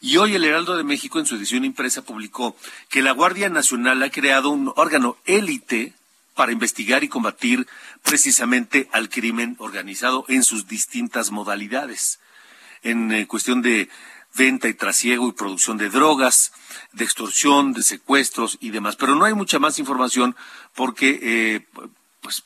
Y 0.00 0.16
hoy 0.16 0.34
el 0.34 0.44
Heraldo 0.44 0.76
de 0.76 0.82
México 0.82 1.20
en 1.20 1.26
su 1.26 1.36
edición 1.36 1.64
impresa 1.64 2.02
publicó 2.02 2.56
que 2.88 3.02
la 3.02 3.12
Guardia 3.12 3.48
Nacional 3.48 4.02
ha 4.02 4.10
creado 4.10 4.50
un 4.50 4.72
órgano 4.74 5.16
élite 5.26 5.94
para 6.34 6.50
investigar 6.50 7.04
y 7.04 7.08
combatir 7.08 7.68
precisamente 8.02 8.88
al 8.92 9.08
crimen 9.08 9.54
organizado 9.60 10.24
en 10.26 10.42
sus 10.42 10.66
distintas 10.66 11.30
modalidades. 11.30 12.18
En 12.82 13.12
eh, 13.12 13.28
cuestión 13.28 13.62
de 13.62 13.88
venta 14.34 14.68
y 14.68 14.74
trasiego 14.74 15.28
y 15.28 15.32
producción 15.32 15.78
de 15.78 15.90
drogas, 15.90 16.52
de 16.92 17.04
extorsión, 17.04 17.72
de 17.72 17.82
secuestros 17.82 18.58
y 18.60 18.70
demás. 18.70 18.96
Pero 18.96 19.14
no 19.14 19.24
hay 19.24 19.34
mucha 19.34 19.58
más 19.58 19.78
información 19.78 20.36
porque 20.74 21.18
eh, 21.22 21.66
pues 22.20 22.44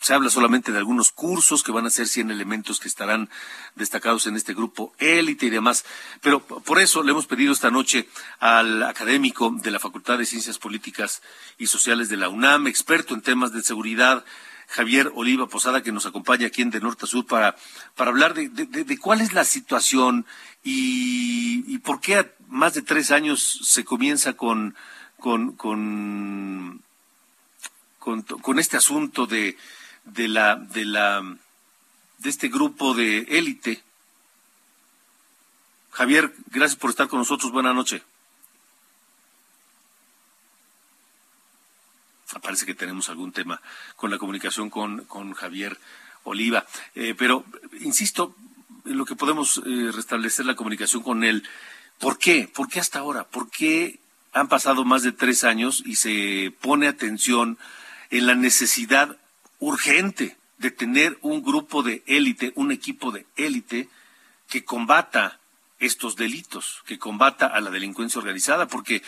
se 0.00 0.14
habla 0.14 0.30
solamente 0.30 0.70
de 0.70 0.78
algunos 0.78 1.10
cursos 1.10 1.64
que 1.64 1.72
van 1.72 1.86
a 1.86 1.90
ser 1.90 2.06
100 2.06 2.30
elementos 2.30 2.78
que 2.78 2.86
estarán 2.86 3.28
destacados 3.74 4.26
en 4.26 4.36
este 4.36 4.54
grupo 4.54 4.94
élite 4.98 5.46
y 5.46 5.50
demás. 5.50 5.84
Pero 6.20 6.40
por 6.40 6.80
eso 6.80 7.02
le 7.02 7.10
hemos 7.10 7.26
pedido 7.26 7.52
esta 7.52 7.72
noche 7.72 8.08
al 8.38 8.84
académico 8.84 9.50
de 9.50 9.70
la 9.70 9.80
Facultad 9.80 10.18
de 10.18 10.26
Ciencias 10.26 10.58
Políticas 10.58 11.22
y 11.58 11.66
Sociales 11.66 12.08
de 12.08 12.18
la 12.18 12.28
UNAM, 12.28 12.68
experto 12.68 13.14
en 13.14 13.22
temas 13.22 13.52
de 13.52 13.62
seguridad, 13.62 14.24
Javier 14.68 15.12
Oliva 15.14 15.46
Posada, 15.48 15.82
que 15.82 15.92
nos 15.92 16.06
acompaña 16.06 16.48
aquí 16.48 16.62
en 16.62 16.70
De 16.70 16.80
Norte 16.80 17.04
a 17.04 17.08
Sur 17.08 17.26
para, 17.26 17.56
para 17.94 18.10
hablar 18.10 18.34
de, 18.34 18.48
de, 18.48 18.98
cuál 18.98 19.20
es 19.20 19.32
la 19.32 19.44
situación 19.44 20.26
y, 20.64 21.64
y, 21.72 21.78
por 21.78 22.00
qué 22.00 22.16
a 22.16 22.30
más 22.48 22.74
de 22.74 22.82
tres 22.82 23.10
años 23.10 23.60
se 23.62 23.84
comienza 23.84 24.34
con, 24.34 24.74
con, 25.18 25.52
con, 25.52 26.82
con, 27.98 28.58
este 28.58 28.76
asunto 28.76 29.26
de, 29.26 29.56
de, 30.04 30.28
la, 30.28 30.56
de, 30.56 30.84
la, 30.84 31.22
de 32.18 32.28
este 32.28 32.48
grupo 32.48 32.94
de 32.94 33.18
élite. 33.30 33.82
Javier, 35.90 36.34
gracias 36.50 36.78
por 36.78 36.90
estar 36.90 37.08
con 37.08 37.20
nosotros. 37.20 37.52
Buenas 37.52 37.74
noches. 37.74 38.02
Parece 42.42 42.66
que 42.66 42.74
tenemos 42.74 43.08
algún 43.08 43.32
tema 43.32 43.60
con 43.94 44.10
la 44.10 44.18
comunicación 44.18 44.70
con, 44.70 45.04
con 45.04 45.32
Javier 45.32 45.78
Oliva. 46.24 46.66
Eh, 46.94 47.14
pero, 47.16 47.44
insisto, 47.80 48.34
en 48.84 48.98
lo 48.98 49.04
que 49.04 49.16
podemos 49.16 49.62
eh, 49.64 49.90
restablecer 49.92 50.46
la 50.46 50.56
comunicación 50.56 51.02
con 51.02 51.24
él. 51.24 51.44
¿Por 51.98 52.18
qué? 52.18 52.48
¿Por 52.52 52.68
qué 52.68 52.80
hasta 52.80 52.98
ahora? 52.98 53.24
¿Por 53.24 53.50
qué 53.50 53.98
han 54.32 54.48
pasado 54.48 54.84
más 54.84 55.02
de 55.02 55.12
tres 55.12 55.44
años 55.44 55.82
y 55.86 55.96
se 55.96 56.52
pone 56.60 56.88
atención 56.88 57.58
en 58.10 58.26
la 58.26 58.34
necesidad 58.34 59.16
urgente 59.58 60.36
de 60.58 60.70
tener 60.70 61.18
un 61.22 61.42
grupo 61.42 61.82
de 61.82 62.02
élite, 62.06 62.52
un 62.54 62.70
equipo 62.70 63.12
de 63.12 63.26
élite 63.36 63.88
que 64.48 64.64
combata 64.64 65.40
estos 65.78 66.16
delitos, 66.16 66.82
que 66.86 66.98
combata 66.98 67.46
a 67.46 67.60
la 67.60 67.70
delincuencia 67.70 68.18
organizada? 68.18 68.66
Porque 68.66 69.02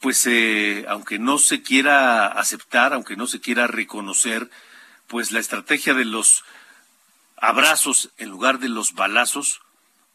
pues 0.00 0.26
eh, 0.26 0.84
aunque 0.88 1.18
no 1.18 1.38
se 1.38 1.62
quiera 1.62 2.26
aceptar, 2.26 2.92
aunque 2.92 3.16
no 3.16 3.26
se 3.26 3.40
quiera 3.40 3.66
reconocer, 3.66 4.50
pues 5.06 5.32
la 5.32 5.40
estrategia 5.40 5.94
de 5.94 6.04
los 6.04 6.44
abrazos 7.36 8.10
en 8.18 8.30
lugar 8.30 8.58
de 8.58 8.68
los 8.68 8.94
balazos, 8.94 9.60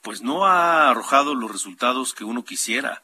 pues 0.02 0.22
no 0.22 0.46
ha 0.46 0.90
arrojado 0.90 1.36
los 1.36 1.52
resultados 1.52 2.14
que 2.14 2.24
uno 2.24 2.44
quisiera, 2.44 3.02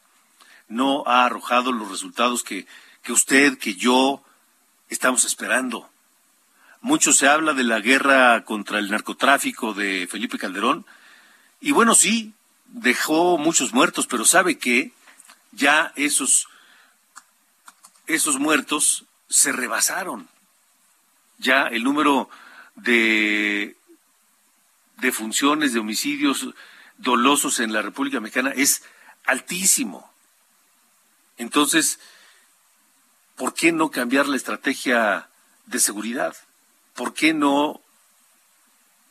no 0.68 1.04
ha 1.08 1.26
arrojado 1.26 1.72
los 1.72 1.90
resultados 1.90 2.44
que, 2.44 2.68
que 3.02 3.12
usted, 3.12 3.58
que 3.58 3.76
yo 3.76 4.24
estamos 4.90 5.26
esperando. 5.26 5.90
Mucho 6.82 7.12
se 7.12 7.28
habla 7.28 7.54
de 7.54 7.64
la 7.64 7.80
guerra 7.80 8.44
contra 8.46 8.80
el 8.80 8.90
narcotráfico 8.90 9.74
de 9.74 10.08
Felipe 10.10 10.38
Calderón, 10.38 10.86
y 11.62 11.72
bueno, 11.72 11.94
sí, 11.94 12.34
dejó 12.68 13.38
muchos 13.38 13.74
muertos, 13.74 14.08
pero 14.08 14.24
sabe 14.24 14.58
que 14.58 14.94
ya 15.52 15.92
esos 15.96 16.48
esos 18.10 18.40
muertos 18.40 19.06
se 19.30 19.52
rebasaron. 19.52 20.28
Ya 21.38 21.68
el 21.68 21.84
número 21.84 22.30
de 22.76 23.78
defunciones, 24.98 25.74
de 25.74 25.80
homicidios 25.80 26.48
dolosos 26.98 27.60
en 27.60 27.72
la 27.72 27.82
República 27.82 28.20
Mexicana 28.20 28.52
es 28.56 28.84
altísimo. 29.26 30.12
Entonces, 31.38 32.00
¿por 33.38 33.54
qué 33.54 33.72
no 33.72 33.92
cambiar 33.92 34.28
la 34.28 34.36
estrategia 34.36 35.30
de 35.68 35.80
seguridad? 35.80 36.36
¿Por 36.96 37.14
qué 37.14 37.34
no 37.34 37.80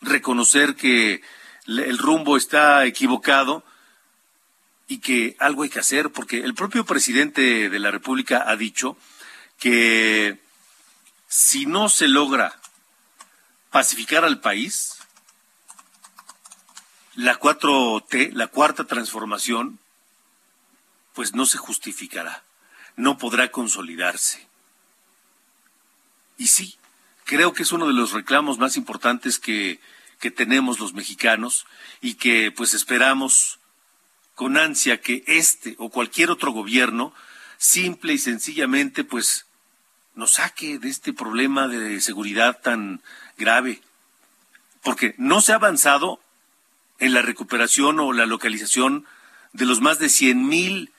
reconocer 0.01 0.75
que 0.75 1.23
el 1.67 1.99
rumbo 1.99 2.37
está 2.37 2.85
equivocado 2.85 3.65
y 4.89 4.99
que 4.99 5.37
algo 5.39 5.63
hay 5.63 5.69
que 5.69 5.79
hacer, 5.79 6.11
porque 6.11 6.39
el 6.39 6.55
propio 6.55 6.85
presidente 6.85 7.69
de 7.69 7.79
la 7.79 7.91
República 7.91 8.45
ha 8.49 8.57
dicho 8.57 8.97
que 9.59 10.41
si 11.29 11.67
no 11.67 11.91
se 11.91 12.09
logra 12.09 12.59
pacificar 13.71 14.25
al 14.25 14.41
país, 14.41 14.97
la 17.15 17.39
4T, 17.39 18.33
la 18.33 18.47
cuarta 18.47 18.85
transformación, 18.85 19.79
pues 21.13 21.35
no 21.35 21.45
se 21.45 21.59
justificará, 21.59 22.43
no 22.97 23.19
podrá 23.19 23.51
consolidarse. 23.51 24.47
Y 26.39 26.47
sí, 26.47 26.79
creo 27.25 27.53
que 27.53 27.65
es 27.65 27.73
uno 27.73 27.89
de 27.89 27.93
los 27.93 28.13
reclamos 28.13 28.59
más 28.59 28.77
importantes 28.77 29.39
que, 29.39 29.81
que 30.19 30.31
tenemos 30.31 30.79
los 30.79 30.95
mexicanos 30.95 31.67
y 32.01 32.15
que 32.15 32.53
pues 32.53 32.73
esperamos 32.73 33.58
con 34.39 34.57
ansia 34.57 35.01
que 35.01 35.25
este 35.27 35.75
o 35.79 35.91
cualquier 35.91 36.31
otro 36.31 36.53
gobierno 36.53 37.13
simple 37.57 38.13
y 38.13 38.19
sencillamente 38.19 39.03
pues 39.03 39.47
nos 40.15 40.35
saque 40.35 40.79
de 40.79 40.89
este 40.89 41.13
problema 41.13 41.67
de 41.67 42.01
seguridad 42.01 42.61
tan 42.63 43.03
grave. 43.37 43.83
Porque 44.85 45.17
no 45.19 45.41
se 45.41 45.51
ha 45.51 45.57
avanzado 45.57 46.21
en 47.01 47.15
la 47.15 47.23
recuperación 47.23 47.99
o 47.99 48.13
la 48.13 48.27
localización 48.27 49.07
de 49.55 49.67
los 49.67 49.81
más 49.81 49.99
de 49.99 50.09
cien 50.09 50.47
mil 50.47 50.93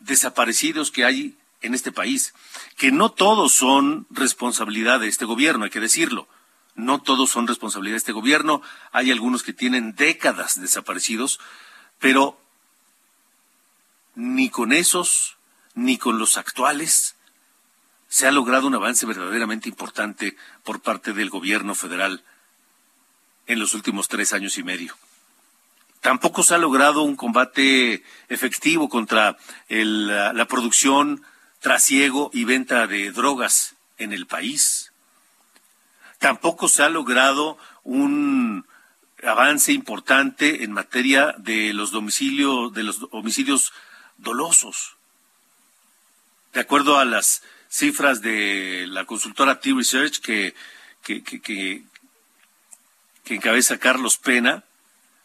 desaparecidos 0.00 0.90
que 0.90 1.04
hay 1.04 1.36
en 1.62 1.74
este 1.74 1.92
país, 1.92 2.34
que 2.76 2.90
no 2.90 3.12
todos 3.12 3.52
son 3.52 4.08
responsabilidad 4.10 4.98
de 4.98 5.06
este 5.06 5.26
gobierno, 5.26 5.62
hay 5.62 5.70
que 5.70 5.78
decirlo. 5.78 6.26
No 6.74 7.00
todos 7.00 7.30
son 7.30 7.46
responsabilidad 7.46 7.94
de 7.94 7.98
este 7.98 8.12
gobierno, 8.12 8.62
hay 8.90 9.12
algunos 9.12 9.44
que 9.44 9.52
tienen 9.52 9.94
décadas 9.94 10.60
desaparecidos, 10.60 11.38
pero 12.00 12.39
ni 14.14 14.50
con 14.50 14.72
esos, 14.72 15.36
ni 15.74 15.98
con 15.98 16.18
los 16.18 16.36
actuales, 16.36 17.16
se 18.08 18.26
ha 18.26 18.32
logrado 18.32 18.66
un 18.66 18.74
avance 18.74 19.06
verdaderamente 19.06 19.68
importante 19.68 20.36
por 20.64 20.80
parte 20.80 21.12
del 21.12 21.30
gobierno 21.30 21.74
federal 21.74 22.24
en 23.46 23.58
los 23.58 23.72
últimos 23.74 24.08
tres 24.08 24.32
años 24.32 24.58
y 24.58 24.64
medio. 24.64 24.96
Tampoco 26.00 26.42
se 26.42 26.54
ha 26.54 26.58
logrado 26.58 27.02
un 27.02 27.14
combate 27.14 28.02
efectivo 28.28 28.88
contra 28.88 29.36
la, 29.68 30.32
la 30.32 30.44
producción, 30.46 31.22
trasiego 31.60 32.30
y 32.32 32.44
venta 32.44 32.86
de 32.86 33.12
drogas 33.12 33.76
en 33.98 34.12
el 34.12 34.26
país. 34.26 34.92
Tampoco 36.18 36.68
se 36.68 36.82
ha 36.82 36.88
logrado 36.88 37.58
un 37.84 38.66
avance 39.22 39.72
importante 39.72 40.64
en 40.64 40.72
materia 40.72 41.34
de 41.38 41.72
los 41.74 41.92
domicilios, 41.92 42.72
de 42.72 42.82
los 42.82 43.06
homicidios 43.10 43.72
dolosos. 44.20 44.96
De 46.52 46.60
acuerdo 46.60 46.98
a 46.98 47.04
las 47.04 47.42
cifras 47.68 48.20
de 48.20 48.86
la 48.88 49.04
consultora 49.04 49.60
T-Research 49.60 50.20
que, 50.20 50.54
que, 51.02 51.22
que, 51.22 51.40
que, 51.40 51.84
encabeza 53.34 53.78
Carlos 53.78 54.16
Pena, 54.16 54.64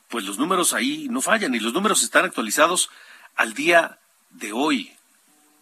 pues 0.10 0.26
los 0.26 0.38
números 0.38 0.74
ahí 0.74 1.08
no 1.10 1.22
fallan 1.22 1.56
y 1.56 1.60
los 1.60 1.74
números 1.74 2.04
están 2.04 2.26
actualizados 2.26 2.90
al 3.36 3.54
día 3.54 4.00
de 4.30 4.52
hoy. 4.52 4.96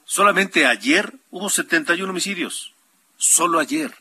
Solamente 0.04 0.66
ayer 0.66 1.14
hubo 1.32 1.50
71 1.50 2.10
homicidios, 2.10 2.74
solo 3.18 3.60
ayer. 3.60 3.96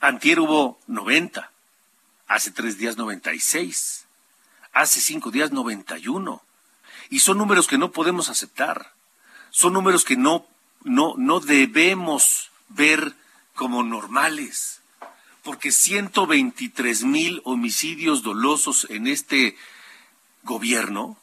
Antier 0.00 0.38
hubo 0.38 0.78
90, 0.86 1.50
hace 2.28 2.52
tres 2.52 2.78
días 2.78 2.96
96, 2.96 4.06
hace 4.72 5.00
cinco 5.00 5.32
días 5.32 5.50
91. 5.50 6.40
Y 7.10 7.20
son 7.20 7.38
números 7.38 7.66
que 7.66 7.78
no 7.78 7.90
podemos 7.90 8.28
aceptar. 8.28 8.92
Son 9.50 9.72
números 9.72 10.04
que 10.04 10.16
no, 10.16 10.46
no, 10.84 11.14
no 11.16 11.40
debemos 11.40 12.50
ver 12.68 13.14
como 13.54 13.82
normales. 13.82 14.80
Porque 15.42 15.72
123 15.72 17.04
mil 17.04 17.40
homicidios 17.44 18.22
dolosos 18.22 18.86
en 18.90 19.06
este 19.06 19.56
gobierno 20.42 21.16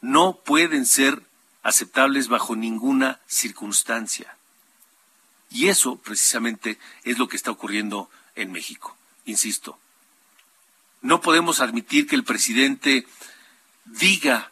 no 0.00 0.36
pueden 0.36 0.86
ser 0.86 1.22
aceptables 1.62 2.28
bajo 2.28 2.56
ninguna 2.56 3.20
circunstancia. 3.26 4.36
Y 5.50 5.68
eso 5.68 5.96
precisamente 5.96 6.78
es 7.04 7.18
lo 7.18 7.28
que 7.28 7.36
está 7.36 7.50
ocurriendo 7.50 8.08
en 8.36 8.52
México. 8.52 8.96
Insisto, 9.24 9.78
no 11.02 11.20
podemos 11.20 11.60
admitir 11.60 12.06
que 12.06 12.14
el 12.14 12.24
presidente 12.24 13.06
diga 13.84 14.50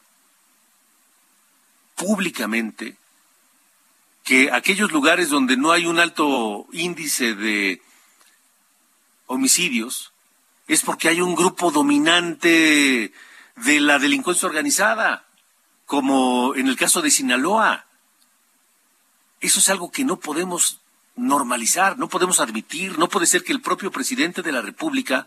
públicamente 1.99 2.96
que 4.24 4.51
aquellos 4.53 4.92
lugares 4.92 5.30
donde 5.30 5.57
no 5.57 5.72
hay 5.72 5.86
un 5.86 5.99
alto 5.99 6.66
índice 6.72 7.34
de 7.34 7.82
homicidios 9.26 10.12
es 10.68 10.82
porque 10.82 11.09
hay 11.09 11.20
un 11.20 11.34
grupo 11.34 11.70
dominante 11.70 13.12
de 13.57 13.80
la 13.80 13.99
delincuencia 13.99 14.49
organizada, 14.49 15.24
como 15.86 16.55
en 16.55 16.68
el 16.68 16.76
caso 16.76 17.03
de 17.03 17.11
Sinaloa. 17.11 17.86
Eso 19.40 19.59
es 19.59 19.68
algo 19.68 19.90
que 19.90 20.05
no 20.05 20.20
podemos 20.20 20.80
normalizar, 21.16 21.99
no 21.99 22.09
podemos 22.09 22.38
admitir, 22.38 22.99
no 22.99 23.09
puede 23.09 23.26
ser 23.26 23.42
que 23.42 23.53
el 23.53 23.61
propio 23.61 23.90
presidente 23.90 24.42
de 24.42 24.53
la 24.53 24.61
República 24.61 25.26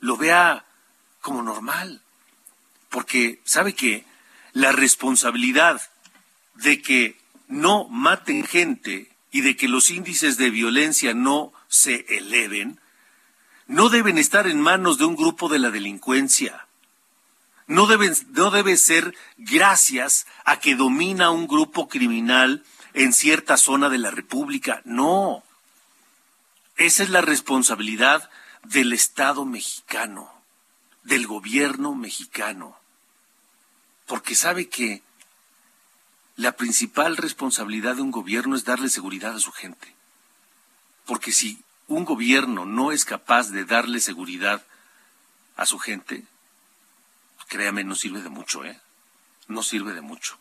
lo 0.00 0.16
vea 0.16 0.64
como 1.20 1.42
normal, 1.42 2.00
porque 2.88 3.40
sabe 3.44 3.74
que 3.74 4.09
la 4.52 4.72
responsabilidad 4.72 5.80
de 6.54 6.82
que 6.82 7.18
no 7.48 7.88
maten 7.88 8.44
gente 8.44 9.10
y 9.30 9.42
de 9.42 9.56
que 9.56 9.68
los 9.68 9.90
índices 9.90 10.36
de 10.36 10.50
violencia 10.50 11.14
no 11.14 11.52
se 11.68 12.06
eleven, 12.16 12.80
no 13.66 13.88
deben 13.88 14.18
estar 14.18 14.46
en 14.46 14.60
manos 14.60 14.98
de 14.98 15.04
un 15.04 15.16
grupo 15.16 15.48
de 15.48 15.58
la 15.58 15.70
delincuencia. 15.70 16.66
No, 17.66 17.86
deben, 17.86 18.14
no 18.30 18.50
debe 18.50 18.76
ser 18.76 19.14
gracias 19.38 20.26
a 20.44 20.58
que 20.58 20.74
domina 20.74 21.30
un 21.30 21.46
grupo 21.46 21.88
criminal 21.88 22.64
en 22.94 23.12
cierta 23.12 23.56
zona 23.56 23.88
de 23.88 23.98
la 23.98 24.10
República. 24.10 24.82
No. 24.84 25.44
Esa 26.76 27.04
es 27.04 27.10
la 27.10 27.20
responsabilidad 27.20 28.28
del 28.64 28.92
Estado 28.92 29.44
mexicano, 29.44 30.32
del 31.04 31.28
gobierno 31.28 31.94
mexicano 31.94 32.79
porque 34.10 34.34
sabe 34.34 34.68
que 34.68 35.02
la 36.34 36.56
principal 36.56 37.16
responsabilidad 37.16 37.94
de 37.94 38.02
un 38.02 38.10
gobierno 38.10 38.56
es 38.56 38.64
darle 38.64 38.88
seguridad 38.88 39.36
a 39.36 39.38
su 39.38 39.52
gente. 39.52 39.94
Porque 41.06 41.30
si 41.30 41.62
un 41.86 42.04
gobierno 42.04 42.66
no 42.66 42.90
es 42.90 43.04
capaz 43.04 43.50
de 43.50 43.64
darle 43.64 44.00
seguridad 44.00 44.66
a 45.54 45.64
su 45.64 45.78
gente, 45.78 46.24
créame, 47.46 47.84
no 47.84 47.94
sirve 47.94 48.20
de 48.20 48.30
mucho, 48.30 48.64
¿eh? 48.64 48.80
No 49.46 49.62
sirve 49.62 49.92
de 49.92 50.00
mucho. 50.00 50.36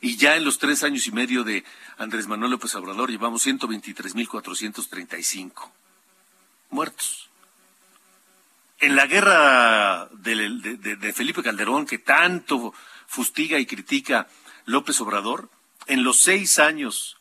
Y 0.00 0.16
ya 0.16 0.36
en 0.36 0.46
los 0.46 0.58
tres 0.58 0.82
años 0.82 1.06
y 1.06 1.12
medio 1.12 1.44
de 1.44 1.64
Andrés 1.98 2.26
Manuel 2.26 2.52
López 2.52 2.74
Obrador 2.76 3.10
llevamos 3.10 3.46
123.435 3.46 5.68
muertos. 6.70 7.28
En 8.78 8.94
la 8.94 9.06
guerra 9.06 10.10
de, 10.12 11.12
Felipe 11.14 11.42
Calderón, 11.42 11.86
que 11.86 11.96
tanto 11.98 12.74
fustiga 13.06 13.58
y 13.58 13.64
critica 13.64 14.28
López 14.66 15.00
Obrador, 15.00 15.48
en 15.86 16.04
los 16.04 16.20
seis 16.20 16.58
años 16.58 17.16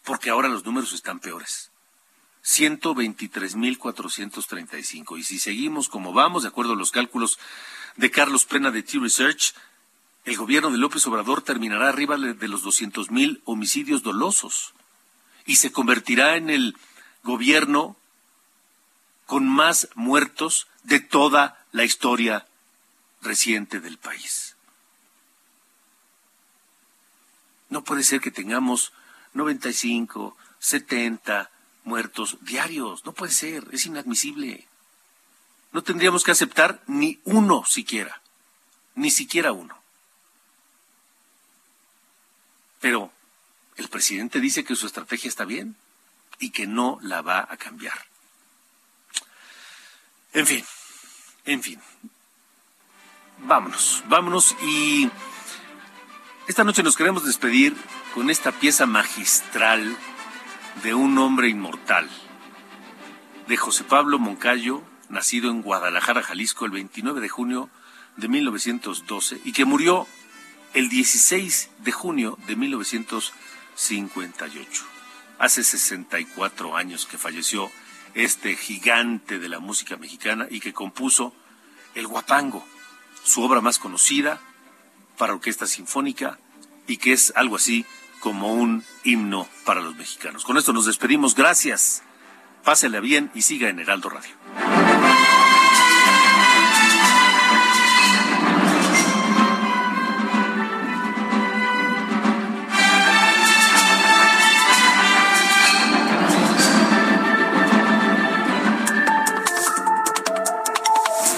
porque 0.04 0.30
ahora 0.30 0.48
los 0.48 0.64
números 0.64 0.92
están 0.92 1.18
peores. 1.18 1.71
123.435. 2.44 5.18
Y 5.18 5.22
si 5.22 5.38
seguimos 5.38 5.88
como 5.88 6.12
vamos, 6.12 6.42
de 6.42 6.48
acuerdo 6.48 6.72
a 6.72 6.76
los 6.76 6.90
cálculos 6.90 7.38
de 7.96 8.10
Carlos 8.10 8.44
Pena 8.44 8.70
de 8.70 8.82
T-Research, 8.82 9.54
el 10.24 10.36
gobierno 10.36 10.70
de 10.70 10.78
López 10.78 11.06
Obrador 11.06 11.42
terminará 11.42 11.88
arriba 11.88 12.16
de 12.16 12.48
los 12.48 12.64
200.000 12.64 13.40
homicidios 13.44 14.02
dolosos 14.02 14.74
y 15.46 15.56
se 15.56 15.72
convertirá 15.72 16.36
en 16.36 16.50
el 16.50 16.76
gobierno 17.24 17.96
con 19.26 19.48
más 19.48 19.88
muertos 19.94 20.68
de 20.84 21.00
toda 21.00 21.64
la 21.72 21.84
historia 21.84 22.46
reciente 23.20 23.80
del 23.80 23.98
país. 23.98 24.56
No 27.68 27.82
puede 27.82 28.02
ser 28.02 28.20
que 28.20 28.30
tengamos 28.30 28.92
95, 29.32 30.36
70, 30.58 31.50
muertos 31.84 32.38
diarios. 32.42 33.04
No 33.04 33.12
puede 33.12 33.32
ser, 33.32 33.66
es 33.72 33.86
inadmisible. 33.86 34.66
No 35.72 35.82
tendríamos 35.82 36.24
que 36.24 36.30
aceptar 36.30 36.82
ni 36.86 37.20
uno 37.24 37.64
siquiera, 37.66 38.20
ni 38.94 39.10
siquiera 39.10 39.52
uno. 39.52 39.76
Pero 42.80 43.12
el 43.76 43.88
presidente 43.88 44.40
dice 44.40 44.64
que 44.64 44.76
su 44.76 44.86
estrategia 44.86 45.28
está 45.28 45.44
bien 45.44 45.76
y 46.38 46.50
que 46.50 46.66
no 46.66 46.98
la 47.02 47.22
va 47.22 47.46
a 47.48 47.56
cambiar. 47.56 48.06
En 50.32 50.46
fin, 50.46 50.64
en 51.44 51.62
fin. 51.62 51.80
Vámonos, 53.38 54.02
vámonos 54.08 54.56
y 54.62 55.10
esta 56.46 56.64
noche 56.64 56.82
nos 56.82 56.96
queremos 56.96 57.24
despedir 57.24 57.74
con 58.14 58.30
esta 58.30 58.52
pieza 58.52 58.86
magistral 58.86 59.96
de 60.82 60.94
un 60.94 61.16
hombre 61.18 61.48
inmortal, 61.48 62.08
de 63.46 63.56
José 63.56 63.84
Pablo 63.84 64.18
Moncayo, 64.18 64.82
nacido 65.08 65.48
en 65.50 65.62
Guadalajara, 65.62 66.20
Jalisco, 66.22 66.64
el 66.64 66.72
29 66.72 67.20
de 67.20 67.28
junio 67.28 67.70
de 68.16 68.26
1912 68.28 69.40
y 69.44 69.52
que 69.52 69.64
murió 69.64 70.08
el 70.74 70.88
16 70.88 71.70
de 71.78 71.92
junio 71.92 72.36
de 72.46 72.56
1958. 72.56 74.84
Hace 75.38 75.62
64 75.62 76.76
años 76.76 77.06
que 77.06 77.18
falleció 77.18 77.70
este 78.14 78.56
gigante 78.56 79.38
de 79.38 79.48
la 79.48 79.60
música 79.60 79.96
mexicana 79.96 80.48
y 80.50 80.58
que 80.60 80.72
compuso 80.72 81.32
El 81.94 82.06
Guapango, 82.06 82.66
su 83.22 83.42
obra 83.42 83.60
más 83.60 83.78
conocida 83.78 84.40
para 85.18 85.34
orquesta 85.34 85.66
sinfónica 85.66 86.38
y 86.86 86.96
que 86.96 87.12
es 87.12 87.34
algo 87.36 87.56
así 87.56 87.84
como 88.22 88.54
un 88.54 88.84
himno 89.02 89.48
para 89.64 89.80
los 89.80 89.96
mexicanos. 89.96 90.44
Con 90.44 90.56
esto 90.56 90.72
nos 90.72 90.86
despedimos. 90.86 91.34
Gracias. 91.34 92.02
Pásela 92.64 93.00
bien 93.00 93.32
y 93.34 93.42
siga 93.42 93.68
en 93.68 93.80
Heraldo 93.80 94.08
Radio. 94.08 94.30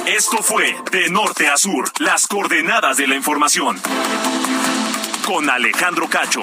Esto 0.06 0.42
fue 0.42 0.76
De 0.92 1.08
Norte 1.08 1.48
a 1.48 1.56
Sur, 1.56 1.90
las 1.98 2.26
coordenadas 2.26 2.98
de 2.98 3.06
la 3.06 3.14
información. 3.14 3.80
Con 5.26 5.48
Alejandro 5.48 6.08
Cacho. 6.08 6.42